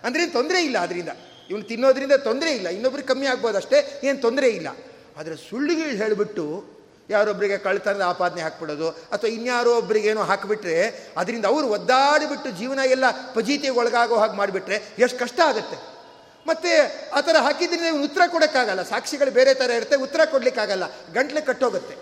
ಅಂದ್ರೆ 0.04 0.26
ತೊಂದರೆ 0.26 0.64
ಇಲ್ಲ 0.64 0.78
ಅದರಿಂದ 0.78 1.08
ಇವನು 1.50 1.62
ತಿನ್ನೋದ್ರಿಂದ 1.62 2.12
ತೊಂದರೆ 2.12 2.50
ಇಲ್ಲ. 2.50 2.68
ಇನ್ನೊಬ್ರಿಗೆ 2.68 3.08
ಕಮ್ಮಿ 3.08 3.26
ಆಗ್ಬೋದು 3.26 3.56
ಅಷ್ಟೇ 3.56 4.00
ಏನು 4.04 4.20
ತೊಂದರೆ 4.20 4.48
ಇಲ್ಲ. 4.48 4.68
ಆದರೆ 5.16 5.36
ಸುಳ್ಳುಗಳು 5.36 5.96
ಹೇಳಿಬಿಟ್ಟು 5.96 6.77
ಯಾರೊಬ್ಬರಿಗೆ 7.10 7.58
ಕಳ್ತನದ 7.58 8.02
ಆಪಾದನೆ 8.02 8.42
ಹಾಕ್ಬಿಡೋದು, 8.42 8.88
ಅಥವಾ 8.88 9.30
ಇನ್ಯಾರೋ 9.30 9.76
ಒಬ್ಬರಿಗೆ 9.76 10.08
ಏನೋ 10.08 10.22
ಹಾಕಿಬಿಟ್ರೆ, 10.22 10.76
ಅದರಿಂದ 11.16 11.44
ಅವರು 11.44 11.66
ಒದ್ದಾಡಿಬಿಟ್ಟು 11.68 12.50
ಜೀವನ 12.50 12.78
ಎಲ್ಲ 12.84 13.10
ಪಜೀತಿಗೆ 13.10 13.68
ಒಳಗಾಗೋ 13.68 14.16
ಹಾಗೆ 14.16 14.36
ಮಾಡಿಬಿಟ್ರೆ 14.36 14.76
ಎಷ್ಟು 14.98 15.18
ಕಷ್ಟ 15.18 15.40
ಆಗುತ್ತೆ. 15.40 15.76
ಮತ್ತೆ 16.46 16.72
ಆ 17.12 17.20
ಥರ 17.20 17.36
ಹಾಕಿದ್ರೆ 17.36 17.90
ಉತ್ತರ 17.90 18.22
ಕೊಡೋಕ್ಕಾಗಲ್ಲ, 18.26 18.82
ಸಾಕ್ಷಿಗಳು 18.82 19.30
ಬೇರೆ 19.30 19.54
ಥರ 19.54 19.70
ಇರುತ್ತೆ, 19.70 19.96
ಉತ್ತರ 19.96 20.20
ಕೊಡಲಿಕ್ಕಾಗಲ್ಲ, 20.24 20.84
ಗಂಟ್ಲೆ 21.14 21.40
ಕಟ್ಟೋಗುತ್ತೆ. 21.40 21.94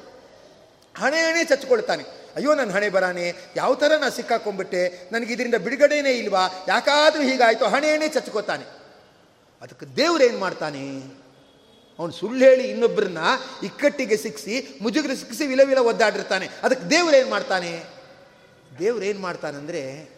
ಹಣೆ 0.95 1.21
ಹಣೆ 1.21 1.45
ಚಚ್ಕೊಳ್ತಾನೆ. 1.45 2.05
ಅಯ್ಯೋ 2.37 2.55
ನನ್ನ 2.55 2.73
ಹಣೆ 2.73 2.88
ಬರಾನೆ, 2.88 3.53
ಯಾವ 3.57 3.75
ಥರ 3.75 3.92
ನಾನು 3.97 4.12
ಸಿಕ್ಕಾಕೊಂಡ್ಬಿಟ್ಟೆ 4.12 5.09
ನನಗೆ 5.12 5.33
ಇದರಿಂದ 5.33 5.55
ಬಿಡುಗಡೆನೇ 5.55 6.12
ಇಲ್ವಾ, 6.12 6.42
ಯಾಕಾದರೂ 6.69 7.23
ಹೀಗಾಯಿತು, 7.23 7.64
ಹಣೆ 7.64 7.92
ಹಣೆ 7.92 8.09
ಚಚ್ಕೋತಾನೆ. 8.09 8.66
ಅದಕ್ಕೆ 9.62 9.87
ದೇವ್ರು 9.97 10.25
ಏನು 10.25 10.38
ಮಾಡ್ತಾನೆ? 10.38 10.83
ಅವನು 11.98 12.12
ಸುಳ್ಳು 12.12 12.44
ಹೇಳಿ 12.44 12.62
ಇನ್ನೊಬ್ಬರನ್ನ 12.62 13.18
ಇಕ್ಕಟ್ಟಿಗೆ 13.62 14.16
ಸಿಕ್ಕಿಸಿ 14.16 14.78
ಮುಜುಗರ 14.82 15.14
ಸಿಕ್ಕಿಸಿ 15.14 15.46
ವಿಲ 15.46 15.61
ವಿಲ 15.64 15.78
ಒದ್ದಾಡಿರ್ತಾನೆ. 15.78 16.48
ಅದಕ್ಕೆ 16.62 16.87
ದೇವ್ರು 16.87 17.16
ಏನು 17.16 17.30
ಮಾಡ್ತಾನೆ? 17.30 17.82
ದೇವ್ರು 18.78 19.04
ಏನು 19.04 19.20
ಮಾಡ್ತಾನಂದ್ರೆ 19.20 20.11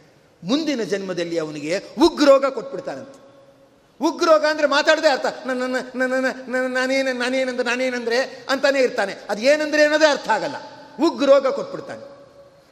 ಮುಂದಿನ 0.45 0.83
ಜನ್ಮದಲ್ಲಿ 0.83 1.39
ಅವನಿಗೆ 1.39 1.85
ಉಗ್ರೋಗ 2.01 2.47
ಕೊಟ್ಬಿಡ್ತಾನಂತೆ. 2.47 3.29
ಉಗ್ರೋಗ 4.01 4.47
ಅಂದರೆ 4.47 4.67
ಮಾತಾಡದೆ 4.67 5.09
ಅರ್ಥ. 5.09 5.27
ನನ್ನ 5.47 5.77
ನನ್ನ 5.95 6.27
ನನ್ನ 6.49 6.77
ನಾನೇನು 6.79 7.13
ನಾನೇನಂದ್ರೆ 7.13 7.69
ನಾನೇನಂದ್ರೆ 7.69 8.47
ಅಂತಾನೆ 8.49 8.81
ಇರ್ತಾನೆ. 8.81 9.15
ಅದು 9.29 9.43
ಏನಂದ್ರೆ 9.43 9.83
ಅನ್ನೋದೇ 9.83 10.07
ಅರ್ಥ 10.07 10.29
ಆಗಲ್ಲ. 10.29 10.57
ಉಗ್ರೋಗ 11.01 11.47
ಕೊಟ್ಬಿಡ್ತಾನೆ. 11.47 12.19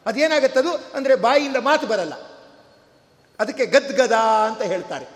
ಅದೇನಾಗತ್ತದು 0.07 0.73
ಅಂದರೆ 0.95 1.15
ಬಾಯಿಯಿಂದ 1.15 1.57
ಮಾತು 1.57 1.87
ಬರಲ್ಲ. 1.87 2.13
ಅದಕ್ಕೆ 3.41 3.67
ಗದ್ಗದ 3.67 4.13
ಅಂತ 4.13 4.63
ಹೇಳ್ತಾರೆ. 4.63 5.07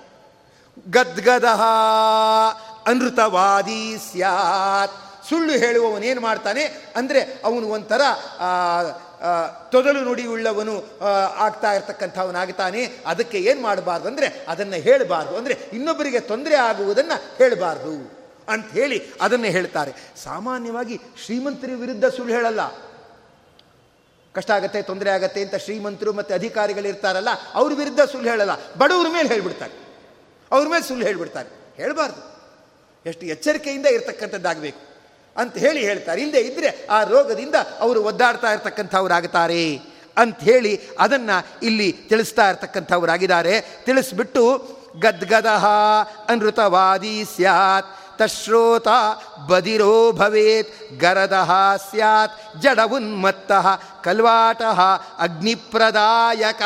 ಗದ್ಗದ 0.90 1.44
ಅನೃತವಾದಿ 2.87 3.99
ಸ್ಯಾತ್. 4.09 4.97
ಸುಳ್ಳು 5.29 5.53
ಹೇಳುವವನೇನು 5.53 6.21
ಮಾಡ್ತಾನೆ? 6.21 6.62
ಅಂದರೆ 6.97 7.21
ಅವನು 7.45 7.66
ಒಂಥರ 7.69 8.03
ತೊದಲು 9.73 10.01
ನುಡಿಯುಳ್ಳವನು 10.01 10.75
ಆಗ್ತಾ 11.37 11.71
ಇರ್ತಕ್ಕಂಥವನಾಗ್ತಾನೆ 11.73 12.83
ಅದಕ್ಕೆ 13.07 13.38
ಏನು 13.38 13.61
ಮಾಡಬಾರ್ದು 13.62 14.09
ಅಂದರೆ, 14.09 14.29
ಅದನ್ನು 14.49 14.79
ಹೇಳಬಾರ್ದು 14.87 15.35
ಅಂದರೆ 15.37 15.55
ಇನ್ನೊಬ್ಬರಿಗೆ 15.73 16.21
ತೊಂದರೆ 16.21 16.55
ಆಗುವುದನ್ನು 16.55 17.16
ಹೇಳಬಾರ್ದು 17.38 17.93
ಅಂತ 18.49 18.73
ಹೇಳಿ 18.73 18.99
ಅದನ್ನು 19.21 19.51
ಹೇಳ್ತಾರೆ. 19.57 19.93
ಸಾಮಾನ್ಯವಾಗಿ 20.25 20.97
ಶ್ರೀಮಂತರ 21.25 21.71
ವಿರುದ್ಧ 21.83 22.07
ಸುಳ್ಳು 22.16 22.33
ಹೇಳಲ್ಲ. 22.35 22.62
ಕಷ್ಟ 24.35 24.51
ಆಗತ್ತೆ, 24.51 24.83
ತೊಂದರೆ 24.83 25.11
ಆಗತ್ತೆ 25.11 25.43
ಅಂತ 25.43 25.57
ಶ್ರೀಮಂತರು 25.64 26.11
ಮತ್ತು 26.12 26.35
ಅಧಿಕಾರಿಗಳಿರ್ತಾರಲ್ಲ 26.35 27.29
ಅವ್ರ 27.55 27.71
ವಿರುದ್ಧ 27.75 28.01
ಸುಳ್ಳು 28.01 28.29
ಹೇಳಲ್ಲ. 28.31 28.55
ಬಡವ್ರ 28.79 29.09
ಮೇಲೆ 29.12 29.29
ಹೇಳ್ಬಿಡ್ತಾರೆ. 29.29 29.75
ಅವ್ರ 30.51 30.69
ಮೇಲೆ 30.69 30.85
ಸುಳ್ಳು 30.88 31.05
ಹೇಳಿಬಿಡ್ತಾರೆ. 31.07 31.49
ಹೇಳಬಾರ್ದು. 31.77 32.30
ಎಷ್ಟು 33.07 33.27
ಎಚ್ಚರಿಕೆಯಿಂದ 33.27 33.87
ಇರತಕ್ಕಂಥದ್ದಾಗಬೇಕು 33.87 34.81
ಅಂತ 35.37 35.55
ಹೇಳಿ 35.57 35.81
ಹೇಳ್ತಾರೆ. 35.89 36.21
ಇಲ್ಲದೆ 36.23 36.41
ಇದ್ದರೆ 36.41 36.87
ಆ 36.91 37.05
ರೋಗದಿಂದ 37.05 37.57
ಅವರು 37.81 38.01
ಒದ್ದಾಡ್ತಾ 38.03 38.49
ಇರ್ತಕ್ಕಂಥವ್ರಾಗುತ್ತಾರೆ 38.53 39.65
ಅಂತ 40.17 40.39
ಹೇಳಿ 40.41 40.73
ಅದನ್ನು 40.99 41.37
ಇಲ್ಲಿ 41.63 41.93
ತಿಳಿಸ್ತಾ 41.93 42.45
ಇರ್ತಕ್ಕಂಥವ್ರಾಗಿದ್ದಾರೆ. 42.51 43.55
ತಿಳಿಸ್ಬಿಟ್ಟು 43.85 44.45
ಗದ್ಗದ 45.03 45.51
ಅನೃತವಾದಿ 46.29 47.25
ಸ್ಯಾತ್, 47.37 47.91
ತಶ್ರೋತ 48.19 48.89
ಬದಿರೋ 49.51 50.13
ಭವೇತ್ 50.13 50.73
ಗರದ 51.01 51.37
ಸ್ಯಾತ್ 51.91 52.35
ಜಡ 52.63 52.81
ಉನ್ಮತ್ತ 52.97 53.53
ಕಲ್ವಾಟ, 54.05 54.63
ಅಗ್ನಿಪ್ರದಾಯಕ 55.19 56.63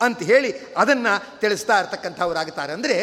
ಅಂತ 0.00 0.22
ಹೇಳಿ 0.22 0.52
ಅದನ್ನು 0.76 1.40
ತಿಳಿಸ್ತಾ 1.40 1.78
ಇರ್ತಕ್ಕಂಥವ್ರಾಗುತ್ತಾರೆ. 1.80 2.72
ಅಂದರೆ 2.72 2.98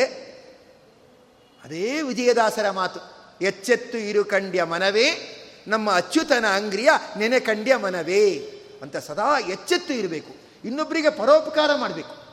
ಅದೇ 1.64 2.02
ವಿಜಯದಾಸರ 2.02 2.70
ಮಾತು. 2.70 3.00
ಎಚ್ಚೆತ್ತು 3.42 3.98
ಇರು 3.98 4.26
ಕಂಡ್ಯ 4.26 4.64
ಮನವೇ, 4.64 5.34
ನಮ್ಮ 5.68 5.92
ಅಚ್ಯುತನ 5.92 6.46
ಅಂಗ್ರಿಯ 6.46 6.90
ನೆನೆ 7.18 7.40
ಕಂಡ್ಯ 7.40 7.76
ಮನವೇ 7.76 8.54
ಅಂತ 8.82 8.98
ಸದಾ 8.98 9.40
ಎಚ್ಚೆತ್ತು 9.40 9.94
ಇರಬೇಕು. 9.94 10.36
ಇನ್ನೊಬ್ಬರಿಗೆ 10.68 11.10
ಪರೋಪಕಾರ 11.10 11.70
ಮಾಡಬೇಕು. 11.76 12.28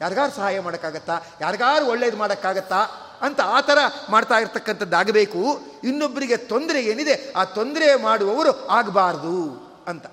ಯಾರಿಗಾರು 0.00 0.32
ಸಹಾಯ 0.32 0.60
ಮಾಡೋಕ್ಕಾಗತ್ತಾ? 0.60 1.20
ಯಾರಿಗಾರು 1.40 1.86
ಒಳ್ಳೇದು 1.86 2.16
ಮಾಡೋಕ್ಕಾಗತ್ತಾ? 2.16 2.76
ಅಂತ 3.20 3.40
ಆ 3.40 3.60
ಥರ 3.60 3.78
ಮಾಡ್ತಾ 4.10 4.38
ಇರ್ತಕ್ಕಂಥದ್ದಾಗಬೇಕು. 4.38 5.60
ಇನ್ನೊಬ್ಬರಿಗೆ 5.84 6.36
ತೊಂದರೆ 6.36 6.84
ಏನಿದೆ, 6.84 7.32
ಆ 7.36 7.44
ತೊಂದರೆ 7.44 7.94
ಮಾಡುವವರು 7.94 8.66
ಆಗಬಾರ್ದು 8.66 9.66
ಅಂತ. 9.86 10.06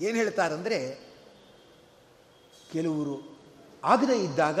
ಏನು 0.00 0.16
ಹೇಳ್ತಾರಂದರೆ, 0.18 1.08
ಕೆಲವರು 2.72 3.38
ಆಗದೇ 3.84 4.16
ಇದ್ದಾಗ 4.16 4.60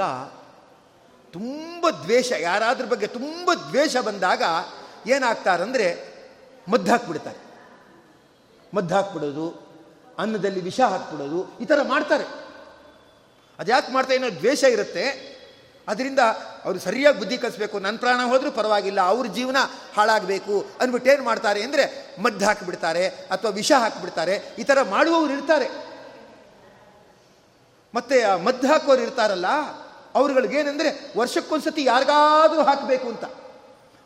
ತುಂಬ 1.32 1.90
ದ್ವೇಷ, 2.02 2.32
ಯಾರಾದ್ರ 2.40 2.84
ಬಗ್ಗೆ 2.84 3.06
ತುಂಬ 3.06 3.50
ದ್ವೇಷ 3.68 3.96
ಬಂದಾಗ 3.96 4.42
ಏನಾಗ್ತಾರಂದರೆ 5.06 5.86
ಮದ್ದು 6.70 6.90
ಹಾಕ್ಬಿಡ್ತಾರೆ. 6.90 7.40
ಮದ್ದು 8.74 8.94
ಹಾಕ್ಬಿಡೋದು, 8.94 9.46
ಅನ್ನದಲ್ಲಿ 10.18 10.60
ವಿಷ 10.60 10.80
ಹಾಕ್ಬಿಡೋದು, 10.80 11.40
ಈ 11.58 11.64
ಥರ 11.64 11.78
ಮಾಡ್ತಾರೆ. 11.82 12.26
ಅದ್ಯಾಕೆ 13.58 13.92
ಮಾಡ್ತಾ 13.92 14.14
ಏನೋ 14.14 14.30
ದ್ವೇಷ 14.30 14.62
ಇರುತ್ತೆ. 14.64 15.04
ಅದರಿಂದ 15.88 16.18
ಅವರು 16.64 16.78
ಸರಿಯಾಗಿ 16.78 17.18
ಬುದ್ಧಿ 17.18 17.36
ಕಲಿಸ್ಬೇಕು 17.38 17.78
ನನ್ನ 17.78 17.98
ಪ್ರಾಣ 17.98 18.20
ಹೋದರೂ 18.24 18.50
ಪರವಾಗಿಲ್ಲ, 18.50 19.00
ಅವ್ರ 19.00 19.26
ಜೀವನ 19.26 19.56
ಹಾಳಾಗಬೇಕು 19.96 20.54
ಅಂದ್ಬಿಟ್ಟು 20.80 21.10
ಏನು 21.10 21.24
ಮಾಡ್ತಾರೆ 21.24 21.60
ಅಂದರೆ 21.62 21.84
ಮದ್ದು 22.22 22.44
ಹಾಕಿಬಿಡ್ತಾರೆ 22.44 23.08
ಅಥವಾ 23.08 23.50
ವಿಷ 23.50 23.72
ಹಾಕಿಬಿಡ್ತಾರೆ. 23.78 24.34
ಈ 24.58 24.62
ಥರ 24.62 24.82
ಮಾಡುವವರು 24.82 25.32
ಇರ್ತಾರೆ. 25.32 25.68
ಮತ್ತೆ 27.94 28.22
ಆ 28.22 28.36
ಮದ್ದು 28.36 28.66
ಹಾಕೋರು 28.68 29.02
ಇರ್ತಾರಲ್ಲ 29.02 29.46
ಅವ್ರುಗಳಿಗೇನೆಂದರೆ 30.14 31.10
ವರ್ಷಕ್ಕೊಂದ್ಸತಿ 31.18 31.84
ಯಾರಿಗಾದರೂ 31.84 32.62
ಹಾಕಬೇಕು 32.62 33.08
ಅಂತ. 33.08 33.24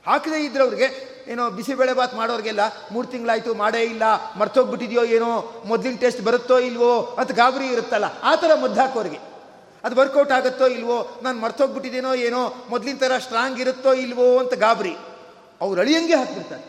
ಹಾಕದೇ 0.07 0.39
ಇದ್ರೆ 0.45 0.63
ಅವ್ರಿಗೆ 0.63 1.13
ಏನೋ 1.29 1.51
ಬಿಸಿಬೇಳೆ 1.51 1.93
ಬಾತ್ 1.93 2.15
ಮಾಡೋರಿಗೆಲ್ಲ 2.15 2.61
ಮೂರು 2.93 3.07
ತಿಂಗಳಾಯಿತು, 3.07 3.55
ಮಾಡೇ 3.55 3.81
ಇಲ್ಲ, 3.81 4.03
ಮರ್ತೋಗ್ಬಿಟ್ಟಿದೆಯೋ 4.39 5.05
ಏನೋ, 5.05 5.63
ಮೊದಲಿನ 5.65 5.97
ಟೇಸ್ಟ್ 5.97 6.21
ಬರುತ್ತೋ 6.21 6.59
ಇಲ್ವೋ 6.59 7.17
ಅಂತ 7.19 7.31
ಗಾಬರಿ 7.31 7.67
ಇರುತ್ತಲ್ಲ, 7.67 8.05
ಆ 8.23 8.35
ಥರ 8.35 8.51
ಮದ್ದು 8.55 8.81
ಹಾಕೋರಿಗೆ. 8.81 9.21
ಅದು 9.85 9.97
ವರ್ಕೌಟ್ 9.97 10.33
ಆಗುತ್ತೋ 10.33 10.67
ಇಲ್ವೋ, 10.67 11.21
ನಾನು 11.23 11.41
ಮರ್ತೋಗ್ಬಿಟ್ಟಿದ್ದೇನೋ 11.41 12.15
ಏನೋ, 12.15 12.67
ಮೊದಲಿನ 12.71 12.97
ಥರ 12.97 13.19
ಸ್ಟ್ರಾಂಗ್ 13.19 13.61
ಇರುತ್ತೋ 13.61 13.93
ಇಲ್ವೋ 13.93 14.39
ಅಂತ 14.39 14.55
ಗಾಬರಿ. 14.55 14.97
ಅವ್ರು 15.61 15.81
ಅಳಿಯಂಗೆ 15.81 16.15
ಹಾಕ್ಬಿಡ್ತಾರೆ. 16.15 16.65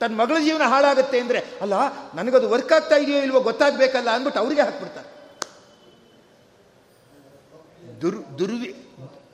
ತನ್ನ 0.00 0.20
ಮಗಳ 0.20 0.36
ಜೀವನ 0.38 0.62
ಹಾಳಾಗುತ್ತೆ 0.62 1.20
ಅಂದರೆ, 1.20 1.38
ಅಲ್ಲ, 1.38 1.74
ನನಗದು 2.14 2.48
ವರ್ಕ್ 2.48 2.72
ಆಗ್ತಾ 2.72 2.96
ಇದೆಯೋ 2.96 3.22
ಇಲ್ವೋ 3.22 3.40
ಗೊತ್ತಾಗಬೇಕಲ್ಲ 3.40 4.10
ಅಂದ್ಬಿಟ್ಟು 4.10 4.40
ಅವರಿಗೆ 4.40 4.62
ಹಾಕ್ಬಿಡ್ತಾರೆ. 4.62 5.13
ದುರ್, 8.02 8.38
ದುರ್ವಿ 8.38 8.70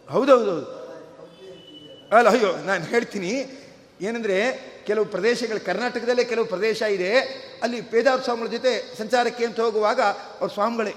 ಹೌದು 0.09 0.35
ಅಲ್ಲ, 2.17 2.29
ಅಯ್ಯೋ, 2.29 2.51
ನಾನು 2.69 2.85
ಹೇಳ್ತೀನಿ, 2.85 3.33
ಏನಂದರೆ 4.01 4.37
ಕೆಲವು 4.87 5.05
ಪ್ರದೇಶಗಳು, 5.05 5.61
ಕರ್ನಾಟಕದಲ್ಲೇ 5.67 6.25
ಕೆಲವು 6.25 6.45
ಪ್ರದೇಶ 6.45 6.83
ಇದೆ, 6.83 7.11
ಅಲ್ಲಿ 7.63 7.81
ಪೇದಾವ್ರ 7.81 8.23
ಸ್ವಾಮಿಗಳ 8.23 8.51
ಜೊತೆ 8.51 8.73
ಸಂಚಾರಕ್ಕೆ 8.99 9.45
ಅಂತ 9.45 9.61
ಹೋಗುವಾಗ 9.61 10.01
ಅವ್ರ 10.41 10.51
ಸ್ವಾಮಿಗಳೇ 10.53 10.95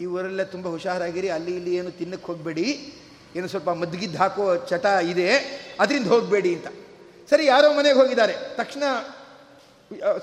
ಇವರೆಲ್ಲ 0.00 0.42
ತುಂಬ 0.42 0.66
ಹುಷಾರಾಗಿರಿ, 0.68 1.28
ಅಲ್ಲಿ 1.28 1.56
ಇಲ್ಲಿ 1.56 1.76
ಏನು 1.76 1.90
ತಿನ್ನಕ್ಕೆ 1.90 2.26
ಹೋಗಬೇಡಿ, 2.26 2.66
ಏನು 3.36 3.48
ಸ್ವಲ್ಪ 3.48 3.70
ಮದ್ಗಿದ್ದು 3.70 4.18
ಹಾಕೋ 4.18 4.56
ಚಟ 4.56 4.84
ಇದೆ, 4.84 5.28
ಅದರಿಂದ 5.80 6.06
ಹೋಗಬೇಡಿ 6.06 6.54
ಅಂತ. 6.54 6.68
ಸರಿ, 7.30 7.46
ಯಾರೋ 7.46 7.72
ಮನೆಗೆ 7.72 7.98
ಹೋಗಿದ್ದಾರೆ, 7.98 8.34
ತಕ್ಷಣ 8.56 8.82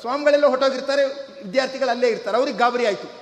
ಸ್ವಾಮಿಗಳೆಲ್ಲ 0.02 0.46
ಹೊಟ್ಟೋಗಿರ್ತಾರೆ 0.46 1.04
ವಿದ್ಯಾರ್ಥಿಗಳು 1.44 1.90
ಅಲ್ಲೇ 1.90 2.08
ಇರ್ತಾರೆ, 2.08 2.38
ಅವ್ರಿಗೆ 2.38 2.58
ಗಾಬರಿ 2.58 2.86
ಆಯಿತು. 2.86 3.21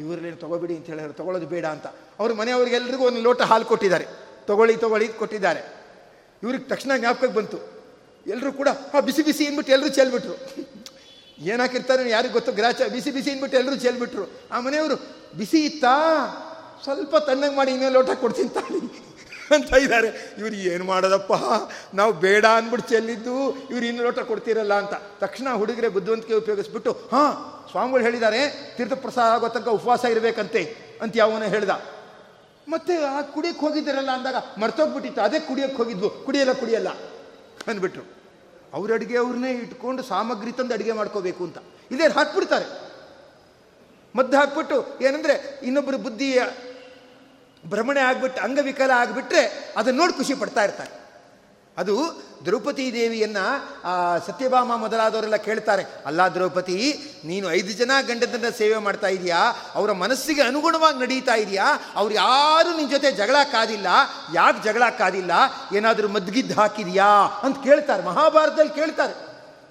ಇವರಲ್ಲೇನು 0.00 0.36
ತೊಗೋಬೇಡಿ 0.36 0.76
ಅಂತ 0.76 0.86
ಹೇಳಿದ್ರು 0.86 1.12
ತೊಗೊಳ್ಳೋದು 1.12 1.46
ಬೇಡ 1.46 1.66
ಅಂತ. 1.66 1.86
ಅವ್ರ 2.18 2.32
ಮನೆಯವ್ರಿಗೆಲ್ರಿಗೂ 2.32 3.06
ಒಂದು 3.06 3.22
ಲೋಟ 3.22 3.42
ಹಾಲು 3.42 3.64
ಕೊಟ್ಟಿದ್ದಾರೆ. 3.64 4.06
ತೊಗೊಳ್ಳಿ 4.46 4.76
ತೊಗೊಳ್ಳಿ 4.76 5.08
ಕೊಟ್ಟಿದ್ದಾರೆ. 5.08 5.60
ಇವ್ರಿಗೆ 6.42 6.64
ತಕ್ಷಣ 6.64 6.90
ಜ್ಞಾಪಕಕ್ಕೆ 6.96 7.34
ಬಂತು. 7.36 7.80
ಎಲ್ಲರೂ 8.26 8.52
ಕೂಡ 8.52 8.68
ಆ 8.94 9.00
ಬಿಸಿ 9.00 9.22
ಬಿಸಿ 9.22 9.44
ಅಂದ್ಬಿಟ್ಟು 9.46 9.72
ಎಲ್ಲರೂ 9.72 9.88
ಚೆಲ್ಬಿಟ್ರು. 9.88 10.36
ಏನಾಕಿರ್ತಾರೆ 11.38 12.10
ಯಾರಿಗೆ 12.10 12.32
ಗೊತ್ತು? 12.32 12.52
ಗ್ರಾಚ, 12.52 12.82
ಬಿಸಿ 12.92 13.10
ಬಿಸಿ 13.10 13.30
ಅಂದ್ಬಿಟ್ಟು 13.30 13.58
ಎಲ್ಲರೂ 13.58 13.76
ಚೆಲ್ಬಿಟ್ರು. 13.76 14.30
ಆ 14.52 14.60
ಮನೆಯವರು, 14.60 14.96
ಬಿಸಿ 15.38 15.64
ಇತ್ತಾ? 15.64 15.94
ಸ್ವಲ್ಪ 16.82 17.16
ತಣ್ಣಗೆ 17.16 17.56
ಮಾಡಿ 17.56 17.70
ಇನ್ನೇ 17.70 17.88
ಲೋಟ 17.88 18.10
ಕೊಡ್ತೀನಿ 18.10 18.48
ತಾಳಿ. 18.48 19.10
ಅಂತ 19.54 19.74
ಇದ್ದಾರೆ. 19.74 20.34
ಇವ್ರು, 20.38 20.54
ಏನು 20.54 20.84
ಮಾಡೋದಪ್ಪ? 20.84 21.32
ನಾವು 21.94 22.12
ಬೇಡ 22.12 22.46
ಅಂದ್ಬಿಟ್ಟು 22.46 22.88
ಚೆಲ್ಲಿದ್ದು, 22.88 23.58
ಇವ್ರು 23.70 23.86
ಇನ್ನು 23.86 24.02
ಲೋಟ 24.02 24.18
ಕೊಡ್ತೀರಲ್ಲ 24.18 24.74
ಅಂತ. 24.74 25.24
ತಕ್ಷಣ 25.24 25.54
ಹುಡುಗರೆ 25.54 25.88
ಬುದ್ಧಿವಂತಿಕೆ 25.88 26.34
ಉಪಯೋಗಿಸ್ಬಿಟ್ಟು, 26.34 26.92
ಹಾಂ 27.12 27.59
ಸ್ವಾಮಿಗಳು 27.70 28.02
ಹೇಳಿದ್ದಾರೆ, 28.02 28.40
ತೀರ್ಥಪ್ರಸಾದ 28.76 29.32
ಆಗೋ 29.32 29.48
ತನಕ 29.48 29.68
ಉಪವಾಸ 29.68 30.04
ಇರಬೇಕಂತೆ 30.04 30.76
ಅಂತ 31.02 31.12
ಯಾವನ 31.16 31.44
ಹೇಳ್ದ. 31.44 31.70
ಮತ್ತೆ 32.68 33.04
ಆ 33.04 33.20
ಕುಡಿಯಕ್ಕೆ 33.20 33.66
ಹೋಗಿದ್ದಾರಲ್ಲ 33.66 34.10
ಅಂದಾಗ 34.10 34.34
ಮರ್ತೋಗ್ಬಿಟ್ಟಿತ್ತು, 34.58 35.22
ಅದೇ 35.22 35.40
ಕುಡಿಯಕ್ಕೆ 35.40 35.76
ಹೋಗಿದ್ವು, 35.76 36.10
ಕುಡಿಯಲ್ಲ 36.10 36.52
ಕುಡಿಯಲ್ಲ 36.52 36.88
ಅಂದ್ಬಿಟ್ರು. 37.68 38.02
ಅವ್ರ 38.72 38.92
ಅಡುಗೆ 38.92 39.18
ಅವ್ರನ್ನೇ 39.18 39.50
ಇಟ್ಕೊಂಡು 39.50 40.02
ಸಾಮಗ್ರಿ 40.02 40.52
ತಂದು 40.52 40.74
ಅಡುಗೆ 40.74 40.92
ಮಾಡ್ಕೋಬೇಕು 40.92 41.44
ಅಂತ. 41.44 41.58
ಇದೇ 41.90 42.08
ಹಾಕ್ಬಿಡ್ತಾರೆ. 42.08 42.66
ಮದ್ದು 44.16 44.36
ಹಾಕ್ಬಿಟ್ಟು 44.36 44.98
ಏನಂದರೆ 45.00 45.60
ಇನ್ನೊಬ್ಬರು 45.62 45.98
ಬುದ್ಧಿಯ 45.98 46.42
ಭ್ರಮಣೆ 47.66 48.00
ಆಗ್ಬಿಟ್ಟು, 48.00 48.42
ಅಂಗವಿಕಲ 48.42 48.90
ಆಗಿಬಿಟ್ರೆ 48.90 49.72
ಅದನ್ನ 49.76 49.96
ನೋಡಿ 49.96 50.12
ಖುಷಿ 50.12 50.34
ಪಡ್ತಾ 50.34 50.64
ಇರ್ತಾರೆ. 50.64 50.99
ಅದು 51.80 51.96
ದ್ರೌಪದಿ 52.44 52.92
ದೇವಿಯನ್ನ 52.92 53.40
ಸತ್ಯಭಾಮ 54.26 54.76
ಮೊದಲಾದವರೆಲ್ಲ 54.76 55.36
ಕೇಳ್ತಾರೆ, 55.36 55.82
ಅಲ್ಲ 56.06 56.20
ದ್ರೌಪದಿ, 56.34 56.78
ನೀನು 57.24 57.46
ಐದು 57.52 57.72
ಜನ 57.72 57.92
ಗಂಡದನ್ನ 58.08 58.48
ಸೇವೆ 58.58 58.76
ಮಾಡ್ತಾ 58.76 59.06
ಇದೀಯಾ? 59.06 59.40
ಅವರ 59.74 59.92
ಮನಸ್ಸಿಗೆ 59.92 60.42
ಅನುಗುಣವಾಗಿ 60.42 60.98
ನಡೀತಾ 60.98 61.34
ಇದೆಯಾ? 61.34 61.66
ಅವ್ರು 61.94 62.14
ಯಾರು 62.14 62.70
ನಿನ್ನ 62.76 62.90
ಜೊತೆ 62.90 63.10
ಜಗಳ 63.12 63.36
ಕಾದಿಲ್ಲ, 63.52 63.88
ಯಾಕೆ 64.34 64.62
ಜಗಳ 64.62 64.88
ಕಾದಿಲ್ಲ? 64.98 65.32
ಏನಾದರೂ 65.76 66.08
ಮದ್ಗಿದ್ದು 66.08 66.54
ಹಾಕಿದೆಯಾ? 66.60 67.10
ಅಂತ 67.42 67.58
ಕೇಳ್ತಾರೆ, 67.64 68.02
ಮಹಾಭಾರತದಲ್ಲಿ 68.02 68.74
ಕೇಳ್ತಾರೆ. 68.74 69.14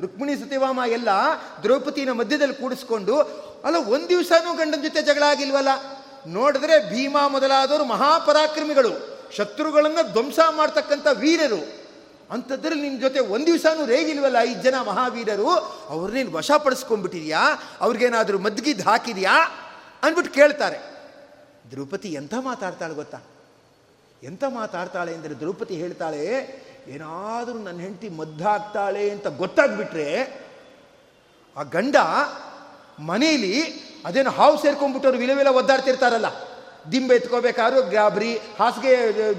ರುಕ್ಮಿಣಿ 0.01 0.35
ಸತ್ಯಭಾಮ 0.35 0.79
ಎಲ್ಲ 0.87 1.09
ದ್ರೌಪದಿನ 1.63 2.11
ಮಧ್ಯದಲ್ಲಿ 2.11 2.55
ಕೂಡಿಸ್ಕೊಂಡು, 2.55 3.17
ಅಲ್ಲ, 3.65 3.77
ಒಂದು 3.95 4.09
ದಿವಸನೂ 4.09 4.53
ಗಂಡನ 4.57 4.81
ಜೊತೆ 4.81 5.01
ಜಗಳ 5.01 5.23
ಆಗಿಲ್ವಲ್ಲ? 5.23 5.71
ನೋಡಿದ್ರೆ 6.27 6.77
ಭೀಮಾ 6.91 7.27
ಮೊದಲಾದವರು 7.27 7.85
ಮಹಾಪರಾಕ್ರಮಿಗಳು, 7.85 8.93
ಶತ್ರುಗಳನ್ನು 9.35 10.13
ಧ್ವಂಸ 10.13 10.39
ಮಾಡ್ತಕ್ಕಂಥ 10.55 11.07
ವೀರರು. 11.13 11.78
ಅಂಥದ್ರಲ್ಲಿ 12.31 12.81
ನಿನ್ನ 12.81 12.99
ಜೊತೆ 13.01 13.19
ಒಂದು 13.19 13.45
ದಿವಸನೂ 13.45 13.85
ರೇಗಿಲ್ವಲ್ಲ 13.85 14.37
ಐದು 14.39 14.61
ಜನ 14.61 14.75
ಮಹಾವೀರರು? 14.81 15.49
ಅವ್ರನ್ನೇನು 15.89 16.31
ವಶಪಡಿಸ್ಕೊಂಡ್ಬಿಟ್ಟಿದ್ಯಾ 16.31 17.41
ಅವ್ರಿಗೇನಾದರೂ 17.81 18.39
ಮದ್ಗಿದ್ದು 18.39 18.83
ಹಾಕಿದ್ಯಾ? 18.83 19.33
ಅಂದ್ಬಿಟ್ಟು 20.03 20.33
ಕೇಳ್ತಾರೆ. 20.33 20.77
ದ್ರೌಪದಿ 21.71 22.09
ಎಂಥ 22.13 22.33
ಮಾತಾಡ್ತಾಳೆ 22.39 22.93
ಗೊತ್ತಾ? 22.93 23.19
ಎಂಥ 24.23 24.43
ಮಾತಾಡ್ತಾಳೆ 24.47 25.13
ಅಂದರೆ 25.13 25.33
ದ್ರೌಪದಿ 25.33 25.75
ಹೇಳ್ತಾಳೆ, 25.75 26.23
ಏನಾದರೂ 26.87 27.57
ನನ್ನ 27.59 27.79
ಹೆಂಡತಿ 27.79 28.09
ಮದ್ದಾಗ್ತಾಳೆ 28.09 29.09
ಅಂತ 29.09 29.27
ಗೊತ್ತಾಗ್ಬಿಟ್ರೆ 29.27 30.07
ಆ 31.57 31.63
ಗಂಡ 31.63 31.95
ಮನೆಯಲ್ಲಿ 32.99 33.55
ಅದೇನು 34.05 34.31
ಹಾವು 34.31 34.61
ಸೇರ್ಕೊಂಡ್ಬಿಟ್ಟವ್ರು 34.61 35.17
ವಿಲವಿಲ 35.17 35.47
ಒದ್ದಾಡ್ತಿರ್ತಾರಲ್ಲ 35.47 36.48
ದಿಂಬೆ 36.91 37.15
ಎತ್ಕೋಬೇಕಾದ್ರೂ 37.15 37.81
ಗಾಬರಿ, 37.81 38.33
ಹಾಸಿಗೆ 38.59 38.93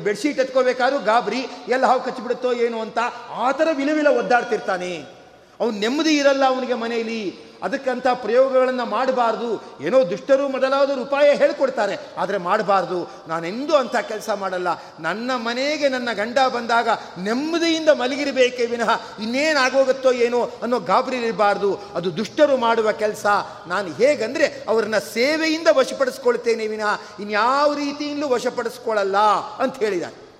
ಬೆಡ್ಶೀಟ್ 0.04 0.38
ಎತ್ಕೋಬೇಕಾದ್ರು 0.38 0.98
ಗಾಬರಿ, 0.98 1.46
ಎಲ್ಲ 1.68 1.86
ಹಾವು 1.86 2.00
ಕಚ್ಚಿಬಿಡುತ್ತೋ 2.00 2.52
ಏನು 2.52 2.80
ಅಂತ 2.80 2.98
ಆ 3.34 3.52
ಥರ 3.52 3.68
ವಿಲವಿಲ 3.72 4.06
ಒದ್ದಾಡ್ತಿರ್ತಾನೆ. 4.06 5.20
ಅವ್ನು 5.60 5.78
ನೆಮ್ಮದಿ 5.78 6.16
ಇರಲ್ಲ 6.16 6.44
ಅವನಿಗೆ 6.44 6.74
ಮನೆಯಲ್ಲಿ. 6.74 7.49
ಅದಕ್ಕಂಥ 7.62 8.06
ಪ್ರಯೋಗಗಳನ್ನು 8.14 8.84
ಮಾಡಬಾರ್ದು. 8.84 9.64
ಏನೋ 9.80 10.10
ದುಷ್ಟರು 10.10 10.48
ಮೊದಲಾದರೂ 10.48 11.02
ಉಪಾಯ 11.02 11.34
ಹೇಳ್ಕೊಡ್ತಾರೆ. 11.34 11.98
ಆದರೆ 12.18 12.38
ಮಾಡಬಾರ್ದು. 12.38 13.10
ನಾನೆಂದೂ 13.28 13.74
ಅಂಥ 13.74 13.96
ಕೆಲಸ 13.96 14.30
ಮಾಡಲ್ಲ. 14.30 14.68
ನನ್ನ 15.00 15.30
ಮನೆಗೆ 15.34 15.88
ನನ್ನ 15.88 16.12
ಗಂಡ 16.12 16.38
ಬಂದಾಗ 16.54 16.88
ನೆಮ್ಮದಿಯಿಂದ 17.18 17.88
ಮಲಗಿರಬೇಕೇ 17.88 18.66
ವಿನಃ 18.66 18.90
ಇನ್ನೇನಾಗೋಗುತ್ತೋ 19.20 20.12
ಏನೋ 20.12 20.50
ಅನ್ನೋ 20.62 20.78
ಗಾಬರಿ 20.78 21.16
ಇರಬಾರ್ದು 21.16 21.78
ಅದು 21.94 22.16
ದುಷ್ಟರು 22.16 22.56
ಮಾಡುವ 22.56 22.92
ಕೆಲಸ. 22.92 23.26
ನಾನು 23.66 23.92
ಹೇಗಂದರೆ 23.92 24.64
ಅವ್ರನ್ನ 24.68 24.98
ಸೇವೆಯಿಂದ 24.98 25.68
ವಶಪಡಿಸ್ಕೊಳ್ತೇನೆ 25.72 26.66
ವಿನಃ 26.66 27.00
ಇನ್ಯಾವ 27.20 27.74
ರೀತಿಯಿಂದಲೂ 27.74 28.28
ವಶಪಡಿಸ್ಕೊಳ್ಳಲ್ಲ 28.28 29.18
ಅಂತ 29.58 29.76
ಹೇಳಿದ್ದಾರೆ. 29.76 30.30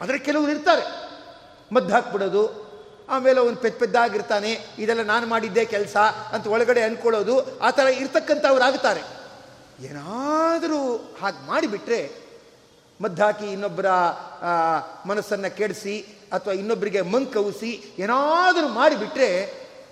ಆದರೆ 0.00 0.18
ಕೆಲವರು 0.18 0.50
ಇರ್ತಾರೆ. 0.50 1.10
ಮದ್ದು 1.74 1.94
ಹಾಕ್ಬಿಡೋದು 1.94 2.69
ಆಮೇಲೆ 3.10 3.38
ಅವನು 3.40 3.56
ಪೆದ್ 3.56 3.78
ಪೆದ್ದಾಗಿರ್ತಾನೆ, 3.80 4.50
ಇದೆಲ್ಲ 4.78 5.02
ನಾನು 5.02 5.26
ಮಾಡಿದ್ದೆ 5.26 5.64
ಕೆಲಸ 5.64 5.96
ಅಂತ 6.34 6.46
ಒಳಗಡೆ 6.46 6.82
ಅಂದ್ಕೊಳ್ಳೋದು 6.82 7.34
ಆ 7.58 7.70
ಥರ 7.70 7.86
ಇರ್ತಕ್ಕಂಥವ್ರು 8.02 8.64
ಆಗ್ತಾರೆ 8.64 9.02
ಏನಾದರೂ 9.84 10.80
ಹಾಗೆ 11.20 11.40
ಮಾಡಿಬಿಟ್ರೆ, 11.46 12.00
ಮದ್ದಾಕಿ 13.00 13.46
ಇನ್ನೊಬ್ಬರ 13.52 13.88
ಮನಸ್ಸನ್ನು 15.06 15.50
ಕೆಡಿಸಿ 15.56 15.94
ಅಥವಾ 16.32 16.52
ಇನ್ನೊಬ್ಬರಿಗೆ 16.52 17.00
ಮಂಕವಿಸಿ 17.14 17.70
ಏನಾದರೂ 17.98 18.68
ಮಾಡಿಬಿಟ್ರೆ 18.68 19.28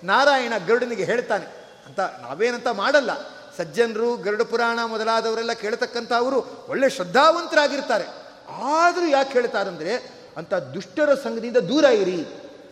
ನಾರಾಯಣ 0.03 0.53
ಗರುಡನಿಗೆ 0.67 1.03
ಹೇಳ್ತಾನೆ. 1.03 1.47
ಅಂತ 1.87 1.99
ನಾವೇನಂತ 1.99 2.69
ಮಾಡಲ್ಲ. 2.73 3.11
ಸಜ್ಜನರು, 3.57 4.09
ಗರುಡ 4.15 4.41
ಪುರಾಣ 4.41 4.79
ಮೊದಲಾದವರೆಲ್ಲ 4.85 5.53
ಕೇಳ್ತಕ್ಕಂಥವರು 5.53 6.37
ಒಳ್ಳೆ 6.69 6.87
ಶ್ರದ್ಧಾವಂತರಾಗಿರ್ತಾರೆ. 6.89 8.05
ಆದರೂ 8.75 9.07
ಯಾಕೆ 9.07 9.33
ಹೇಳ್ತಾರಂದರೆ, 9.33 9.93
ಅಂಥ 10.37 10.53
ದುಷ್ಟರ 10.75 11.09
ಸಂಘದಿಂದ 11.23 11.57
ದೂರ 11.71 11.85
ಇರಿ. 12.03 12.19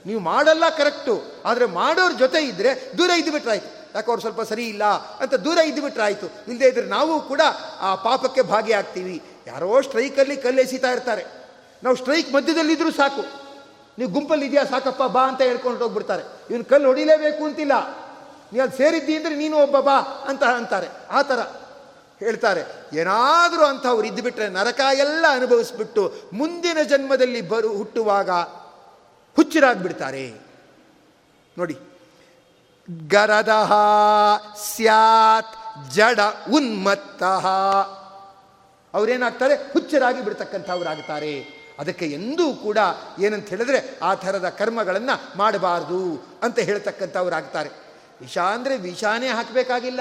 ನೀವು 0.07 0.19
ಮಾಡಲ್ಲ 0.19 0.65
ಕರೆಕ್ಟು, 0.77 1.13
ಆದರೆ 1.45 1.65
ಮಾಡೋರ 1.79 2.11
ಜೊತೆ 2.19 2.39
ಇದ್ದರೆ 2.41 2.71
ದೂರ 2.97 3.09
ಇದ್ದು 3.21 3.31
ಬಿಟ್ರಾಯ್ತು. 3.31 3.69
ಯಾಕೆ 3.95 4.09
ಅವ್ರು 4.11 4.21
ಸ್ವಲ್ಪ 4.21 4.41
ಸರಿ 4.41 4.65
ಇಲ್ಲ 4.67 4.85
ಅಂತ 5.21 5.33
ದೂರ 5.45 5.57
ಇದ್ದು 5.69 5.81
ಬಿಟ್ರಾಯ್ತು. 5.81 6.27
ಇಲ್ಲದೆ 6.47 6.67
ಇದ್ರೆ 6.67 6.85
ನಾವು 6.85 7.13
ಕೂಡ 7.21 7.41
ಆ 7.79 7.89
ಪಾಪಕ್ಕೆ 7.95 8.41
ಭಾಗಿಯಾಗ್ತೀವಿ. 8.41 9.17
ಯಾರೋ 9.47 9.81
ಸ್ಟ್ರೈಕಲ್ಲಿ 9.81 10.37
ಕಲ್ಲು 10.37 10.61
ಎಸಿತಾ 10.61 10.89
ಇರ್ತಾರೆ. 10.91 11.23
ನಾವು 11.83 11.95
ಸ್ಟ್ರೈಕ್ 11.95 12.29
ಮಧ್ಯದಲ್ಲಿದ್ದರೂ 12.33 12.91
ಸಾಕು. 12.91 13.23
ನೀವು 13.97 14.09
ಗುಂಪಲ್ಲಿ 14.11 14.45
ಇದೆಯಾ 14.45 14.63
ಸಾಕಪ್ಪ 14.63 15.03
ಬಾ 15.15 15.21
ಅಂತ 15.27 15.41
ಹೇಳ್ಕೊಂಡು 15.41 15.79
ಹೋಗ್ಬಿಡ್ತಾರೆ. 15.79 16.23
ಇವನು 16.49 16.65
ಕಲ್ಲು 16.65 16.87
ಹೊಡಿಲೇಬೇಕು 16.87 17.41
ಅಂತಿಲ್ಲ. 17.45 17.75
ನೀ 18.53 18.59
ಅದು 18.59 18.75
ಸೇರಿದ್ದಿ 18.77 19.13
ಅಂದರೆ 19.15 19.35
ನೀನು 19.35 19.55
ಒಬ್ಬ 19.57 19.79
ಬಾ 19.79 19.97
ಅಂತ 20.29 20.43
ಅಂತಾರೆ. 20.59 20.89
ಆ 21.11 21.21
ಥರ 21.21 21.39
ಹೇಳ್ತಾರೆ. 22.19 22.61
ಏನಾದರೂ 22.93 23.63
ಅಂಥವ್ರು 23.65 24.07
ಇದ್ದುಬಿಟ್ರೆ 24.07 24.47
ನರಕ 24.49 24.81
ಎಲ್ಲ 24.97 25.25
ಅನುಭವಿಸ್ಬಿಟ್ಟು 25.31 26.03
ಮುಂದಿನ 26.33 26.77
ಜನ್ಮದಲ್ಲಿ 26.83 27.41
ಬರು 27.41 27.71
ಹುಟ್ಟುವಾಗ 27.77 28.29
ಹುಚ್ಚರಾಗ್ಬಿಡ್ತಾರೆ 29.37 30.33
ನೋಡಿ. 31.57 31.77
ಗರದ 33.07 33.49
ಸ್ಯಾತ್ 34.57 35.55
ಜಡ 35.91 36.19
ಉನ್ಮತ್ತ. 36.53 37.23
ಅವರೇನಾಗ್ತಾರೆ? 38.95 39.55
ಹುಚ್ಚರಾಗಿ 39.55 40.23
ಬಿಡ್ತಕ್ಕಂಥವ್ರಾಗ್ತಾರೆ. 40.23 41.45
ಅದಕ್ಕೆ 41.79 42.05
ಎಂದೂ 42.05 42.53
ಕೂಡ 42.53 42.77
ಏನಂತ 43.19 43.47
ಹೇಳಿದ್ರೆ 43.47 43.99
ಆ 44.03 44.13
ಥರದ 44.13 44.49
ಕರ್ಮಗಳನ್ನು 44.49 45.37
ಮಾಡಬಾರ್ದು 45.37 46.27
ಅಂತ 46.43 46.59
ಹೇಳ್ತಕ್ಕಂಥವ್ರಾಗ್ತಾರೆ. 46.59 47.69
ವಿಷ 48.21 48.37
ಅಂದರೆ 48.37 48.77
ವಿಷಾನೇ 48.77 49.27
ಹಾಕಬೇಕಾಗಿಲ್ಲ. 49.27 49.99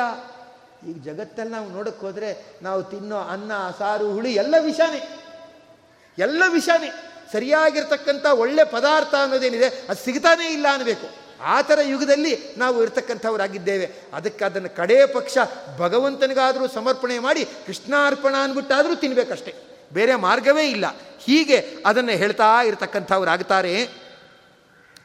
ಈಗ 0.89 1.03
ಜಗತ್ತಲ್ಲಿ 1.03 1.53
ನಾವು 1.53 1.71
ನೋಡಕ್ಕೆ 1.71 2.07
ಹೋದರೆ 2.07 2.59
ನಾವು 2.63 2.83
ತಿನ್ನೋ 2.83 3.19
ಅನ್ನ, 3.19 3.53
ಸಾರು, 3.79 4.13
ಹುಳಿ 4.13 4.35
ಎಲ್ಲ 4.35 4.55
ವಿಷಾನೇ. 4.61 5.19
ಎಲ್ಲ 6.19 6.43
ವಿಷಯನೇ 6.49 7.06
ಸರಿಯಾಗಿರ್ತಕ್ಕಂಥ 7.33 8.27
ಒಳ್ಳೆ 8.27 8.65
ಪದಾರ್ಥ 8.65 9.15
ಅನ್ನೋದೇನಿದೆ, 9.23 9.69
ಅದು 9.69 10.05
ಸಿಗ್ತಾನೇ 10.05 10.53
ಇಲ್ಲ 10.53 10.67
ಅನ್ನಬೇಕು 10.73 11.27
ಆ 11.41 11.63
ಥರ 11.63 11.79
ಯುಗದಲ್ಲಿ 11.83 12.55
ನಾವು 12.57 12.83
ಇರ್ತಕ್ಕಂಥವರಾಗಿದ್ದೇವೆ. 12.83 13.91
ಅದಕ್ಕೆ 14.13 14.45
ಅದನ್ನು 14.45 14.77
ಕಡೇ 14.77 15.07
ಪಕ್ಷ 15.07 15.39
ಭಗವಂತನಿಗಾದರೂ 15.79 16.69
ಸಮರ್ಪಣೆ 16.69 17.19
ಮಾಡಿ, 17.19 17.45
ಕೃಷ್ಣಾರ್ಪಣ 17.45 18.35
ಅಂದ್ಬಿಟ್ಟಾದರೂ 18.35 18.95
ತಿನ್ಬೇಕಷ್ಟೆ. 18.95 19.55
ಬೇರೆ 19.93 20.15
ಮಾರ್ಗವೇ 20.15 20.71
ಇಲ್ಲ. 20.71 20.87
ಹೀಗೆ 21.21 21.77
ಅದನ್ನು 21.87 22.13
ಹೇಳ್ತಾ 22.13 22.63
ಇರತಕ್ಕಂಥವ್ರಾಗ್ತಾರೆ. 22.63 23.75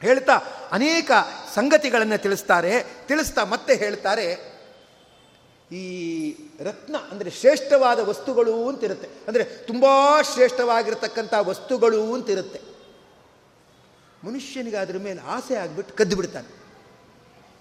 ಹೇಳ್ತಾ 0.00 0.36
ಅನೇಕ 0.72 1.10
ಸಂಗತಿಗಳನ್ನು 1.54 2.22
ತಿಳಿಸ್ತಾರೆ. 2.22 2.84
ತಿಳಿಸ್ತಾ 3.06 3.44
ಮತ್ತೆ 3.44 3.74
ಹೇಳ್ತಾರೆ, 3.74 4.52
ಈ 5.72 5.84
ರತ್ನ 6.64 6.96
ಅಂದರೆ 7.10 7.30
ಶ್ರೇಷ್ಠವಾದ 7.30 7.98
ವಸ್ತುಗಳು 8.08 8.68
ಅಂತಿರುತ್ತೆ. 8.68 9.08
ಅಂದರೆ 9.28 9.44
ತುಂಬ 9.44 9.86
ಶ್ರೇಷ್ಠವಾಗಿರತಕ್ಕಂಥ 10.34 11.34
ವಸ್ತುಗಳು 11.40 12.14
ಅಂತಿರುತ್ತೆ. 12.14 12.60
ಮನುಷ್ಯನಿಗೆ 14.24 14.76
ಅದ್ರ 14.76 14.98
ಮೇಲೆ 14.98 15.20
ಆಸೆ 15.26 15.54
ಆಗಿಬಿಟ್ಟು 15.54 15.94
ಕದ್ದು 15.96 16.16
ಬಿಡ್ತಾನೆ. 16.16 16.48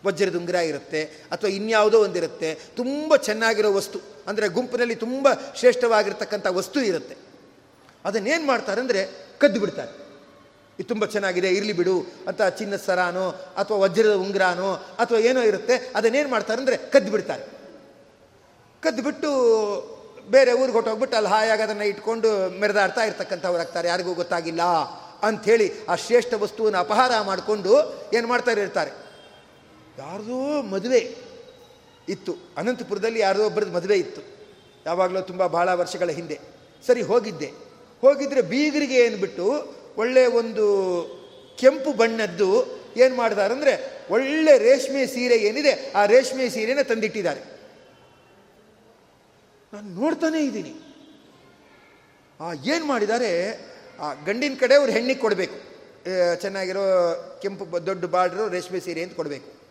ವಜ್ರದ 0.06 0.36
ಉಂಗುರ 0.36 0.56
ಇರುತ್ತೆ, 0.56 1.02
ಅಥವಾ 1.32 1.50
ಇನ್ಯಾವುದೋ 1.50 1.98
ಒಂದಿರುತ್ತೆ, 2.04 2.56
ತುಂಬ 2.76 3.16
ಚೆನ್ನಾಗಿರೋ 3.16 3.74
ವಸ್ತು, 3.74 4.02
ಅಂದರೆ 4.28 4.48
ಗುಂಪಿನಲ್ಲಿ 4.48 4.96
ತುಂಬ 4.96 5.28
ಶ್ರೇಷ್ಠವಾಗಿರ್ತಕ್ಕಂಥ 5.56 6.48
ವಸ್ತು 6.50 6.80
ಇರುತ್ತೆ. 6.82 7.16
ಅದನ್ನೇನು 8.06 8.46
ಮಾಡ್ತಾರೆ 8.46 8.82
ಅಂದರೆ 8.82 9.02
ಕದ್ದು 9.38 9.60
ಬಿಡ್ತಾರೆ. 9.60 9.92
ಇದು 10.80 10.88
ತುಂಬ 10.88 11.06
ಚೆನ್ನಾಗಿದೆ, 11.06 11.50
ಇರಲಿ 11.50 11.74
ಬಿಡು, 11.74 11.96
ಅಂತ 12.28 12.42
ಚಿನ್ನ 12.42 12.76
ಸರಾನೋ, 12.76 13.30
ಅಥವಾ 13.58 13.78
ವಜ್ರದ 13.78 14.14
ಉಂಗುರಾನೋ, 14.14 14.74
ಅಥವಾ 14.74 15.20
ಏನೋ 15.20 15.42
ಇರುತ್ತೆ, 15.42 15.92
ಅದನ್ನೇನು 15.96 16.30
ಮಾಡ್ತಾರೆ 16.30 16.62
ಅಂದರೆ 16.62 16.78
ಕದ್ದು 16.78 17.12
ಬಿಡ್ತಾರೆ. 17.12 17.61
ಕದ್ದು 18.84 19.04
ಬಿಟ್ಟು 19.04 19.30
ಬೇರೆ 20.30 20.52
ಊರಿಗೆ 20.54 20.72
ಹೊಟ್ಟೋಗ್ಬಿಟ್ಟು 20.72 21.18
ಅಲ್ಲಿ 21.18 21.30
ಹಾಯಾಗಿ 21.30 21.62
ಅದನ್ನು 21.62 21.84
ಇಟ್ಕೊಂಡು 21.84 22.60
ಮೆರೆದಾಡ್ತಾ 22.60 23.04
ಇರ್ತಕ್ಕಂಥವ್ರು 23.04 23.60
ಆಗ್ತಾರೆ. 23.60 23.88
ಯಾರಿಗೂ 23.88 24.14
ಗೊತ್ತಾಗಿಲ್ಲ 24.14 24.62
ಅಂಥೇಳಿ 25.24 25.86
ಆ 25.86 25.96
ಶ್ರೇಷ್ಠ 25.96 26.34
ವಸ್ತುವನ್ನು 26.34 26.78
ಅಪಹಾರ 26.78 27.12
ಮಾಡಿಕೊಂಡು 27.22 27.72
ಏನು 28.14 28.28
ಮಾಡ್ತಾರೆ 28.28 28.62
ಇರ್ತಾರೆ? 28.62 28.92
ಯಾರ್ದೋ 29.98 30.62
ಮದುವೆ 30.62 31.16
ಇತ್ತು. 32.10 32.36
ಅನಂತಪುರದಲ್ಲಿ 32.58 33.20
ಯಾರದೋ 33.20 33.46
ಒಬ್ಬರದ್ದು 33.46 33.74
ಮದುವೆ 33.74 33.96
ಇತ್ತು. 33.96 34.22
ಯಾವಾಗಲೂ 34.86 35.22
ತುಂಬ 35.22 35.48
ಭಾಳ 35.48 35.74
ವರ್ಷಗಳ 35.74 36.10
ಹಿಂದೆ. 36.10 36.40
ಸರಿ, 36.88 37.02
ಹೋಗಿದ್ದೆ. 37.02 37.52
ಹೋಗಿದ್ರೆ 38.02 38.42
ಬೀಗರಿಗೆ 38.42 38.96
ಏನ್ಬಿಟ್ಟು 38.96 39.76
ಒಳ್ಳೆ 39.98 40.26
ಒಂದು 40.26 40.66
ಕೆಂಪು 41.60 41.94
ಬಣ್ಣದ್ದು 41.94 42.82
ಏನು 42.98 43.16
ಮಾಡಿದಾರೆ 43.16 43.54
ಅಂದರೆ 43.54 44.02
ಒಳ್ಳೆ 44.10 44.58
ರೇಷ್ಮೆ 44.58 45.08
ಸೀರೆ 45.08 45.36
ಏನಿದೆ, 45.36 45.92
ಆ 45.96 46.06
ರೇಷ್ಮೆ 46.06 46.50
ಸೀರೆನ 46.50 46.82
ತಂದಿಟ್ಟಿದ್ದಾರೆ. 46.82 47.61
ನಾನು 49.74 49.90
ನೋಡ್ತಾನೇ 49.90 50.40
ಇದ್ದೀನಿ. 50.40 50.74
ಆ, 52.40 52.54
ಏನು 52.54 52.86
ಮಾಡಿದ್ದಾರೆ? 52.86 53.52
ಆ, 54.00 54.14
ಗಂಡಿನ 54.14 54.54
ಕಡೆ 54.60 54.76
ಅವ್ರು 54.76 54.92
ಹೆಣ್ಣಿಗೆ 54.92 55.20
ಕೊಡಬೇಕು. 55.20 55.72
ಚೆನ್ನಾಗಿರೋ 56.42 56.80
ಕೆಂಪು 57.42 57.86
ದೊಡ್ಡ 57.86 58.06
ಬಾರ್ಡ್ರು, 58.06 58.50
ರೇಷ್ಮೆ 58.50 58.80
ಸೀರೆ 58.80 59.04
ಅಂತ 59.04 59.16
ಕೊಡಬೇಕು. 59.16 59.62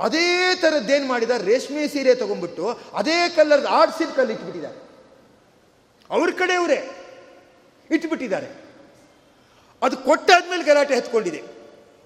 ಅದೇ 0.00 0.54
ಥರದ್ದೇನು 0.60 1.06
ಮಾಡಿದ್ದಾರೆ? 1.06 1.44
ರೇಷ್ಮೆ 1.44 1.88
ಸೀರೆ 1.88 2.14
ತೊಗೊಂಡ್ಬಿಟ್ಟು 2.14 2.68
ಅದೇ 2.92 3.28
ಕಲರ್ 3.36 3.66
ಆರ್ಟ್ 3.66 3.98
ಸಿಲ್ಕಲ್ಲಿ 3.98 4.32
ಇಟ್ಬಿಟ್ಟಿದ್ದಾರೆ. 4.32 4.78
ಅವ್ರ 6.10 6.30
ಕಡೆಯವರೇ 6.30 6.90
ಇಟ್ಬಿಟ್ಟಿದ್ದಾರೆ. 7.90 8.46
ಅದು 9.82 9.96
ಕೊಟ್ಟಾದ್ಮೇಲೆ 9.96 10.64
ಗಲಾಟೆ 10.64 10.96
ಹತ್ಕೊಂಡಿದೆ. 10.96 11.42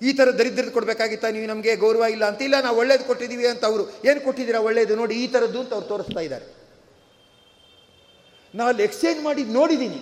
ಈ 0.03 0.13
ಥರ 0.13 0.31
ದರಿದ್ರದ್ದು 0.31 0.73
ಕೊಡಬೇಕಾಗಿತ್ತ? 0.73 1.25
ನೀವು 1.25 1.47
ನಮಗೆ 1.47 1.77
ಗೌರವ 1.77 2.05
ಇಲ್ಲ 2.11 2.25
ಅಂತ. 2.25 2.43
ಇಲ್ಲ, 2.43 2.61
ನಾವು 2.61 2.77
ಒಳ್ಳೇದು 2.77 3.05
ಕೊಟ್ಟಿದ್ದೀವಿ 3.05 3.47
ಅಂತ 3.47 3.65
ಅವರು. 3.65 3.91
ಏನು 4.05 4.21
ಕೊಟ್ಟಿದ್ದೀರಾ? 4.21 4.61
ಒಳ್ಳೇದು 4.61 4.97
ನೋಡಿ 4.97 5.25
ಈ 5.25 5.27
ಥರದ್ದು 5.27 5.61
ಅಂತ 5.61 5.73
ಅವ್ರು 5.75 5.89
ತೋರಿಸ್ತಾ 5.89 6.21
ಇದ್ದಾರೆ. 6.21 6.58
ನಾನು 8.55 8.69
ಅಲ್ಲಿ 8.69 8.83
ಎಕ್ಸ್ಚೇಂಜ್ 8.83 9.25
ಮಾಡಿ 9.25 9.45
ನೋಡಿದ್ದೀನಿ 9.45 10.01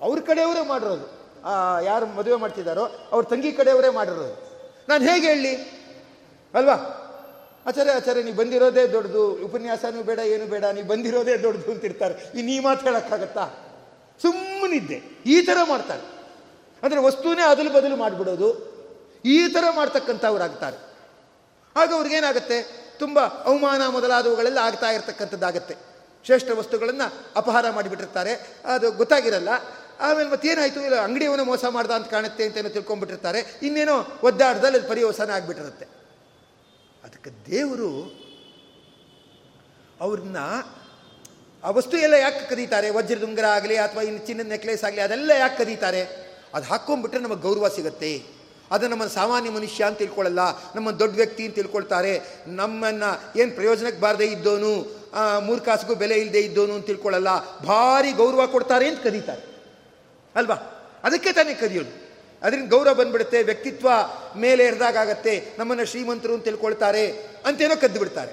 ಅವ್ರ 0.00 0.20
ಕಡೆಯವರೇ 0.20 0.66
ಮಾಡಿರೋದು. 0.66 1.06
ಯಾರು 1.84 2.06
ಮದುವೆ 2.06 2.36
ಮಾಡ್ತಿದ್ದಾರೋ, 2.36 3.08
ಅವ್ರ 3.12 3.24
ತಂಗಿ 3.24 3.52
ಕಡೆಯವರೇ 3.52 3.88
ಮಾಡಿರೋದು. 3.88 4.34
ನಾನು 4.88 5.04
ಹೇಗೆ 5.04 5.26
ಹೇಳಿ? 5.26 5.54
ಅಲ್ವಾ? 6.54 7.02
ಆಚಾರ್ಯ 7.66 7.92
ಆಚಾರ್ಯ, 7.92 8.22
ನೀವು 8.22 8.36
ಬಂದಿರೋದೇ 8.36 8.86
ದೊಡ್ಡದು. 8.86 9.32
ಉಪನ್ಯಾಸನೂ 9.32 10.02
ಬೇಡ, 10.02 10.18
ಏನು 10.18 10.46
ಬೇಡ, 10.46 10.64
ನೀವು 10.64 10.86
ಬಂದಿರೋದೇ 10.86 11.36
ದೊಡ್ಡದು 11.36 11.72
ಅಂತಿರ್ತಾರೆ 11.72 12.14
ಇನ್ನು 12.34 12.52
ಈ 12.52 12.58
ಮಾತು 12.58 12.84
ಹೇಳೋಕ್ಕಾಗತ್ತಾ? 12.84 13.44
ಸುಮ್ಮನಿದ್ದೆ. 14.22 15.00
ಈ 15.26 15.40
ಥರ 15.40 15.58
ಮಾಡ್ತಾರೆ. 15.68 16.02
ಅಂದರೆ 16.82 17.00
ವಸ್ತುನೇ 17.00 17.42
ಅದಲು 17.42 17.72
ಬದಲು 17.72 17.96
ಮಾಡಿಬಿಡೋದು. 17.96 18.48
ಈ 19.24 19.48
ಥರ 19.48 19.64
ಮಾಡ್ತಕ್ಕಂಥವ್ರಾಗ್ತಾರೆ 19.76 20.76
ಆಗ 21.76 21.92
ಅವ್ರಿಗೇನಾಗುತ್ತೆ? 21.92 22.86
ತುಂಬ 22.98 23.20
ಅವಮಾನ 23.20 23.86
ಮೊದಲಾದವುಗಳೆಲ್ಲ 23.86 24.58
ಆಗ್ತಾ 24.58 24.90
ಇರತಕ್ಕಂಥದ್ದಾಗತ್ತೆ. 24.90 25.95
ಶ್ರೇಷ್ಠ 26.26 26.50
ವಸ್ತುಗಳನ್ನು 26.50 27.26
ಅಪಹಾರ 27.36 27.70
ಮಾಡಿಬಿಟ್ಟಿರ್ತಾರೆ. 27.70 28.32
ಅದು 28.64 28.92
ಗೊತ್ತಾಗಿರಲ್ಲ. 28.92 29.48
ಆಮೇಲೆ 30.00 30.30
ಮತ್ತೇನಾಯಿತು? 30.30 30.80
ಇಲ್ಲ, 30.80 30.96
ಅಂಗಡಿಯವನ 30.96 31.40
ಮೋಸ 31.42 31.64
ಮಾಡ್ದ 31.64 31.90
ಅಂತ 31.90 32.08
ಕಾಣುತ್ತೆ 32.08 32.44
ಅಂತೇನೋ 32.44 32.68
ತಿಳ್ಕೊಂಡ್ಬಿಟ್ಟಿರ್ತಾರೆ. 32.68 33.60
ಇನ್ನೇನೋ 33.62 34.18
ಒದ್ದಾಡ್ದಲ್ಲಿ 34.22 34.78
ಅದು 34.78 34.88
ಪರಿವಸನ 34.88 35.30
ಆಗಿಬಿಟ್ಟಿರುತ್ತೆ. 35.30 35.86
ಅದಕ್ಕೆ 37.04 37.30
ದೇವರು 37.50 38.20
ಅವ್ರನ್ನ 40.00 40.36
ಆ 41.64 41.70
ವಸ್ತು 41.70 41.96
ಎಲ್ಲ 41.96 42.14
ಯಾಕೆ 42.14 42.48
ಕದೀತಾರೆ? 42.48 42.90
ವಜ್ರದ 42.90 43.24
ಉಂಗುರ 43.24 43.44
ಆಗಲಿ 43.44 43.76
ಅಥವಾ 43.76 44.02
ಇನ್ನು 44.02 44.26
ಚಿನ್ನದ 44.26 44.46
ನೆಕ್ಲೆಸ್ 44.46 44.84
ಆಗಲಿ 44.84 45.00
ಅದೆಲ್ಲ 45.00 45.30
ಯಾಕೆ 45.38 45.64
ಕದೀತಾರೆ? 45.64 46.02
ಅದು 46.54 46.66
ಹಾಕ್ಕೊಂಡ್ಬಿಟ್ರೆ 46.66 47.20
ನಮಗೆ 47.20 47.40
ಗೌರವ 47.40 47.68
ಸಿಗುತ್ತೆ. 47.68 48.26
ಅದು 48.70 48.88
ನಮ್ಮ 48.88 49.06
ಸಾಮಾನ್ಯ 49.06 49.50
ಮನುಷ್ಯ 49.50 49.84
ಅಂತ 49.84 49.98
ತಿಳ್ಕೊಳ್ಳಲ್ಲ. 49.98 50.38
ನಮ್ಮ 50.74 50.90
ದೊಡ್ಡ 50.90 51.16
ವ್ಯಕ್ತಿ 51.16 51.46
ಅಂತ 51.46 51.54
ತಿಳ್ಕೊಳ್ತಾರೆ. 51.54 52.22
ನಮ್ಮನ್ನು 52.46 53.38
ಏನು 53.38 53.52
ಪ್ರಯೋಜನಕ್ಕೆ 53.52 54.00
ಬಾರದೇ 54.00 54.24
ಇದ್ದೋನು 54.24 54.96
ಮೂರು 55.40 55.60
ಕಾಸಿಗೂ 55.60 55.94
ಬೆಲೆ 55.94 56.18
ಇಲ್ಲದೆ 56.18 56.40
ಇದ್ದೋನು 56.40 56.74
ಅಂತ 56.74 56.86
ತಿಳ್ಕೊಳ್ಳಲ್ಲ. 56.86 57.60
ಭಾರಿ 57.60 58.12
ಗೌರವ 58.12 58.46
ಕೊಡ್ತಾರೆ 58.46 58.88
ಅಂತ 58.88 59.02
ಕರೀತಾರೆ. 59.02 59.42
ಅಲ್ವಾ? 60.36 60.54
ಅದಕ್ಕೆ 61.04 61.32
ತಾನೇ 61.32 61.54
ಕದಿಯೋದು 61.54 62.06
ಅದರಿಂದ 62.42 62.70
ಗೌರವ 62.70 62.94
ಬಂದ್ಬಿಡುತ್ತೆ, 62.94 63.42
ವ್ಯಕ್ತಿತ್ವ 63.42 63.88
ಮೇಲೆ 64.36 64.64
ಎರೆದಾಗತ್ತೆ 64.64 65.46
ನಮ್ಮನ್ನು 65.58 65.84
ಶ್ರೀಮಂತರು 65.84 66.34
ಅಂತ 66.34 66.44
ತಿಳ್ಕೊಳ್ತಾರೆ 66.44 67.12
ಅಂತೇನೋ 67.46 67.80
ಕದ್ದು 67.80 67.98
ಬಿಡ್ತಾರೆ 67.98 68.32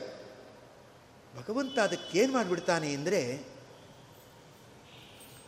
ಭಗವಂತ 1.38 1.80
ಅದಕ್ಕೇನು 1.80 2.34
ಮಾಡಿಬಿಡ್ತಾನೆ 2.34 2.94
ಅಂದರೆ 2.94 3.54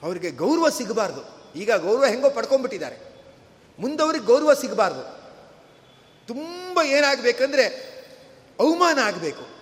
ಅವರಿಗೆ 0.03 0.31
ಗೌರವ 0.31 0.69
ಸಿಗಬಾರ್ದು. 0.69 1.21
ಈಗ 1.55 1.71
ಗೌರವ 1.71 2.05
ಹೆಂಗೋ 2.05 2.29
ಪಡ್ಕೊಂಡ್ಬಿಟ್ಟಿದ್ದಾರೆ. 2.29 2.97
ಮುಂದವ್ರಿಗೆ 3.79 4.25
ಗೌರವ 4.25 4.53
ಸಿಗಬಾರ್ದು. 4.53 5.03
ತುಂಬ 6.27 6.79
ಏನಾಗಬೇಕಂದ್ರೆ 6.85 7.65
ಅವಮಾನ 8.59 8.99
ಆಗಬೇಕು. 8.99 9.54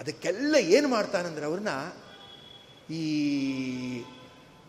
ಅದಕ್ಕೆಲ್ಲ 0.00 0.54
ಏನು 0.76 0.88
ಮಾಡ್ತಾನಂದ್ರೆ 0.96 1.46
ಅವ್ರನ್ನ 1.50 1.74
ಈ 2.98 3.02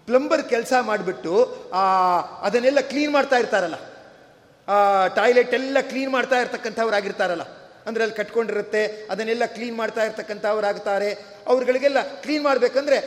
ಪ್ಲಂಬರ್ 0.08 0.44
ಕೆಲಸ 0.54 0.74
ಮಾಡಿಬಿಟ್ಟು 0.90 1.34
ಅದನ್ನೆಲ್ಲ 2.48 2.82
ಕ್ಲೀನ್ 2.92 3.14
ಮಾಡ್ತಾ 3.16 3.38
ಇರ್ತಾರಲ್ಲ. 3.44 3.78
ಆ 4.68 4.76
ಟಾಯ್ಲೆಟ್ 5.20 5.54
ಎಲ್ಲ 5.60 5.78
ಕ್ಲೀನ್ 5.92 6.12
ಮಾಡ್ತಾ 6.16 6.38
ಇರ್ತಕ್ಕಂಥವ್ರಾಗಿರ್ತಾರಲ್ಲ. 6.44 7.46
ಅಂದರೆ 7.88 8.02
ಅಲ್ಲಿ 8.04 8.16
ಕಟ್ಕೊಂಡಿರುತ್ತೆ, 8.16 8.82
ಅದನ್ನೆಲ್ಲ 9.12 9.46
ಕ್ಲೀನ್ 9.56 9.76
ಮಾಡ್ತಾ 9.82 10.02
ಇರ್ತಕ್ಕಂಥವ್ರಾಗ್ತಾರೆ. 10.08 11.10
ಅವ್ರುಗಳಿಗೆಲ್ಲ 11.52 12.00
ಕ್ಲೀನ್ 12.24 12.44
ಮಾಡಬೇಕಂದ್ರೆ 12.48 12.98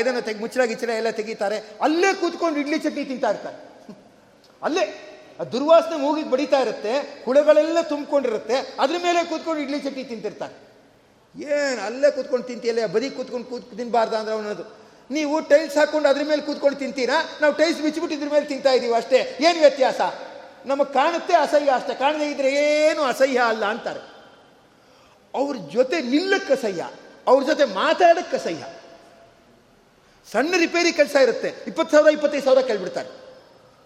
ಏದನ್ನು 0.00 0.22
ತೆಗೆ, 0.26 0.38
ಮುಚ್ಚಳ 0.44 0.64
ಗಿಚ್ಚಳ 0.72 0.90
ಎಲ್ಲ 1.00 1.10
ತೆಗಿತಾರೆ. 1.20 1.58
ಅಲ್ಲೇ 1.86 2.10
ಕೂತ್ಕೊಂಡು 2.22 2.58
ಇಡ್ಲಿ 2.62 2.78
ಚಟ್ನಿ 2.86 3.04
ತಿಂತಾ 3.12 3.30
ಇರ್ತಾರೆ. 3.34 3.58
ಅಲ್ಲೇ, 4.62 4.84
ಆ 5.40 5.44
ದುರ್ವಾಸನೆ 5.52 5.96
ಮೂಗಿಗೆ 6.02 6.30
ಬಡಿತಾ 6.34 6.58
ಇರುತ್ತೆ, 6.64 6.92
ಹುಳಗಳೆಲ್ಲ 7.24 7.80
ತುಂಬಿಕೊಂಡಿರುತ್ತೆ, 7.92 8.56
ಅದ್ರ 8.84 8.96
ಮೇಲೆ 9.06 9.22
ಕೂತ್ಕೊಂಡು 9.30 9.62
ಇಡ್ಲಿ 9.64 9.80
ಚಟ್ನಿ 9.86 10.04
ತಿಂತಿರ್ತಾರೆ. 10.12 10.54
ಏನು 11.38 11.82
ಅಲ್ಲೇ 11.82 12.10
ಕೂತ್ಕೊಂಡು 12.10 12.46
ತಿಂತೀಯಲ್ಲ? 12.46 12.86
ಬದಿ 12.86 13.10
ಕೂತ್ಕೊಂಡು 13.10 13.46
ಕೂತ್ 13.46 13.76
ತಿನ್ನಬಾರ್ದು 13.76 14.16
ಅಂದ್ರೆ 14.16 14.34
ಅವನದು. 14.34 14.84
ನೀವು 15.10 15.40
ಟೈಲ್ಸ್ 15.40 15.76
ಹಾಕೊಂಡು 15.76 16.08
ಅದ್ರ 16.08 16.22
ಮೇಲೆ 16.28 16.42
ಕೂತ್ಕೊಂಡು 16.42 16.78
ತಿಂತೀರಾ? 16.78 17.38
ನಾವು 17.40 17.54
ಟೈಲ್ಸ್ 17.54 17.82
ಬಿಚ್ಚಿಬಿಟ್ಟು 17.82 18.18
ಇದ್ರ 18.18 18.32
ಮೇಲೆ 18.32 18.46
ತಿಂತಾ 18.46 18.72
ಇದ್ದೀವಿ 18.72 18.94
ಅಷ್ಟೇ. 18.94 19.38
ಏನು 19.40 19.58
ವ್ಯತ್ಯಾಸ? 19.58 20.00
ನಮಗೆ 20.66 20.92
ಕಾಣುತ್ತೆ 20.92 21.34
ಅಸಹ್ಯ 21.34 21.70
ಅಷ್ಟೇ. 21.70 21.94
ಕಾಣದೇ 21.94 22.30
ಇದ್ರೆ 22.30 22.50
ಏನು 22.50 23.02
ಅಸಹ್ಯ 23.02 23.40
ಅಲ್ಲ 23.40 23.64
ಅಂತಾರೆ. 23.64 24.00
ಅವ್ರ 25.34 25.56
ಜೊತೆ 25.72 26.00
ನಿಲ್ಲಕ್ಕೆ 26.00 26.52
ಅಸಹ್ಯ. 26.52 26.90
ಅವ್ರ 27.26 27.44
ಜೊತೆ 27.44 27.64
ಮಾತಾಡಕ್ಕೆ 27.64 28.36
ಅಸಹ್ಯ. 28.36 28.64
ಸಣ್ಣ 30.32 30.54
ರಿಪೇರಿ 30.56 30.92
ಕೆಲಸ 30.92 31.16
ಇರುತ್ತೆ. 31.16 31.54
ಇಪ್ಪತ್ತು 31.66 31.96
ಸಾವಿರ, 31.96 32.12
ಇಪ್ಪತ್ತೈದು 32.12 32.44
ಸಾವಿರ 32.44 32.60
ಕೇಳ್ಬಿಡ್ತಾರೆ. 32.60 33.23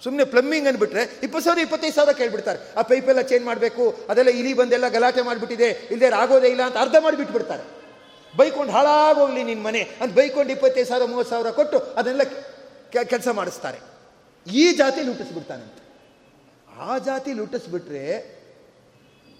ಸುಮ್ಮನೆ 0.04 0.24
ಪ್ಲಮ್ಮಿಂಗ್ 0.32 0.66
ಅಂದ್ಬಿಟ್ರೆ 0.68 1.02
ಇಪ್ಪತ್ತು 1.24 1.44
ಸಾವಿರ, 1.44 1.60
ಇಪ್ಪತ್ತೈದು 1.66 1.94
ಸಾವಿರ 1.94 2.12
ಕೇಳ್ಬಿಡ್ತಾರೆ. 2.20 2.58
ಆ 2.78 2.82
ಪೈಪೆಲ್ಲ 2.90 3.22
ಚೇಂಜ್ 3.30 3.44
ಮಾಡಬೇಕು, 3.44 3.84
ಅದೆಲ್ಲ 4.10 4.30
ಇಲಿ 4.40 4.52
ಬಂದೆಲ್ಲ 4.60 4.88
ಗಲಾಟೆ 4.96 5.22
ಮಾಡಿಬಿಟ್ಟಿದೆ 5.28 5.68
ಇಲ್ಲದೆ 5.92 6.08
ಆಗೋದೇ 6.22 6.48
ಇಲ್ಲ 6.54 6.62
ಅಂತ 6.68 6.76
ಅರ್ಧ 6.84 6.96
ಮಾಡಿಬಿಟ್ಬಿಡ್ತಾರೆ. 7.00 7.64
ಬೈಕೊಂಡು 8.34 8.72
ಹಾಳಾಗೋಗ್ಲಿ 8.72 9.42
ನಿನ್ನ 9.42 9.62
ಮನೆ 9.66 9.82
ಅಂತ 10.00 10.10
ಬೈಕೊಂಡು 10.18 10.52
ಇಪ್ಪತ್ತೈದು 10.52 10.88
ಸಾವಿರ, 10.88 11.06
ಮೂವತ್ತು 11.12 11.30
ಸಾವಿರ 11.30 11.50
ಕೊಟ್ಟು 11.50 11.78
ಅದನ್ನೆಲ್ಲ 11.78 12.24
ಕೆಲಸ 13.12 13.28
ಮಾಡಿಸ್ತಾರೆ. 13.38 13.78
ಈ 14.46 14.64
ಜಾತಿ 14.72 15.00
ಲುಟ್ಟಿಸ್ಬಿಡ್ತಾನಂತೆ 15.08 15.82
ಆ 16.86 16.98
ಜಾತಿ 16.98 17.30
ಲುಟ್ಟಿಸ್ಬಿಟ್ರೆ 17.32 18.04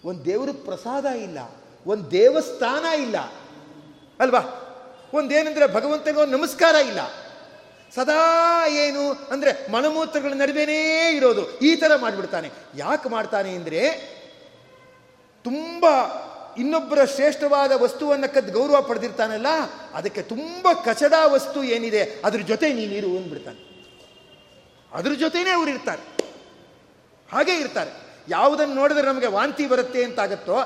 ಒಂದು 0.05 0.21
ದೇವ್ರ 0.25 0.51
ಪ್ರಸಾದ 0.65 1.07
ಇಲ್ಲ, 1.27 1.39
ಒಂದು 1.87 2.05
ದೇವಸ್ಥಾನ 2.11 2.85
ಇಲ್ಲ, 3.01 3.17
ಅಲ್ವಾ? 4.21 4.43
ಒಂದೇನೆಂದ್ರೆ 5.15 5.67
ಭಗವಂತನಿಗೆ 5.75 6.31
ನಮಸ್ಕಾರ 6.31 6.75
ಇಲ್ಲ. 6.91 7.01
ಸದಾ 7.95 8.23
ಏನು 8.85 9.03
ಅಂದರೆ 9.35 9.51
ಮಲಮೂತ್ರಗಳ 9.73 10.33
ನಡುವೆನೇ 10.43 10.81
ಇರೋದು. 11.19 11.43
ಈ 11.69 11.71
ಥರ 11.77 11.93
ಮಾಡಿಬಿಡ್ತಾನೆ. 11.97 12.49
ಯಾಕೆ 12.77 13.09
ಮಾಡ್ತಾನೆ 13.09 13.51
ಅಂದರೆ 13.55 13.83
ತುಂಬ 15.45 15.85
ಇನ್ನೊಬ್ಬರ 16.63 17.01
ಶ್ರೇಷ್ಠವಾದ 17.15 17.73
ವಸ್ತುವನ್ನು 17.83 18.29
ಕದ್ದು 18.35 18.53
ಗೌರವ 18.53 18.79
ಪಡೆದಿರ್ತಾನಲ್ಲ, 18.83 19.51
ಅದಕ್ಕೆ 19.95 20.23
ತುಂಬ 20.23 20.67
ಕಚದ 20.85 21.17
ವಸ್ತು 21.35 21.59
ಏನಿದೆ, 21.65 22.03
ಅದ್ರ 22.25 22.41
ಜೊತೆ 22.41 22.69
ನೀನಿರು 22.73 23.11
ಅಂದ್ಬಿಡ್ತಾನೆ. 23.19 23.61
ಅದ್ರ 24.93 25.13
ಜೊತೆನೇ 25.15 25.51
ಅವ್ರು 25.51 25.71
ಇರ್ತಾರೆ. 25.71 26.03
ಹಾಗೇ 27.33 27.57
ಇರ್ತಾರೆ. 27.57 27.93
ಯಾವುದನ್ನು 28.29 28.75
ನೋಡಿದ್ರೆ 28.75 29.07
ನಮಗೆ 29.07 29.27
ವಾಂತಿ 29.27 29.67
ಬರುತ್ತೆ 29.67 30.01
ಅಂತಾಗತ್ತೋ 30.05 30.57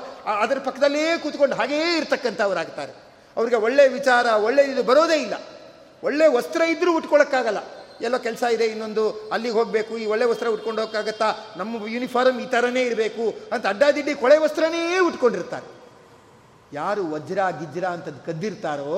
ಅದರ 0.43 0.57
ಪಕ್ಕದಲ್ಲೇ 0.59 1.03
ಕೂತ್ಕೊಂಡು 1.23 1.55
ಹಾಗೇ 1.55 1.79
ಇರ್ತಕ್ಕಂಥವ್ರಾಗ್ತಾರೆ. 1.97 2.93
ಅವ್ರಿಗೆ 3.37 3.55
ಒಳ್ಳೆ 3.55 3.83
ವಿಚಾರ, 3.87 4.25
ಒಳ್ಳೆ 4.47 4.63
ಇದು 4.71 4.83
ಬರೋದೇ 4.83 5.17
ಇಲ್ಲ. 5.17 5.35
ಒಳ್ಳೆ 6.07 6.25
ವಸ್ತ್ರ 6.37 6.61
ಇದ್ರೂ 6.73 6.91
ಉಟ್ಕೊಳ್ಳೋಕ್ಕಾಗಲ್ಲ 6.99 7.59
ಎಲ್ಲೋ 8.05 8.17
ಕೆಲಸ 8.27 8.43
ಇದೆ, 8.55 8.65
ಇನ್ನೊಂದು 8.73 9.03
ಅಲ್ಲಿಗೆ 9.33 9.55
ಹೋಗಬೇಕು, 9.59 9.93
ಈ 10.03 10.05
ಒಳ್ಳೆ 10.13 10.25
ವಸ್ತ್ರ 10.31 10.47
ಉಟ್ಕೊಂಡು 10.55 10.79
ಹೋಗೋಕ್ಕಾಗತ್ತಾ 10.81 11.27
ನಮ್ಮ 11.59 11.81
ಯೂನಿಫಾರ್ಮ್ 11.95 12.39
ಈ 12.45 12.47
ಥರನೇ 12.53 12.81
ಇರಬೇಕು 12.89 13.25
ಅಂತ 13.53 13.63
ಅಡ್ಡಾದಿಡ್ಡಿ 13.73 14.13
ಕೊಳೆ 14.23 14.37
ವಸ್ತ್ರನೇ 14.45 14.81
ಉಟ್ಕೊಂಡಿರ್ತಾರೆ. 15.09 15.67
ಯಾರು 16.79 17.03
ವಜ್ರ 17.13 17.39
ಗಿಜ್ರ 17.59 17.85
ಅಂತದ್ದು 17.95 18.21
ಕದ್ದಿರ್ತಾರೋ, 18.27 18.97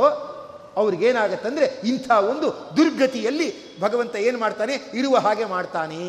ಅವ್ರಿಗೇನಾಗತ್ತಂದ್ರೆ 0.81 1.65
ಇಂಥ 1.91 2.07
ಒಂದು 2.31 2.47
ದುರ್ಗತಿಯಲ್ಲಿ 2.77 3.47
ಭಗವಂತ 3.83 4.15
ಏನು 4.27 4.37
ಮಾಡ್ತಾನೆ, 4.43 4.73
ಇರುವ 4.99 5.15
ಹಾಗೆ 5.25 5.45
ಮಾಡ್ತಾನೆ. 5.55 6.05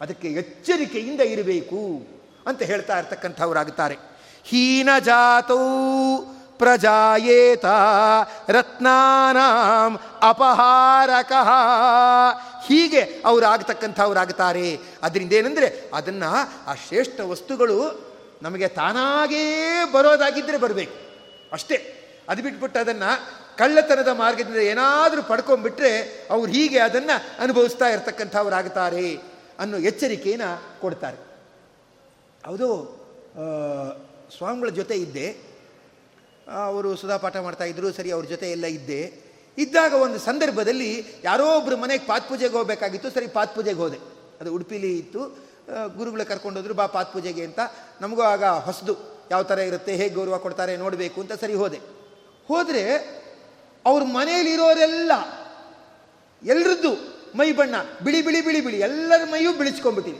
ಅದಕ್ಕೆ 0.00 0.28
ಎಚ್ಚರಿಕೆಯಿಂದ 0.42 1.22
ಇರಬೇಕು 1.34 1.80
ಅಂತ 2.50 2.60
ಹೇಳ್ತಾ 2.70 2.94
ಇರ್ತಕ್ಕಂಥವ್ರಾಗುತ್ತಾರೆ. 2.98 3.96
ಹೀನ 4.50 4.90
ಜಾತೌ 5.08 5.62
ಪ್ರಜಾಯೇತ 6.58 7.64
ರತ್ನಾನಾಂ 8.48 9.98
ಅಪಹಾರಕಃ. 10.22 11.48
ಹೀಗೆ 12.66 13.22
ಅವ್ರು 13.24 13.46
ಆಗ್ತಕ್ಕಂಥವ್ರಾಗ್ತಾರೆ 13.46 14.78
ಅದರಿಂದ 15.02 15.32
ಏನಂದರೆ 15.32 15.90
ಅದನ್ನು 15.94 16.34
ಆ 16.66 16.74
ಶ್ರೇಷ್ಠ 16.74 17.20
ವಸ್ತುಗಳು 17.20 18.12
ನಮಗೆ 18.42 18.68
ತಾನಾಗೇ 18.68 19.70
ಬರೋದಾಗಿದ್ದರೆ 19.92 20.58
ಬರಬೇಕು. 20.58 20.94
ಅಷ್ಟೇ. 21.52 21.98
ಅದು 22.28 22.42
ಬಿಟ್ಬಿಟ್ಟು 22.42 22.80
ಅದನ್ನು 22.80 23.42
ಕಳ್ಳತನದ 23.58 24.08
ಮಾರ್ಗದಿಂದ 24.08 24.56
ಏನಾದರೂ 24.56 25.22
ಪಡ್ಕೊಂಡ್ಬಿಟ್ರೆ 25.22 26.26
ಅವ್ರು 26.30 26.52
ಹೀಗೆ 26.52 26.78
ಅದನ್ನು 26.78 27.42
ಅನುಭವಿಸ್ತಾ 27.42 27.88
ಇರ್ತಕ್ಕಂಥವ್ರಾಗ್ತಾರೆ 27.88 29.16
ಅನ್ನೋ 29.58 29.78
ಎಚ್ಚರಿಕೆಯನ್ನು 29.78 30.80
ಕೊಡ್ತಾರೆ. 30.80 31.16
ಹೌದು 32.46 32.68
ಸ್ವಾಮಿಗಳ 34.36 34.68
ಜೊತೆ 34.68 34.94
ಇದ್ದೆ. 34.94 35.51
ಅವರು 36.48 36.96
ಸುಧಾ 36.96 37.16
ಪಾಠ 37.16 37.36
ಮಾಡ್ತಾ 37.36 37.64
ಇದ್ರು 37.64 37.92
ಸರಿ 37.92 38.10
ಅವ್ರ 38.10 38.24
ಜೊತೆ 38.24 38.50
ಎಲ್ಲ 38.50 38.66
ಇದ್ದೆ. 38.66 39.32
ಇದ್ದಾಗ 39.58 39.92
ಒಂದು 39.92 40.18
ಸಂದರ್ಭದಲ್ಲಿ 40.18 41.06
ಯಾರೋ 41.24 41.56
ಒಬ್ಬರು 41.56 41.76
ಮನೆಗೆ 41.76 42.06
ಪಾತ್ 42.06 42.28
ಪೂಜೆಗೆ 42.28 42.52
ಹೋಗಬೇಕಾಗಿತ್ತು, 42.52 43.10
ಸರಿ 43.10 43.26
ಪಾತ್ 43.26 43.54
ಪೂಜೆಗೆ 43.54 43.78
ಹೋದೆ. 43.78 43.96
ಅದು 44.40 44.54
ಉಡುಪಿಲಿ 44.54 44.98
ಇತ್ತು. 44.98 45.52
ಗುರುಗಳು 45.68 45.98
ಗುರುಗಳ 45.98 46.22
ಕರ್ಕೊಂಡೋದ್ರು 46.22 46.74
ಬಾ 46.74 46.86
ಪಾತ್ 46.86 47.12
ಪೂಜೆಗೆ 47.12 47.44
ಅಂತ. 47.44 47.60
ನಮಗೂ 48.00 48.22
ಆಗ 48.22 48.44
ಹೊಸದು, 48.44 48.94
ಯಾವ 49.30 49.42
ಥರ 49.42 49.58
ಇರುತ್ತೆ, 49.58 49.96
ಹೇಗೆ 49.96 50.14
ಗೌರವ 50.14 50.38
ಕೊಡ್ತಾರೆ 50.38 50.76
ನೋಡಬೇಕು 50.76 51.20
ಅಂತ 51.20 51.32
ಸರಿ 51.32 51.54
ಹೋದೆ. 51.54 51.76
ಹೋದರೆ 52.48 52.82
ಅವ್ರ 53.86 54.02
ಮನೆಯಲ್ಲಿರೋರೆಲ್ಲ 54.04 55.12
ಎಲ್ರದ್ದು 56.46 56.92
ಮೈ 57.38 57.52
ಬಣ್ಣ, 57.52 57.74
ಬಿಳಿ 58.04 58.22
ಬಿಳಿ 58.22 58.40
ಬಿಳಿ 58.40 58.60
ಬಿಳಿ, 58.60 58.78
ಎಲ್ಲರ 58.78 59.24
ಮೈಯೂ 59.30 59.52
ಬಿಳಿಸ್ಕೊಂಡ್ಬಿಟ್ಟಿದೆ. 59.52 60.18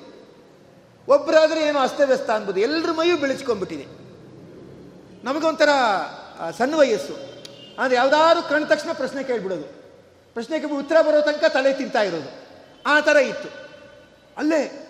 ಒಬ್ಬರಾದರೆ 1.09 1.61
ಏನೋ 1.61 1.79
ಅಸ್ತವ್ಯಸ್ತ 1.79 2.31
ಅನ್ಬೋದು 2.31 2.61
ಎಲ್ಲರ 2.61 2.91
ಮೈಯೂ 2.91 3.17
ಬೆಳೆಸ್ಕೊಂಡ್ಬಿಟ್ಟಿದೆ. 3.17 4.02
ನಮಗೊಂಥರ 5.25 5.69
ಸಣ್ಣ 6.59 6.75
ವಯಸ್ಸು. 6.75 7.15
ಅಂದರೆ 7.79 7.97
ಯಾವುದಾದ್ರು 7.97 8.49
ಕಂಡ 8.49 8.65
ತಕ್ಷಣ 8.67 8.93
ಪ್ರಶ್ನೆ 8.93 9.23
ಕೇಳಿಬಿಡೋದು. 9.23 9.83
ಪ್ರಶ್ನೆ 10.35 10.61
ಕೇಳಿ 10.61 10.73
ಉತ್ತರ 10.73 11.03
ಬರೋ 11.03 11.21
ತನಕ 11.21 11.45
ತಲೆ 11.55 11.73
ತಿಂತಾ 11.73 12.03
ಇರೋದು. 12.03 12.31
ಆ 12.87 13.01
ಥರ 13.01 13.17
ಇತ್ತು. 13.17 13.49
ಅಲ್ಲೇ, 14.37 14.89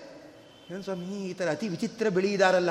ಏನು 0.70 0.82
ಸ್ವಾಮಿ, 0.82 1.28
ಈ 1.28 1.32
ಥರ 1.32 1.50
ಅತಿ 1.50 1.68
ವಿಚಿತ್ರ 1.68 2.08
ಬೆಳೆಯಿದಾರಲ್ಲ 2.08 2.70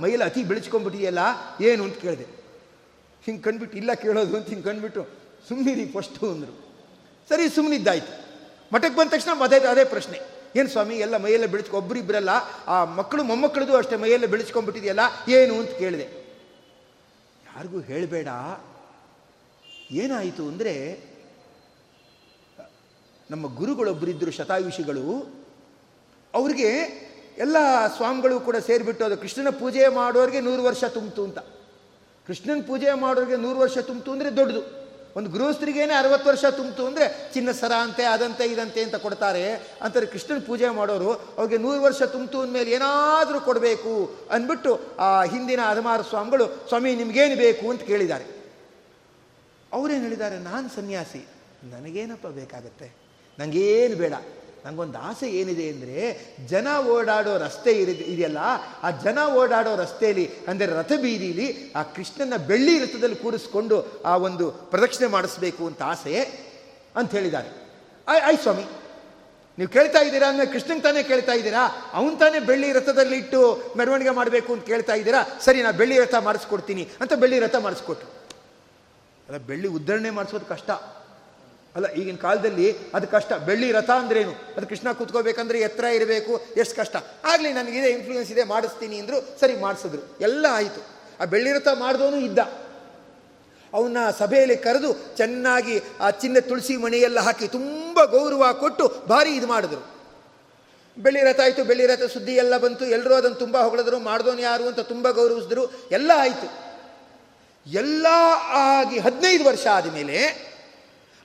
ಮೈಯಲ್ಲಿ 0.00 0.24
ಅತಿ 0.24 0.44
ಬೆಳೆಸ್ಕೊಂಡ್ಬಿಟ್ಟಿದೆಯಲ್ಲ, 0.44 1.18
ಏನು? 1.60 1.84
ಅಂತ 1.84 1.98
ಕೇಳಿದೆ. 1.98 2.26
ಹಿಂಗೆ 3.24 3.42
ಕಂಡ್ಬಿಟ್ಟು 3.42 3.78
ಇಲ್ಲ 3.78 3.92
ಕೇಳೋದು 3.92 4.36
ಅಂತ 4.36 4.48
ಹಿಂಗೆ 4.48 4.64
ಕಂಡ್ಬಿಟ್ಟು 4.64 5.06
ಸುಮ್ಮನಿರಿ 5.48 5.84
ಫಸ್ಟು 5.86 6.30
ಅಂದರು. 6.30 6.54
ಸರಿ 7.28 7.48
ಸುಮ್ಮನಿದ್ದಾಯ್ತು 7.48 8.12
ಮಠಕ್ಕೆ 8.74 8.96
ಬಂದ 8.98 9.10
ತಕ್ಷಣ 9.10 9.42
ಅದೇ 9.44 9.58
ಅದೇ 9.58 9.84
ಪ್ರಶ್ನೆ. 9.84 10.20
ಏನು 10.56 10.68
ಸ್ವಾಮಿ, 10.68 10.94
ಎಲ್ಲ 10.94 11.16
ಮೈಯಲ್ಲೇ 11.16 11.46
ಬೆಳೆಸ್ಕೊ 11.46 11.76
ಒಬ್ಬರಿಬ್ಬರಲ್ಲ 11.76 12.30
ಆ 12.66 12.84
ಮಕ್ಕಳು 12.84 13.22
ಮೊಮ್ಮಕ್ಕಳದು 13.22 13.76
ಅಷ್ಟೇ 13.76 13.96
ಮೈಯಲ್ಲೇ 13.96 14.26
ಬೆಳೆಸ್ಕೊಂಡ್ಬಿಟ್ಟಿದೆಯಲ್ಲ, 14.26 15.00
ಏನು? 15.28 15.54
ಅಂತ 15.60 15.70
ಕೇಳಿದೆ. 15.78 16.21
ಯಾರಿಗೂ 17.56 17.80
ಹೇಳಬೇಡ. 17.80 18.28
ಏನಾಯಿತು 19.90 20.48
ಅಂದರೆ, 20.48 20.74
ನಮ್ಮ 23.30 23.56
ಗುರುಗಳೊಬ್ಬರಿದ್ದರು 23.56 24.30
ಶತಾಯುಷಿಗಳು, 24.30 25.06
ಅವ್ರಿಗೆ 26.34 26.70
ಎಲ್ಲ 27.38 27.56
ಸ್ವಾಮಿಗಳು 27.96 28.40
ಕೂಡ 28.40 28.56
ಸೇರಿಬಿಟ್ಟು 28.56 29.04
ಅದು 29.04 29.18
ಕೃಷ್ಣನ 29.18 29.50
ಪೂಜೆ 29.50 29.88
ಮಾಡೋರಿಗೆ 29.88 30.40
ನೂರು 30.40 30.62
ವರ್ಷ 30.62 30.84
ತುಂಬಿತು 30.84 31.24
ಅಂತ. 31.24 31.38
ಕೃಷ್ಣನ 32.26 32.60
ಪೂಜೆ 32.66 32.92
ಮಾಡೋರಿಗೆ 32.92 33.36
ನೂರು 33.36 33.58
ವರ್ಷ 33.58 33.78
ತುಂಬಿತು 33.78 34.12
ಅಂದರೆ 34.12 34.36
ದೊಡ್ಡದು. 34.36 34.81
ಒಂದು 35.16 35.30
ಗೃಹಸ್ಥರಿಗೇನೆ 35.30 35.94
ಅರವತ್ತು 35.94 36.28
ವರ್ಷ 36.28 36.44
ತುಂಬಿತು 36.44 36.86
ಅಂದರೆ 36.86 37.30
ಚಿನ್ನ 37.32 37.50
ಸರ 37.50 37.72
ಅಂತೆ, 37.72 38.04
ಅದಂತೆ, 38.04 38.44
ಇದಂತೆ 38.44 38.82
ಅಂತ 38.82 38.94
ಕೊಡ್ತಾರೆ. 38.94 39.54
ಅಂತಾರೆ 39.54 40.06
ಕೃಷ್ಣನ 40.06 40.38
ಪೂಜೆ 40.46 40.68
ಮಾಡೋರು, 40.68 41.12
ಅವ್ರಿಗೆ 41.12 41.58
ನೂರು 41.58 41.82
ವರ್ಷ 41.82 42.02
ತುಂಬಿತು 42.02 42.40
ಅಂದಮೇಲೆ 42.40 42.70
ಏನಾದರೂ 42.70 43.40
ಕೊಡಬೇಕು 43.40 44.18
ಅಂದ್ಬಿಟ್ಟು 44.30 44.80
ಆ 44.98 45.24
ಹಿಂದಿನ 45.24 45.60
ಅದಮಾರು 45.60 46.02
ಸ್ವಾಮಿಗಳು, 46.02 46.46
ಸ್ವಾಮಿ, 46.46 46.94
ನಿಮಗೇನು 46.94 47.36
ಬೇಕು? 47.36 47.70
ಅಂತ 47.70 47.82
ಕೇಳಿದ್ದಾರೆ. 47.82 48.24
ಅವರೇನು 49.72 50.02
ಹೇಳಿದ್ದಾರೆ, 50.02 50.38
ನಾನು 50.38 50.68
ಸನ್ಯಾಸಿ, 50.68 51.26
ನನಗೇನಪ್ಪ 51.64 52.26
ಬೇಕಾಗತ್ತೆ? 52.26 52.92
ನನಗೇನು 53.38 53.96
ಬೇಡ. 53.96 54.14
ನನಗೊಂದು 54.64 54.98
ಆಸೆ 55.08 55.28
ಏನಿದೆ 55.40 55.64
ಅಂದರೆ, 55.72 55.96
ಜನ 56.50 56.66
ಓಡಾಡೋ 56.94 57.32
ರಸ್ತೆ 57.44 57.72
ಇರಿ, 57.82 57.94
ಇದೆಯಲ್ಲ, 58.12 58.42
ಆ 58.86 58.88
ಜನ 59.04 59.18
ಓಡಾಡೋ 59.40 59.72
ರಸ್ತೆಯಲ್ಲಿ 59.82 60.26
ಅಂದರೆ 60.50 60.70
ರಥಬೀದಿಲಿ 60.80 61.46
ಆ 61.78 61.82
ಕೃಷ್ಣನ 61.96 62.36
ಬೆಳ್ಳಿ 62.50 62.74
ರಥದಲ್ಲಿ 62.84 63.18
ಕೂರಿಸ್ಕೊಂಡು 63.24 63.78
ಆ 64.10 64.14
ಒಂದು 64.28 64.46
ಪ್ರದಕ್ಷಿಣೆ 64.74 65.08
ಮಾಡಿಸ್ಬೇಕು 65.16 65.62
ಅಂತ 65.70 65.82
ಆಸೆ 65.92 66.14
ಅಂತ 67.00 67.10
ಹೇಳಿದ್ದಾರೆ. 67.18 67.50
ಆಯ್ 68.08 68.22
ಆಯ್ 68.28 68.40
ಸ್ವಾಮಿ, 68.44 68.64
ನೀವು 69.58 69.70
ಕೇಳ್ತಾ 69.76 70.00
ಇದ್ದೀರಾ? 70.06 70.26
ಅಂದರೆ 70.32 70.46
ಕೃಷ್ಣನ್ 70.52 70.80
ತಾನೇ 70.86 71.00
ಕೇಳ್ತಾ 71.10 71.34
ಇದ್ದೀರಾ? 71.38 71.62
ಅವನು 71.98 72.14
ತಾನೇ 72.22 72.38
ಬೆಳ್ಳಿ 72.50 72.68
ರಥದಲ್ಲಿ 72.78 73.16
ಇಟ್ಟು 73.22 73.40
ಮೆರವಣಿಗೆ 73.78 74.12
ಮಾಡಬೇಕು 74.20 74.50
ಅಂತ 74.54 74.64
ಕೇಳ್ತಾ 74.72 74.94
ಇದ್ದೀರಾ? 75.00 75.20
ಸರಿ, 75.46 75.60
ನಾ 75.66 75.70
ಬೆಳ್ಳಿ 75.82 75.96
ರಥ 76.04 76.16
ಮಾಡಿಸ್ಕೊಡ್ತೀನಿ 76.28 76.84
ಅಂತ 77.02 77.12
ಬೆಳ್ಳಿ 77.22 77.38
ರಥ 77.46 77.56
ಮಾಡಿಸ್ಕೊಟ್ರು. 77.66 78.08
ಅಲ್ಲ, 79.28 79.38
ಬೆಳ್ಳಿ 79.50 79.68
ಉದ್ಧರಣೆ 79.78 80.10
ಮಾಡಿಸೋದು 80.18 80.46
ಕಷ್ಟ. 80.54 80.70
ಅಲ್ಲ, 81.76 81.88
ಈಗಿನ 81.88 82.16
ಕಾಲದಲ್ಲಿ 82.16 82.76
ಅದು 82.94 83.06
ಕಷ್ಟ. 83.08 83.32
ಬೆಳ್ಳಿ 83.32 83.72
ರಥ 83.72 83.90
ಅಂದ್ರೇನು? 83.90 84.32
ಅದು 84.56 84.66
ಕೃಷ್ಣ 84.66 84.92
ಕೂತ್ಕೋಬೇಕಂದ್ರೆ 84.92 85.60
ಎತ್ತರ 85.60 85.84
ಇರಬೇಕು, 85.84 86.40
ಎಷ್ಟು 86.56 86.76
ಕಷ್ಟ. 86.76 86.96
ಆಗಲಿ 87.24 87.52
ನನಗಿದೆ 87.52 87.90
ಇನ್ಫ್ಲೂಯೆನ್ಸ್ 87.90 88.32
ಇದೆ, 88.32 88.44
ಮಾಡಿಸ್ತೀನಿ 88.44 88.98
ಅಂದರು 88.98 89.40
ಸರಿ 89.40 89.56
ಮಾಡಿಸಿದ್ರು. 89.56 90.16
ಎಲ್ಲ 90.20 90.46
ಆಯಿತು. 90.50 90.86
ಆ 91.20 91.24
ಬೆಳ್ಳಿ 91.24 91.52
ರಥ 91.52 91.68
ಮಾಡಿದವನು 91.74 92.16
ಇದ್ದ. 92.16 92.38
ಅವನ್ನ 93.74 93.96
ಸಭೆಯಲ್ಲಿ 94.18 94.56
ಕರೆದು 94.56 95.16
ಚೆನ್ನಾಗಿ 95.16 95.82
ಆ 96.00 96.10
ಚಿನ್ನ 96.10 96.38
ತುಳಸಿ 96.40 96.76
ಮಣಿಯೆಲ್ಲ 96.76 97.20
ಹಾಕಿ 97.20 97.48
ತುಂಬ 97.48 98.04
ಗೌರವ 98.04 98.52
ಕೊಟ್ಟು 98.52 99.02
ಭಾರಿ 99.08 99.30
ಇದು 99.30 99.46
ಮಾಡಿದ್ರು. 99.46 99.92
ಬೆಳ್ಳಿ 100.98 101.22
ರಥ 101.22 101.40
ಆಯಿತು, 101.40 101.64
ಬೆಳ್ಳಿ 101.64 101.86
ರಥ 101.86 102.02
ಸುದ್ದಿ 102.02 102.32
ಎಲ್ಲ 102.32 102.56
ಬಂತು. 102.56 102.84
ಎಲ್ಲರೂ 102.84 103.14
ಅದನ್ನು 103.14 103.36
ತುಂಬ 103.36 103.58
ಹೊಗಳಿದ್ರು. 103.58 103.98
ಮಾಡಿದವನು 103.98 104.40
ಯಾರು 104.40 104.68
ಅಂತ 104.68 104.80
ತುಂಬ 104.80 105.10
ಗೌರವಿಸಿದ್ರು. 105.10 105.72
ಎಲ್ಲ 105.92 106.10
ಆಯಿತು. 106.16 106.62
ಎಲ್ಲ 107.66 108.06
ಆಗಿ 108.48 108.98
ಹದಿನೈದು 108.98 109.44
ವರ್ಷ 109.44 109.66
ಆದಮೇಲೆ 109.66 110.51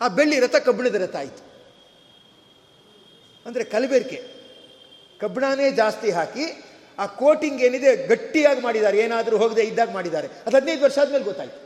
ಆ 0.02 0.08
ಬೆಳ್ಳಿ 0.18 0.40
ರಥ 0.40 0.56
ಕಬ್ಬಿಣದ 0.68 0.98
ರಥ 1.04 1.16
ಆಯಿತು. 1.16 1.44
ಅಂದರೆ 3.46 3.64
ಕಲಬೆರಕೆ. 3.74 4.20
ಕಬ್ಬಿಣನೇ 5.22 5.68
ಜಾಸ್ತಿ 5.72 6.10
ಹಾಕಿ 6.12 6.46
ಆ 7.00 7.06
ಕೋಟಿಂಗ್ 7.22 7.62
ಏನಿದೆ 7.62 7.92
ಗಟ್ಟಿಯಾಗಿ 8.12 8.62
ಮಾಡಿದ್ದಾರೆ. 8.62 8.98
ಏನಾದರೂ 8.98 9.38
ಹೋಗದೆ 9.38 9.64
ಇದ್ದಾಗ 9.64 9.92
ಮಾಡಿದ್ದಾರೆ. 9.92 10.28
ಅದು 10.46 10.56
ಹದಿನೈದು 10.58 10.84
ವರ್ಷ 10.86 10.98
ಆದ್ಮೇಲೆ 11.04 11.24
ಗೊತ್ತಾಯಿತು. 11.24 11.60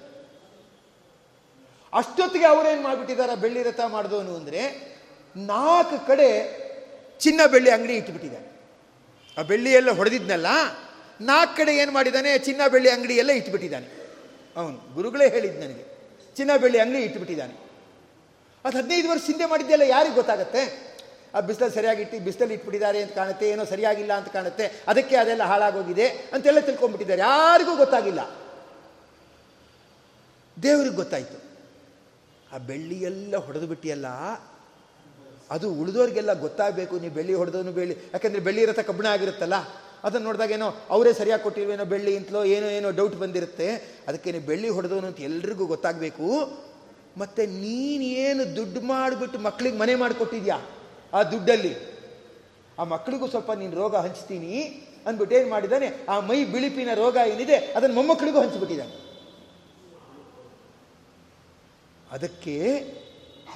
ಅಷ್ಟೊತ್ತಿಗೆ 1.94 2.46
ಅವರೇನು 2.46 2.82
ಮಾಡಿಬಿಟ್ಟಿದ್ದಾರೆ? 2.82 3.36
ಬೆಳ್ಳಿ 3.36 3.64
ರಥ 3.64 3.82
ಮಾಡಿದವನು 3.96 4.36
ಅಂದರೆ 4.36 4.62
ನಾಲ್ಕು 5.36 5.98
ಕಡೆ 6.08 6.30
ಚಿನ್ನ 7.20 7.42
ಬೆಳ್ಳಿ 7.54 7.70
ಅಂಗಡಿ 7.70 7.96
ಇಟ್ಬಿಟ್ಟಿದ್ದಾನೆ 7.96 8.48
ಆ 9.38 9.42
ಬೆಳ್ಳಿ 9.42 9.72
ಎಲ್ಲ 9.80 9.90
ಹೊಡೆದಿದ್ನಲ್ಲ, 9.92 10.48
ನಾಲ್ಕು 11.22 11.54
ಕಡೆ 11.58 11.72
ಏನು 11.78 11.92
ಮಾಡಿದ್ದಾನೆ? 11.92 12.32
ಚಿನ್ನ 12.38 12.62
ಬೆಳ್ಳಿ 12.68 12.90
ಅಂಗಡಿ 12.90 13.16
ಎಲ್ಲ 13.16 13.32
ಇಟ್ಬಿಟ್ಟಿದ್ದಾನೆ. 13.32 13.88
ಅವನು 14.58 14.94
ಗುರುಗಳೇ 14.96 15.28
ಹೇಳಿದ್ದು 15.30 15.60
ನನಗೆ, 15.60 15.86
ಚಿನ್ನ 16.38 16.52
ಬೆಳ್ಳಿ 16.58 16.80
ಅಂಗಡಿ 16.80 17.04
ಇಟ್ಬಿಟ್ಟಿದ್ದಾನೆ. 17.04 17.71
ಅದು 18.66 18.76
ಹದಿನೈದು 18.78 19.10
ವರ್ಷ 19.12 19.26
ಹಿಂದೆ 19.32 19.46
ಮಾಡಿದ್ದೆಲ್ಲ 19.52 19.86
ಯಾರಿಗೆ 19.96 20.16
ಗೊತ್ತಾಗುತ್ತೆ? 20.16 20.64
ಆ 21.36 21.40
ಬಿಸಿಲಲ್ಲಿ 21.48 21.76
ಸರಿಯಾಗಿ 21.76 22.02
ಇಟ್ಟು, 22.04 22.18
ಬಿಸಿಲಲ್ಲಿ 22.26 22.54
ಇಟ್ಬಿಟ್ಟಿದ್ದಾರೆ 22.58 23.00
ಅಂತ 23.04 23.14
ಕಾಣುತ್ತೆ, 23.20 23.46
ಏನೋ 23.54 23.64
ಸರಿಯಾಗಿಲ್ಲ 23.74 24.14
ಅಂತ 24.20 24.30
ಕಾಣುತ್ತೆ, 24.38 24.66
ಅದಕ್ಕೆ 24.92 25.16
ಅದೆಲ್ಲ 25.22 25.44
ಹಾಳಾಗೋಗಿದೆ 25.52 26.08
ಅಂತೆಲ್ಲ 26.34 26.60
ತಿಳ್ಕೊಂಡ್ಬಿಟ್ಟಿದ್ದಾರೆ. 26.70 27.22
ಯಾರಿಗೂ 27.30 27.74
ಗೊತ್ತಾಗಿಲ್ಲ. 27.84 28.22
ದೇವ್ರಿಗೆ 30.58 30.96
ಗೊತ್ತಾಯಿತು. 30.96 31.38
ಆ 32.54 32.58
ಬೆಳ್ಳಿ 32.72 32.98
ಎಲ್ಲ 33.10 33.36
ಹೊಡೆದು 33.46 33.68
ಬಿಟ್ಟಿಯಲ್ಲ, 33.72 34.08
ಅದು 35.56 35.68
ಉಳಿದೋರಿಗೆಲ್ಲ 35.82 36.34
ಗೊತ್ತಾಗಬೇಕು 36.46 36.96
ನೀವು 37.04 37.14
ಬೆಳ್ಳಿ 37.20 37.34
ಹೊಡೆದವನು 37.34 37.72
ಬೆಳ್ಳಿ, 37.78 37.96
ಯಾಕಂದರೆ 38.14 38.42
ಬೆಳ್ಳಿ 38.48 38.62
ರಥ 38.72 38.82
ಕಬ್ಬಿಣ 38.90 39.08
ಆಗಿರುತ್ತಲ್ಲ, 39.16 39.56
ಅದನ್ನು 40.08 40.26
ನೋಡಿದಾಗ 40.28 40.52
ಏನೋ 40.58 40.68
ಅವರೇ 40.94 41.12
ಸರಿಯಾಗಿ 41.20 41.44
ಕೊಟ್ಟಿರುವೇನೋ 41.44 41.86
ಬೆಳ್ಳಿ 41.94 42.12
ಅಂತಲೋ 42.20 42.42
ಏನೋ 42.56 42.68
ಏನೋ 42.78 42.90
ಡೌಟ್ 43.00 43.16
ಬಂದಿರುತ್ತೆ, 43.24 43.68
ಅದಕ್ಕೆ 44.08 44.30
ನೀವು 44.36 44.46
ಬೆಳ್ಳಿ 44.52 44.70
ಹೊಡೆದವನು 44.78 45.08
ಅಂತ 45.12 45.22
ಎಲ್ರಿಗೂ 45.30 45.66
ಗೊತ್ತಾಗಬೇಕು. 45.74 46.28
ಮತ್ತು 47.18 47.42
ನೀನೇನು 47.62 48.56
ದುಡ್ಡು 48.56 48.82
ಮಾಡಿಬಿಟ್ಟು 48.82 49.40
ಮಕ್ಕಳಿಗೆ 49.40 49.78
ಮನೆ 49.78 49.96
ಮಾಡಿಕೊಟ್ಟಿದ್ಯಾ 49.96 50.58
ಆ 51.14 51.24
ದುಡ್ಡಲ್ಲಿ? 51.24 51.74
ಆ 52.80 52.84
ಮಕ್ಕಳಿಗೂ 52.84 53.28
ಸ್ವಲ್ಪ 53.28 53.52
ನೀನು 53.52 53.76
ರೋಗ 53.76 53.96
ಹಂಚ್ತೀನಿ 53.96 54.54
ಅಂದ್ಬಿಟ್ಟು 55.08 55.36
ಏನು 55.36 55.50
ಮಾಡಿದ್ದಾನೆ 55.50 55.88
ಆ 56.10 56.20
ಮೈ 56.20 56.46
ಬಿಳಿಪಿನ 56.46 56.90
ರೋಗ 56.94 57.18
ಏನಿದೆ 57.28 57.58
ಅದನ್ನು 57.58 57.96
ಮೊಮ್ಮಕ್ಕಳಿಗೂ 57.96 58.42
ಹಂಚಿಬಿಟ್ಟಿದ್ದಾನೆ. 58.42 58.94
ಅದಕ್ಕೆ 62.12 62.56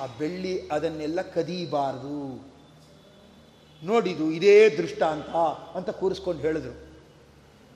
ಆ 0.02 0.06
ಬೆಳ್ಳಿ 0.20 0.68
ಅದನ್ನೆಲ್ಲ 0.68 1.22
ಕದೀಬಾರದು. 1.22 2.48
ನೋಡಿದು 3.86 4.32
ಇದೇ 4.32 4.70
ದೃಷ್ಟ 4.70 5.04
ಅಂತ 5.04 5.36
ಅಂತ 5.76 5.90
ಕೂರಿಸ್ಕೊಂಡು 5.90 6.42
ಹೇಳಿದ್ರು. 6.42 6.74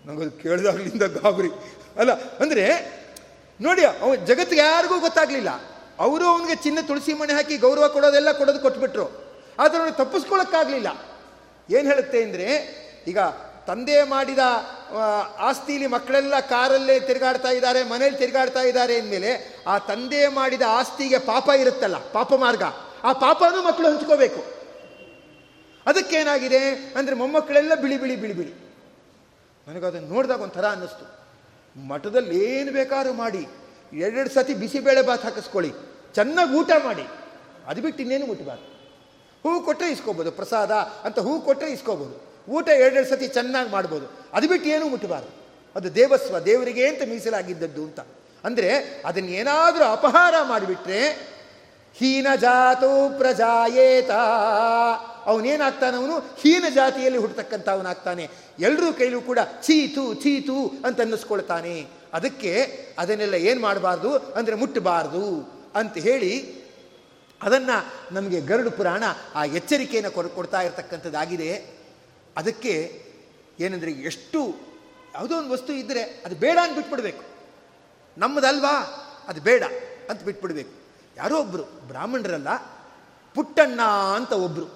ನಂಗದು 0.05 0.31
ಕೇಳಿದಾಗ್ಲಿಂದ 0.31 1.03
ಗಾಬರಿ. 1.03 1.49
ಅಲ್ಲ, 1.97 2.11
ಅಂದರೆ 2.13 2.65
ನೋಡಿ, 3.65 3.83
ಅವ 4.03 4.09
ಜಗತ್ತಿಗೆ 4.29 4.63
ಯಾರಿಗೂ 4.73 4.97
ಗೊತ್ತಾಗ್ಲಿಲ್ಲ. 5.05 5.51
ಅವರು 6.05 6.25
ಅವನಿಗೆ 6.31 6.55
ಚಿನ್ನ 6.63 6.79
ತುಳಸಿ 6.89 7.13
ಮಣೆ 7.19 7.33
ಹಾಕಿ 7.37 7.55
ಗೌರವ 7.63 7.85
ಕೊಡೋದೆಲ್ಲ 7.95 8.31
ಕೊಡೋದು 8.39 8.59
ಕೊಟ್ಬಿಟ್ರು. 8.65 9.05
ಆದರೆ 9.61 9.79
ಅವನಿಗೆ 9.81 9.97
ತಪ್ಪಿಸ್ಕೊಳ್ಳೋಕ್ಕಾಗಲಿಲ್ಲ 10.01 10.89
ಏನು 11.69 11.85
ಹೇಳುತ್ತೆ 11.91 12.19
ಅಂದರೆ, 12.25 12.47
ಈಗ 13.11 13.19
ತಂದೆ 13.69 13.97
ಮಾಡಿದ 14.13 14.43
ಆಸ್ತಿಲಿ 15.47 15.87
ಮಕ್ಕಳೆಲ್ಲ 15.95 16.35
ಕಾರಲ್ಲೇ 16.53 16.95
ತಿರುಗಾಡ್ತಾ 17.09 17.49
ಇದ್ದಾರೆ, 17.57 17.81
ಮನೇಲಿ 17.91 18.17
ತಿರುಗಾಡ್ತಾ 18.21 18.61
ಇದ್ದಾರೆ 18.69 18.93
ಅಂದಮೇಲೆ 19.01 19.31
ಆ 19.71 19.75
ತಂದೆ 19.89 20.21
ಮಾಡಿದ 20.39 20.63
ಆಸ್ತಿಗೆ 20.77 21.19
ಪಾಪ 21.31 21.49
ಇರುತ್ತಲ್ಲ, 21.63 21.97
ಪಾಪ 22.17 22.31
ಮಾರ್ಗ. 22.45 22.63
ಆ 23.07 23.11
ಪಾಪನೂ 23.25 23.59
ಮಕ್ಕಳು 23.67 23.87
ಹಂಚ್ಕೋಬೇಕು. 23.91 24.41
ಅದಕ್ಕೇನಾಗಿದೆ 25.85 26.61
ಅಂದರೆ 26.97 27.15
ಮೊಮ್ಮಕ್ಕಳೆಲ್ಲ 27.21 27.73
ಬಿಳಿ 27.83 27.97
ಬಿಳಿ 28.01 28.15
ಬಿಳಿ 28.23 28.35
ಬಿಳಿ. 28.39 28.53
ನನಗದನ್ನು 29.67 30.09
ನೋಡಿದಾಗ 30.15 30.41
ಒಂಥರ 30.47 30.65
ಅನ್ನಿಸ್ತು. 30.75 31.05
ಮಠದಲ್ಲಿ 31.75 32.37
ಏನು 32.49 32.71
ಬೇಕಾದ್ರೂ 32.71 33.13
ಮಾಡಿ, 33.13 33.43
ಎರಡೆರಡು 33.93 34.31
ಸತಿ 34.33 34.53
ಬಿಸಿಬೇಳೆ 34.53 35.01
ಬಾತ್ 35.09 35.25
ಹಾಕಿಸ್ಕೊಳ್ಳಿ, 35.25 35.71
ಚೆನ್ನಾಗಿ 36.15 36.51
ಊಟ 36.59 36.71
ಮಾಡಿ. 36.87 37.05
ಅದು 37.69 37.79
ಬಿಟ್ಟು 37.81 37.99
ಇನ್ನೇನು 38.03 38.25
ಮುಟ್ಟಬಾರ್ದು 38.25 38.67
ಹೂ 39.43 39.51
ಕೊಟ್ಟರೆ 39.65 39.89
ಇಸ್ಕೋಬೋದು, 39.91 40.31
ಪ್ರಸಾದ 40.31 40.71
ಅಂತ 41.05 41.17
ಹೂ 41.25 41.33
ಕೊಟ್ಟರೆ 41.47 41.69
ಇಸ್ಕೋಬೋದು. 41.71 42.15
ಊಟ 42.55 42.67
ಎರಡೆರಡು 42.83 43.09
ಸತಿ 43.09 43.27
ಚೆನ್ನಾಗಿ 43.27 43.69
ಮಾಡ್ಬೋದು. 43.71 44.05
ಅದು 44.33 44.45
ಬಿಟ್ಟು 44.47 44.67
ಏನೂ 44.69 44.85
ಮುಟ್ಟಬಾರ್ದು 44.93 45.31
ಅದು 45.75 45.87
ದೇವಸ್ವ, 45.95 46.39
ದೇವರಿಗೆ 46.39 46.85
ಅಂತ 46.87 47.01
ಮೀಸಲಾಗಿದ್ದದ್ದು 47.09 47.81
ಅಂತ. 47.87 47.99
ಅಂದರೆ 48.43 48.69
ಅದನ್ನೇನಾದರೂ 49.05 49.85
ಅಪಹಾರ 49.97 50.35
ಮಾಡಿಬಿಟ್ರೆ 50.51 50.99
ಹೀನ 51.93 52.27
ಜಾತೋ 52.35 53.09
ಪ್ರಜಾಯೇತ. 53.17 54.11
ಅವನೇನಾಗ್ತಾನೆ 55.25 55.97
ಅವನು? 55.97 56.19
ಹೀನ 56.19 56.65
ಜಾತಿಯಲ್ಲಿ 56.75 57.19
ಹುಟ್ಟತಕ್ಕಂಥವನಾಗ್ತಾನೆ. 57.19 58.29
ಎಲ್ಲರೂ 58.59 58.93
ಕೈಲೂ 58.93 59.21
ಕೂಡ 59.21 59.39
ಚೀತು 59.61 60.13
ಚೀತು 60.13 60.71
ಅಂತ 60.85 60.99
ಅನ್ನಿಸ್ಕೊಳ್ತಾನೆ. 60.99 61.87
ಅದಕ್ಕೆ 62.13 62.67
ಅದನ್ನೆಲ್ಲ 62.97 63.33
ಏನು 63.33 63.61
ಮಾಡಬಾರ್ದು? 63.61 64.17
ಅಂದರೆ 64.17 64.55
ಮುಟ್ಟಬಾರ್ದು 64.55 65.51
ಅಂತ 65.75 65.97
ಹೇಳಿ 65.97 66.59
ಅದನ್ನು 67.41 68.13
ನಮಗೆ 68.13 68.41
ಗರುಡು 68.41 68.71
ಪುರಾಣ 68.71 69.03
ಆ 69.35 69.45
ಎಚ್ಚರಿಕೆಯನ್ನು 69.45 70.11
ಕೊಡ್, 70.11 70.29
ಕೊಡ್ತಾ 70.29 70.61
ಇರತಕ್ಕಂಥದ್ದಾಗಿದೆ. 70.61 71.79
ಅದಕ್ಕೆ 72.37 73.05
ಏನಂದರೆ 73.59 73.91
ಎಷ್ಟು 73.91 74.55
ಯಾವುದೋ 75.13 75.37
ಒಂದು 75.37 75.49
ವಸ್ತು 75.49 75.73
ಇದ್ದರೆ 75.73 76.03
ಅದು 76.03 76.35
ಬೇಡ 76.35 76.57
ಅಂತ 76.63 76.75
ಬಿಟ್ಬಿಡ್ಬೇಕು 76.75 77.23
ನಮ್ಮದಲ್ವಾ? 78.17 78.75
ಅದು 79.27 79.41
ಬೇಡ 79.41 79.63
ಅಂತ 80.09 80.23
ಬಿಟ್ಬಿಡ್ಬೇಕು. 80.23 80.78
ಯಾರೋ 81.19 81.35
ಒಬ್ಬರು 81.43 81.65
ಬ್ರಾಹ್ಮಣರಲ್ಲ, 81.89 82.49
ಪುಟ್ಟಣ್ಣ 83.35 83.81
ಅಂತ 84.17 84.31
ಒಬ್ಬರು 84.45 84.67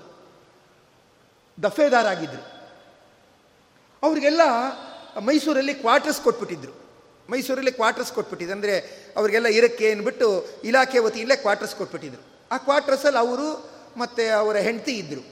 ದಫೇದಾರ 1.57 2.05
ಆಗಿದ್ರು 2.15 2.43
ಅವರಿಗೆಲ್ಲ 4.03 4.43
ಮೈಸೂರಲ್ಲಿ 5.27 5.73
ಕ್ವಾರ್ಟರ್ಸ್ 5.83 6.21
ಕೊಟ್ಬಿಟ್ಟಿದ್ರು. 6.25 6.73
ಮೈಸೂರಲ್ಲಿ 7.31 7.73
ಕ್ವಾರ್ಟರ್ಸ್ 7.79 8.11
ಕೊಟ್ಬಿಟ್ಟಿದ್ರು. 8.15 8.55
ಅಂದರೆ 8.57 8.75
ಅವರಿಗೆಲ್ಲ 9.17 9.49
ಇರಕ್ಕೆ 9.57 9.87
ಅಂದ್ಬಿಟ್ಟು 9.93 10.27
ಇಲಾಖೆ 10.69 10.99
ವತಿಯಲ್ಲೇ 11.05 11.35
ಕ್ವಾರ್ಟರ್ಸ್ 11.43 11.75
ಕೊಟ್ಬಿಟ್ಟಿದ್ರು. 11.79 12.23
ಆ 12.53 12.57
ಕ್ವಾರ್ಟರ್ಸಲ್ಲಿ 12.65 13.19
ಅವರು 13.25 13.47
ಮತ್ತು 14.01 14.23
ಅವರ 14.41 14.55
ಹೆಂಡತಿ 14.67 14.93
ಇದ್ದರು 15.01 15.23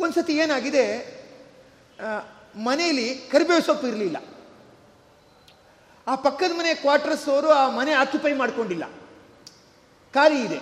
ಒಂದ್ಸತಿ 0.00 0.34
ಏನಾಗಿದೆ? 0.44 0.84
ಮನೆಯಲ್ಲಿ 2.68 3.08
ಕರಿಬೇವು 3.32 3.62
ಸೊಪ್ಪು 3.68 3.86
ಇರಲಿಲ್ಲ. 3.90 4.18
ಆ 6.06 6.14
ಪಕ್ಕದ 6.14 6.52
ಮನೆ 6.58 6.74
ಕ್ವಾರ್ಟರ್ಸ್ 6.74 7.28
ಅವರು 7.28 7.48
ಆ 7.48 7.70
ಮನೆ 7.70 7.92
ಆಕ್ಯುಪೈ 7.92 8.32
ಮಾಡ್ಕೊಂಡಿಲ್ಲ. 8.32 8.84
ಖಾಲಿ 10.14 10.42
ಇದೆ. 10.42 10.60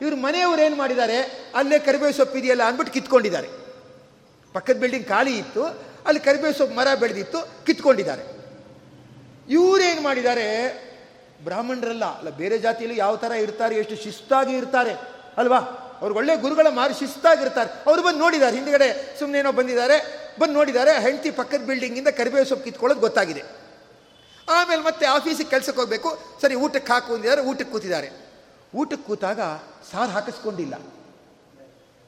ಇವರು 0.00 0.16
ಮನೆಯವರು 0.16 0.62
ಏನು 0.62 0.76
ಮಾಡಿದ್ದಾರೆ? 0.76 1.16
ಅಲ್ಲೇ 1.54 1.78
ಕರಿಬೇವು 1.78 2.12
ಸೊಪ್ಪು 2.12 2.38
ಇದೆಯಲ್ಲ 2.38 2.62
ಅಂದ್ಬಿಟ್ಟು 2.62 2.92
ಕಿತ್ಕೊಂಡಿದ್ದಾರೆ. 2.92 3.48
ಪಕ್ಕದ 4.52 4.76
ಬಿಲ್ಡಿಂಗ್ 4.76 5.08
ಖಾಲಿ 5.08 5.38
ಇತ್ತು, 5.38 5.64
ಅಲ್ಲಿ 6.06 6.20
ಕರಿಬೇವು 6.20 6.54
ಸೊಪ್ಪು 6.54 6.76
ಮರ 6.76 6.94
ಬೆಳೆದಿತ್ತು, 6.94 7.66
ಕಿತ್ಕೊಂಡಿದ್ದಾರೆ. 7.66 8.22
ಇವರೇನು 9.48 10.02
ಮಾಡಿದ್ದಾರೆ? 10.02 10.46
ಬ್ರಾಹ್ಮಣರಲ್ಲ, 11.44 12.04
ಅಲ್ಲ 12.04 12.28
ಬೇರೆ 12.28 12.58
ಜಾತಿಯಲ್ಲಿ 12.58 12.98
ಯಾವ 12.98 13.16
ಥರ 13.16 13.32
ಇರ್ತಾರೆ, 13.32 13.76
ಎಷ್ಟು 13.76 13.96
ಶಿಸ್ತಾಗಿ 13.96 14.56
ಇರ್ತಾರೆ, 14.56 14.94
ಅಲ್ವಾ? 15.36 15.58
ಅವ್ರು 16.00 16.14
ಒಳ್ಳೆ 16.14 16.36
ಗುರುಗಳ 16.36 16.66
ಮಾರಿ 16.70 16.94
ಶಿಸ್ತಾಗಿರ್ತಾರೆ. 16.94 17.70
ಅವ್ರು 17.86 18.02
ಬಂದು 18.02 18.18
ನೋಡಿದ್ದಾರೆ, 18.18 18.56
ಹಿಂದ್ಗಡೆ 18.56 19.18
ಸುಮ್ಮನೆ 19.18 19.38
ಏನೋ 19.38 19.52
ಬಂದಿದ್ದಾರೆ, 19.52 19.96
ಬಂದು 20.40 20.52
ನೋಡಿದ್ದಾರೆ, 20.52 21.00
ಹೆಂಡತಿ 21.00 21.30
ಪಕ್ಕದ 21.30 21.58
ಬಿಲ್ಡಿಂಗಿಂದ 21.58 22.08
ಕರಿಬೇವು 22.08 22.44
ಸೊಪ್ಪು 22.44 22.64
ಕಿತ್ಕೊಳ್ಳೋದು 22.64 23.00
ಗೊತ್ತಾಗಿದೆ. 23.00 23.63
ಆಮೇಲೆ 24.48 24.82
ಮತ್ತೆ 24.82 25.06
ಆಫೀಸಿಗೆ 25.06 25.50
ಕೆಲಸಕ್ಕೆ 25.50 25.80
ಹೋಗಬೇಕು. 25.80 26.18
ಸರಿ, 26.42 26.54
ಊಟಕ್ಕೆ 26.54 26.92
ಹಾಕು 26.92 27.14
ಅಂದಿದ್ದಾರೆ 27.14 27.42
ಊಟಕ್ಕೆ 27.42 27.70
ಕೂತಿದ್ದಾರೆ. 27.70 28.10
ಊಟಕ್ಕೆ 28.74 29.06
ಕೂತಾಗ 29.06 29.40
ಸಾರು 29.92 30.10
ಹಾಕಿಸ್ಕೊಂಡಿಲ್ಲ. 30.10 30.74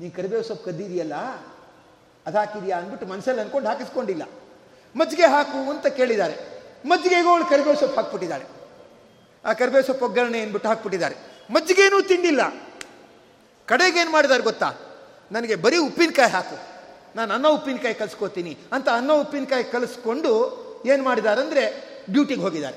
ನೀನು 0.01 0.17
ಕರಿಬೇವು 0.17 0.43
ಸೊಪ್ಪು 0.43 0.65
ಕದ್ದಿದೆಯಲ್ಲ? 0.65 1.15
ಅದು 2.27 2.39
ಹಾಕಿದೆಯಾ 2.39 2.79
ಅಂದ್ಬಿಟ್ಟು 2.79 3.07
ಮನಸ್ಸಲ್ಲಿ 3.07 3.41
ಅಂದ್ಕೊಂಡು 3.41 3.69
ಹಾಕಿಸ್ಕೊಂಡಿಲ್ಲ. 3.69 4.23
ಮಜ್ಜಿಗೆ 4.97 5.27
ಹಾಕು 5.27 5.71
ಅಂತ 5.71 5.87
ಕೇಳಿದ್ದಾರೆ. 5.87 6.63
ಮಜ್ಜಿಗೆಗೂ 6.87 7.31
ಅವಳು 7.31 7.45
ಕರಿಬೇವು 7.45 7.77
ಸೊಪ್ಪು 7.77 7.97
ಹಾಕ್ಬಿಟ್ಟಿದ್ದಾಳೆ. 7.97 8.45
ಆ 9.45 9.53
ಕರಿಬೇವು 9.53 9.85
ಸೊಪ್ಪು 9.85 10.05
ಒಗ್ಗರಣೆ 10.05 10.41
ಅಂದ್ಬಿಟ್ಟು 10.41 10.69
ಹಾಕ್ಬಿಟ್ಟಿದ್ದಾರೆ. 10.69 11.15
ಮಜ್ಜಿಗೆನೂ 11.51 12.03
ತಿಂಡಿಲ್ಲ 12.03 12.51
ಕಡೆಗೇನು 13.67 14.01
ಏನು 14.01 14.11
ಮಾಡಿದ್ದಾರೆ 14.11 14.43
ಗೊತ್ತಾ? 14.43 14.75
ನನಗೆ 15.33 15.55
ಬರೀ 15.55 15.77
ಉಪ್ಪಿನಕಾಯಿ 15.77 16.31
ಹಾಕು. 16.31 16.59
ನಾನು 17.17 17.35
ಅನ್ನ 17.35 17.49
ಉಪ್ಪಿನಕಾಯಿ 17.49 17.95
ಕಲಿಸ್ಕೋತೀನಿ 17.95 18.59
ಅಂತ 18.73 18.89
ಅನ್ನ 18.89 19.13
ಉಪ್ಪಿನಕಾಯಿ 19.13 19.65
ಕಲಿಸ್ಕೊಂಡು 19.65 20.33
ಏನು 20.87 21.05
ಮಾಡಿದ್ದಾರೆ 21.05 21.41
ಅಂದರೆ 21.41 21.86
ಡ್ಯೂಟಿಗೆ 22.13 22.41
ಹೋಗಿದ್ದಾರೆ. 22.41 22.77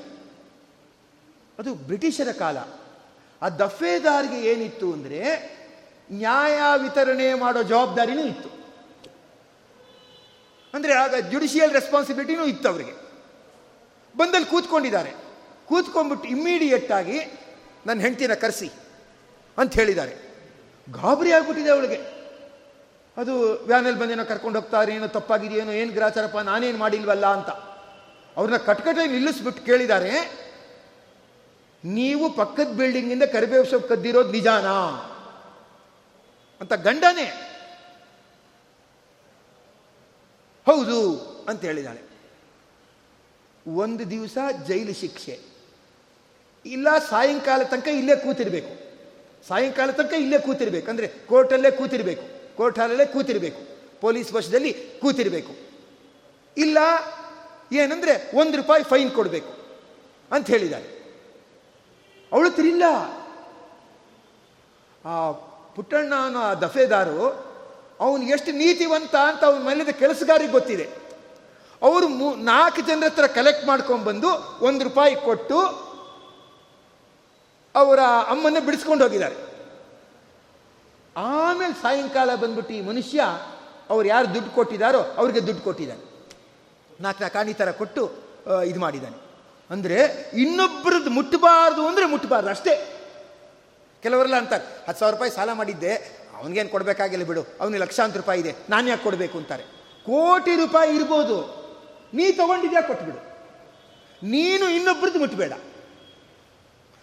ಅದು 1.58 1.74
ಬ್ರಿಟಿಷರ 1.74 2.32
ಕಾಲ. 2.32 2.58
ಆ 3.42 3.48
ದಫೇದಾರ್ಗೆ 3.48 4.40
ಏನಿತ್ತು 4.40 4.92
ಅಂದರೆ 4.92 5.20
ನ್ಯಾಯ 6.12 6.60
ವಿತರಣೆ 6.76 7.34
ಮಾಡೋ 7.34 7.62
ಜವಾಬ್ದಾರಿನೂ 7.62 8.24
ಇತ್ತು. 8.24 8.48
ಅಂದರೆ 10.74 10.92
ಆಗ 10.92 11.14
ಜುಡಿಷಿಯಲ್ 11.30 11.72
ರೆಸ್ಪಾನ್ಸಿಬಿಲಿಟಿನೂ 11.72 12.44
ಇತ್ತು 12.44 12.68
ಅವರಿಗೆ. 12.68 12.92
ಬಂದಲ್ಲಿ 14.18 14.46
ಕೂತ್ಕೊಂಡಿದ್ದಾರೆ. 14.46 15.12
ಕೂತ್ಕೊಂಡ್ಬಿಟ್ಟು 15.66 16.28
ಇಮ್ಮಿಡಿಯೇಟ್ 16.28 16.92
ಆಗಿ 16.92 17.20
ನನ್ನ 17.86 18.00
ಹೆಂಡ್ತಿನ 18.00 18.34
ಕರೆಸಿ 18.34 18.70
ಅಂತ 19.58 19.74
ಹೇಳಿದ್ದಾರೆ. 19.74 20.30
ಗಾಬರಿ 20.92 21.32
ಆಗ್ಬಿಟ್ಟಿದೆ 21.32 21.70
ಅವಳಿಗೆ. 21.70 22.20
ಅದು 23.16 23.64
ವ್ಯಾನಲ್ಲಿ 23.64 23.98
ಬಂದೇನೋ 23.98 24.24
ಕರ್ಕೊಂಡು 24.24 24.60
ಹೋಗ್ತಾರೆ 24.60 24.94
ಏನೋ 24.94 25.06
ತಪ್ಪಾಗಿದೆಯೇನೋ, 25.06 25.72
ಏನು 25.72 25.92
ಗ್ರಾಚಾರಪ್ಪ, 25.92 26.38
ನಾನೇನು 26.38 26.78
ಮಾಡಿಲ್ವಲ್ಲ 26.78 27.26
ಅಂತ. 27.26 27.69
ಅವ್ರನ್ನ 28.36 28.56
ಕಟ್ಕಟೆ 28.56 29.06
ನಿಲ್ಲಿಸ್ಬಿಟ್ಟು 29.06 29.62
ಕೇಳಿದ್ದಾರೆ 29.62 30.40
ನೀವು 31.84 32.32
ಪಕ್ಕದ 32.32 32.72
ಬಿಲ್ಡಿಂಗಿಂದ 32.72 33.22
ಕರಿಬೇವು 33.22 33.64
ಸೊಪ್ಪು 33.64 33.88
ಕದ್ದಿರೋದು 33.88 34.30
ನಿಜಾನಾ? 34.30 35.06
ಅಂತ 36.60 36.72
ಗಂಡನೇ. 36.72 37.56
ಹೌದು, 40.66 41.16
ಅಂತ 41.48 41.64
ಹೇಳಿದಾಳೆ. 41.64 42.00
ಒಂದು 43.74 44.10
ದಿವಸ 44.10 44.38
ಜೈಲು 44.66 44.94
ಶಿಕ್ಷೆ. 44.94 45.40
ಇಲ್ಲ, 46.66 46.88
ಸಾಯಂಕಾಲ 46.98 47.62
ತನಕ 47.62 47.88
ಇಲ್ಲೇ 47.88 48.16
ಕೂತಿರ್ಬೇಕು. 48.16 48.90
ಸಾಯಂಕಾಲ 49.48 49.90
ತನಕ 49.90 50.12
ಇಲ್ಲೇ 50.12 50.38
ಕೂತಿರ್ಬೇಕು. 50.38 50.90
ಅಂದರೆ 50.90 51.06
ಕೋರ್ಟಲ್ಲೇ 51.06 51.70
ಕೂತಿರ್ಬೇಕು. 51.70 52.56
ಕೋರ್ಟ್ 52.56 52.78
ಹಾಲಲ್ಲೇ 52.78 53.06
ಕೂತಿರ್ಬೇಕು. 53.06 53.80
ಪೊಲೀಸ್ 54.00 54.32
ವಶದಲ್ಲಿ 54.32 54.72
ಕೂತಿರ್ಬೇಕು. 54.72 55.52
ಇಲ್ಲ 56.56 56.78
ಏನಂದ್ರೆ 57.72 58.38
ಒಂದು 58.38 58.56
ರೂಪಾಯಿ 58.56 58.84
ಫೈನ್ 58.84 59.10
ಕೊಡಬೇಕು 59.10 59.52
ಅಂತ 60.34 60.46
ಹೇಳಿದ್ದಾರೆ. 60.46 61.00
ಅವಳು 62.32 62.50
ತಿರಿಲ್ಲ 62.50 62.82
ಆ 65.04 65.30
ಪುಟ್ಟಣ್ಣ 65.76 66.14
ಅನ್ನೋ 66.24 66.40
ಆ 66.40 66.54
ದಫೇದಾರು, 66.54 67.28
ಅವನು 68.00 68.22
ಎಷ್ಟು 68.22 68.52
ನೀತಿವಂತ 68.52 69.14
ಅಂತ 69.16 69.44
ಅವನ 69.44 69.62
ಮನೆಯದ 69.62 69.88
ಕೆಲಸಗಾರಿಗೆ 69.88 70.52
ಗೊತ್ತಿದೆ. 70.52 70.88
ಅವರು 71.82 72.08
ಮೂ, 72.08 72.34
ನಾಲ್ಕು 72.34 72.80
ಜನರ 72.80 73.04
ಹತ್ರ 73.04 73.26
ಕಲೆಕ್ಟ್ 73.26 73.66
ಮಾಡ್ಕೊಂಡ್ಬಂದು 73.66 74.58
ಒಂದು 74.64 74.84
ರೂಪಾಯಿ 74.84 75.16
ಕೊಟ್ಟು 75.16 75.60
ಅವರ 77.74 77.98
ಅಮ್ಮನ್ನ 78.28 78.56
ಬಿಡಿಸ್ಕೊಂಡು 78.66 79.04
ಹೋಗಿದ್ದಾರೆ. 79.04 79.36
ಆಮೇಲೆ 81.16 81.72
ಸಾಯಂಕಾಲ 81.72 82.34
ಬಂದ್ಬಿಟ್ಟು 82.34 82.74
ಈ 82.74 82.80
ಮನುಷ್ಯ 82.80 83.20
ಅವ್ರು 83.90 84.08
ಯಾರು 84.08 84.34
ದುಡ್ಡು 84.34 84.50
ಕೊಟ್ಟಿದ್ದಾರೋ 84.50 84.98
ಅವ್ರಿಗೆ 84.98 85.46
ದುಡ್ಡು 85.46 85.62
ಕೊಟ್ಟಿದ್ದಾನೆ 85.62 86.09
ನಾಲ್ಕು 87.04 87.20
ನಾಲ್ಕು 87.22 87.38
ಆಣಿ 87.40 87.52
ಥರ 87.60 87.70
ಕೊಟ್ಟು 87.80 88.02
ಇದು 88.70 88.78
ಮಾಡಿದ್ದಾನೆ. 88.84 89.18
ಅಂದರೆ 89.70 89.98
ಇನ್ನೊಬ್ಬರದ್ದು 90.44 91.10
ಮುಟ್ಟಬಾರ್ದು 91.18 91.82
ಅಂದರೆ 91.90 92.06
ಮುಟ್ಟಬಾರ್ದು 92.14 92.50
ಅಷ್ಟೇ. 92.54 92.74
ಕೆಲವರೆಲ್ಲ 94.02 94.36
ಅಂತಾರೆ, 94.42 94.64
ಹತ್ತು 94.86 95.00
ಸಾವಿರ 95.00 95.12
ರೂಪಾಯಿ 95.16 95.32
ಸಾಲ 95.38 95.50
ಮಾಡಿದ್ದೆ, 95.60 95.92
ಅವನಿಗೇನು 96.36 96.70
ಕೊಡಬೇಕಾಗಿಲ್ಲ 96.74 97.24
ಬಿಡು, 97.30 97.42
ಅವನಿಗೆ 97.60 97.80
ಲಕ್ಷಾಂತರ 97.84 98.18
ರೂಪಾಯಿ 98.22 98.40
ಇದೆ, 98.44 98.52
ನಾನು 98.72 98.88
ಯಾಕೆ 98.90 99.04
ಕೊಡಬೇಕು 99.06 99.36
ಅಂತಾರೆ. 99.40 99.64
ಕೋಟಿ 100.06 100.52
ರೂಪಾಯಿ 100.62 100.90
ಇರ್ಬೋದು, 100.98 101.36
ನೀ 102.18 102.26
ತಗೊಂಡಿದ್ಯಾ 102.40 102.82
ಕೊಟ್ಬಿಡು. 102.90 103.20
ನೀನು 104.22 104.66
ಇನ್ನೊಬ್ಬರದ್ದು 104.76 105.20
ಮುಟ್ಟಬೇಡ 105.24 105.54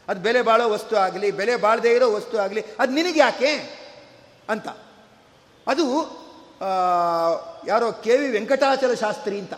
ಅದು 0.07 0.19
ಬೆಲೆ 0.25 0.41
ಬಾಳೋ 0.47 0.65
ವಸ್ತು 0.73 0.95
ಆಗಲಿ, 1.05 1.29
ಬೆಲೆ 1.39 1.55
ಬಾಳದೇ 1.63 1.91
ಇರೋ 1.97 2.07
ವಸ್ತು 2.17 2.35
ಆಗಲಿ, 2.43 2.61
ಅದು 2.81 2.91
ನಿನಗೆ 2.97 3.19
ಯಾಕೆ 3.25 3.51
ಅಂತ. 4.53 4.67
ಅದು 5.67 5.85
ಯಾರೋ 7.71 7.87
ಕೆ 8.03 8.13
ವಿ 8.19 8.27
ವೆಂಕಟಾಚಲ 8.35 8.93
ಶಾಸ್ತ್ರಿ 9.05 9.37
ಅಂತ. 9.43 9.55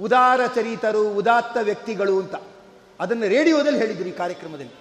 ಉದಾರ 0.00 0.46
ಚರಿತರು 0.46 1.08
ಉದಾತ್ತ 1.10 1.56
ವ್ಯಕ್ತಿಗಳು 1.62 2.20
ಅಂತ. 2.20 2.34
ಅದನ್ನು 3.00 3.28
ರೇಡಿಯೋದಲ್ಲಿ 3.28 3.78
ಹೇಳಿದ್ರು 3.78 4.08
ಈ 4.08 4.12
ಕಾರ್ಯಕ್ರಮದಲ್ಲಿ. 4.12 4.74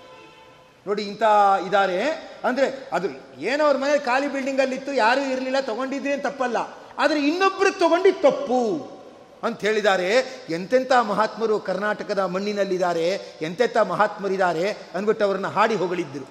ನೋಡಿ, 0.87 1.03
ಇಂಥ 1.03 1.23
ಇದ್ದಾರೆ 1.65 2.03
ಅಂದರೆ 2.43 2.89
ಅದು 2.93 3.07
ಏನೋ 3.39 3.65
ಅವ್ರ 3.65 3.77
ಮನೆ 3.77 3.99
ಖಾಲಿ 3.99 4.27
ಬಿಲ್ಡಿಂಗಲ್ಲಿತ್ತು, 4.27 4.93
ಯಾರೂ 4.93 5.21
ಇರಲಿಲ್ಲ 5.21 5.59
ತಗೊಂಡಿದ್ರೆ 5.59 6.17
ತಪ್ಪಲ್ಲ. 6.17 6.57
ಆದರೆ 6.97 7.27
ಇನ್ನೊಬ್ಬರು 7.27 7.79
ತಗೊಂಡಿ 7.79 8.11
ತಪ್ಪು 8.11 8.95
ಅಂತ 9.43 9.61
ಹೇಳಿದ್ದಾರೆ. 9.61 10.09
ಎಂತೆಂಥ 10.49 10.91
ಮಹಾತ್ಮರು 10.91 11.59
ಕರ್ನಾಟಕದ 11.59 12.19
ಮಣ್ಣಿನಲ್ಲಿದ್ದಾರೆ, 12.19 13.37
ಎಂತೆಂಥ 13.41 13.77
ಮಹಾತ್ಮರಿದ್ದಾರೆ 13.77 14.69
ಅಂದ್ಬಿಟ್ಟು 14.69 15.25
ಅವ್ರನ್ನ 15.25 15.47
ಹಾಡಿ 15.47 15.75
ಹೊಗಳಿದ್ದರು 15.75 16.27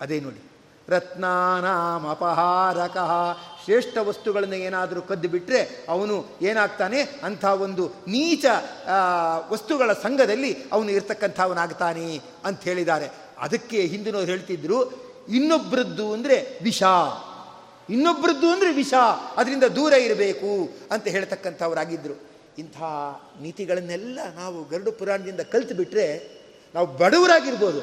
ಅದೇ 0.00 0.20
ನೋಡಿ. 0.20 0.49
ರತ್ನಾನಾಂ 0.92 2.02
ಅಪಹಾರಕ. 2.10 2.96
ಶ್ರೇಷ್ಠ 3.64 3.96
ವಸ್ತುಗಳನ್ನು 4.08 4.58
ಏನಾದರೂ 4.68 5.00
ಕದ್ದು 5.10 5.28
ಬಿಟ್ಟರೆ 5.28 5.60
ಅವನು 5.88 6.14
ಏನಾಗ್ತಾನೆ? 6.42 7.00
ಅಂಥ 7.24 7.44
ಒಂದು 7.66 7.84
ನೀಚ 8.08 8.44
ವಸ್ತುಗಳ 9.50 9.90
ಸಂಘದಲ್ಲಿ 10.04 10.52
ಅವನು 10.72 10.90
ಇರ್ತಕ್ಕಂಥವನಾಗ್ತಾನೆ 10.90 12.06
ಅಂತ 12.44 12.60
ಹೇಳಿದ್ದಾರೆ. 12.70 13.08
ಅದಕ್ಕೆ 13.38 13.80
ಹಿಂದಿನವ್ರು 13.92 14.30
ಹೇಳ್ತಿದ್ರು 14.32 14.78
ಇನ್ನೊಬ್ಬರದ್ದು 15.28 16.06
ಅಂದರೆ 16.12 16.36
ವಿಷ. 16.62 16.82
ಇನ್ನೊಬ್ಬರದ್ದು 17.88 18.48
ಅಂದರೆ 18.50 18.70
ವಿಷ. 18.72 18.94
ಅದರಿಂದ 19.36 19.66
ದೂರ 19.76 19.92
ಇರಬೇಕು 20.06 20.50
ಅಂತ 20.92 21.06
ಹೇಳ್ತಕ್ಕಂಥವರಾಗಿದ್ದರು 21.08 22.16
ಇಂಥ 22.58 22.78
ನೀತಿಗಳನ್ನೆಲ್ಲ 23.42 24.18
ನಾವು 24.36 24.58
ಗರುಡು 24.70 24.92
ಪುರಾಣದಿಂದ 24.92 25.42
ಕಲ್ತು 25.52 25.74
ಬಿಟ್ಟರೆ 25.74 26.06
ನಾವು 26.74 26.86
ಬಡವರಾಗಿರ್ಬೋದು, 27.00 27.80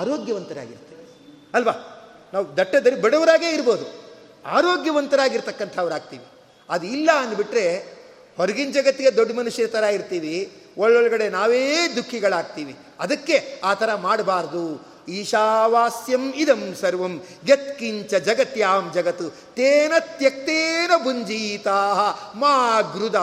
ಆರೋಗ್ಯವಂತರಾಗಿರ್ತೇವೆ. 0.00 1.04
ಅಲ್ವಾ? 1.54 1.74
ನಾವು 2.32 2.56
ದಟ್ಟದಲ್ಲಿ 2.56 3.00
ಬಡವರಾಗೇ 3.00 3.50
ಇರ್ಬೋದು. 3.50 4.02
ಆರೋಗ್ಯವಂತರಾಗಿರ್ತಕ್ಕಂಥವ್ರಾಗ್ತೀವಿ. 4.46 6.24
ಅದು 6.70 6.86
ಇಲ್ಲ 6.86 7.10
ಅಂದ್ಬಿಟ್ರೆ 7.16 7.76
ಹೊರಗಿನ 8.36 8.70
ಜಗತ್ತಿಗೆ 8.70 9.16
ದೊಡ್ಡ 9.16 9.32
ಮನುಷ್ಯರ 9.32 9.66
ಥರ 9.66 9.84
ಇರ್ತೀವಿ. 9.84 10.52
ಒಳ್ಳೊಳಗಡೆ 10.78 11.28
ನಾವೇ 11.28 11.88
ದುಃಖಿಗಳಾಗ್ತೀವಿ. 11.96 12.76
ಅದಕ್ಕೆ 13.00 13.60
ಆ 13.64 13.74
ಥರ 13.74 13.94
ಮಾಡಬಾರ್ದು. 13.94 14.92
ಈಶಾವಾಸ್ಯಂ 15.08 16.32
ಇದಂ 16.34 16.74
ಸರ್ವಂ 16.80 17.22
ಯತ್ಕಿಂಚ 17.48 18.14
ಜಗತ್ಯಾಂ 18.14 18.92
ಜಗತ್ತು. 18.94 19.30
ತೇನ 19.30 19.92
ತ್ಯಕ್ತೇನ 20.00 20.90
ಭುಂಜೀತಾ 21.02 22.04
ಮಾ 22.34 22.80
ಗೃದ 22.80 23.14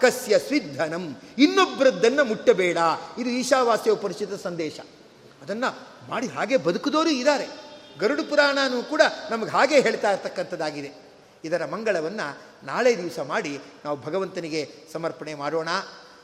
ಕಸ್ಯ 0.00 0.38
ಸ್ವಿಧನಂ 0.38 1.16
ಇನ್ನೊಬ್ಬರದ್ದನ್ನು 1.38 2.24
ಮುಟ್ಟಬೇಡ. 2.24 2.78
ಇದು 3.18 3.30
ಈಶಾವಾಸ್ಯ 3.30 3.90
ಉಪನಿಷದ 3.90 4.40
ಸಂದೇಶ. 4.42 4.80
ಅದನ್ನು 5.42 5.88
ಮಾಡಿ 6.10 6.26
ಹಾಗೆ 6.26 6.56
ಬದುಕಿದವರು 6.56 7.08
ಇದ್ದಾರೆ. 7.08 7.67
ಗರುಡು 8.00 8.24
ಪುರಾಣನೂ 8.24 8.82
ಕೂಡ 8.82 9.02
ನಮಗೆ 9.30 9.50
ಹಾಗೆ 9.50 9.80
ಹೇಳ್ತಾ 9.80 10.12
ಇರ್ತಕ್ಕಂಥದ್ದಾಗಿದೆ. 10.12 10.90
ಇದರ 11.44 11.64
ಮಂಗಳವನ್ನು 11.64 12.38
ನಾಳೆ 12.66 12.98
ದಿವಸ 12.98 13.18
ಮಾಡಿ 13.18 13.60
ನಾವು 13.84 14.00
ಭಗವಂತನಿಗೆ 14.00 14.74
ಸಮರ್ಪಣೆ 14.92 15.34
ಮಾಡೋಣ. 15.34 15.68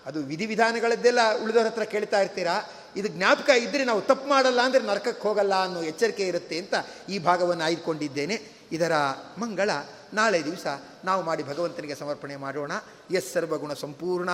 ಅದು 0.07 0.21
ವಿಧಿವಿಧಾನಗಳದ್ದೆಲ್ಲ 0.21 1.43
ಉಳಿದವರ 1.43 1.67
ಹತ್ರ 1.67 1.85
ಕೇಳ್ತಾ 1.85 2.21
ಇರ್ತೀರಾ? 2.21 2.71
ಇದು 2.97 3.09
ಜ್ಞಾಪಕ 3.09 3.49
ಇದ್ದರೆ 3.49 3.85
ನಾವು 3.85 4.01
ತಪ್ಪು 4.01 4.29
ಮಾಡಲ್ಲ 4.29 4.61
ಅಂದರೆ 4.61 4.83
ನರಕಕ್ಕೆ 4.83 5.23
ಹೋಗಲ್ಲ 5.23 5.65
ಅನ್ನೋ 5.65 5.83
ಎಚ್ಚರಿಕೆ 5.83 6.27
ಇರುತ್ತೆ 6.27 6.59
ಅಂತ 6.59 6.75
ಈ 7.09 7.19
ಭಾಗವನ್ನು 7.19 7.65
ಆಯ್ದುಕೊಂಡಿದ್ದೇನೆ. 7.65 8.43
ಇದರ 8.73 8.93
ಮಂಗಳ 9.39 9.71
ನಾಳೆ 10.15 10.45
ದಿವಸ 10.45 10.67
ನಾವು 11.05 11.23
ಮಾಡಿ 11.23 11.43
ಭಗವಂತನಿಗೆ 11.43 11.95
ಸಮರ್ಪಣೆ 11.95 12.37
ಮಾಡೋಣ. 12.37 12.73
ಎಸ್ 13.11 13.33
ಸರ್ವಗುಣ 13.33 13.73
ಸಂಪೂರ್ಣ, 13.73 14.29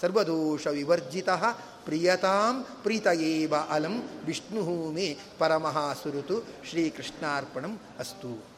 ಸರ್ವದೋಷ 0.00 0.66
ವಿವರ್ಜಿತ, 0.66 1.28
ಪ್ರಿಯತಾಂ 1.84 2.66
ಪ್ರೀತಯೇವ 2.82 3.54
ಅಲಂ 3.70 4.22
ವಿಷ್ಣು 4.24 4.92
ಮೇ 4.92 5.18
ಪರಮಃ 5.38 5.92
ಶ್ರೀಕೃಷ್ಣಾರ್ಪಣಂ 6.70 7.80
ಅಸ್ತು. 7.98 8.49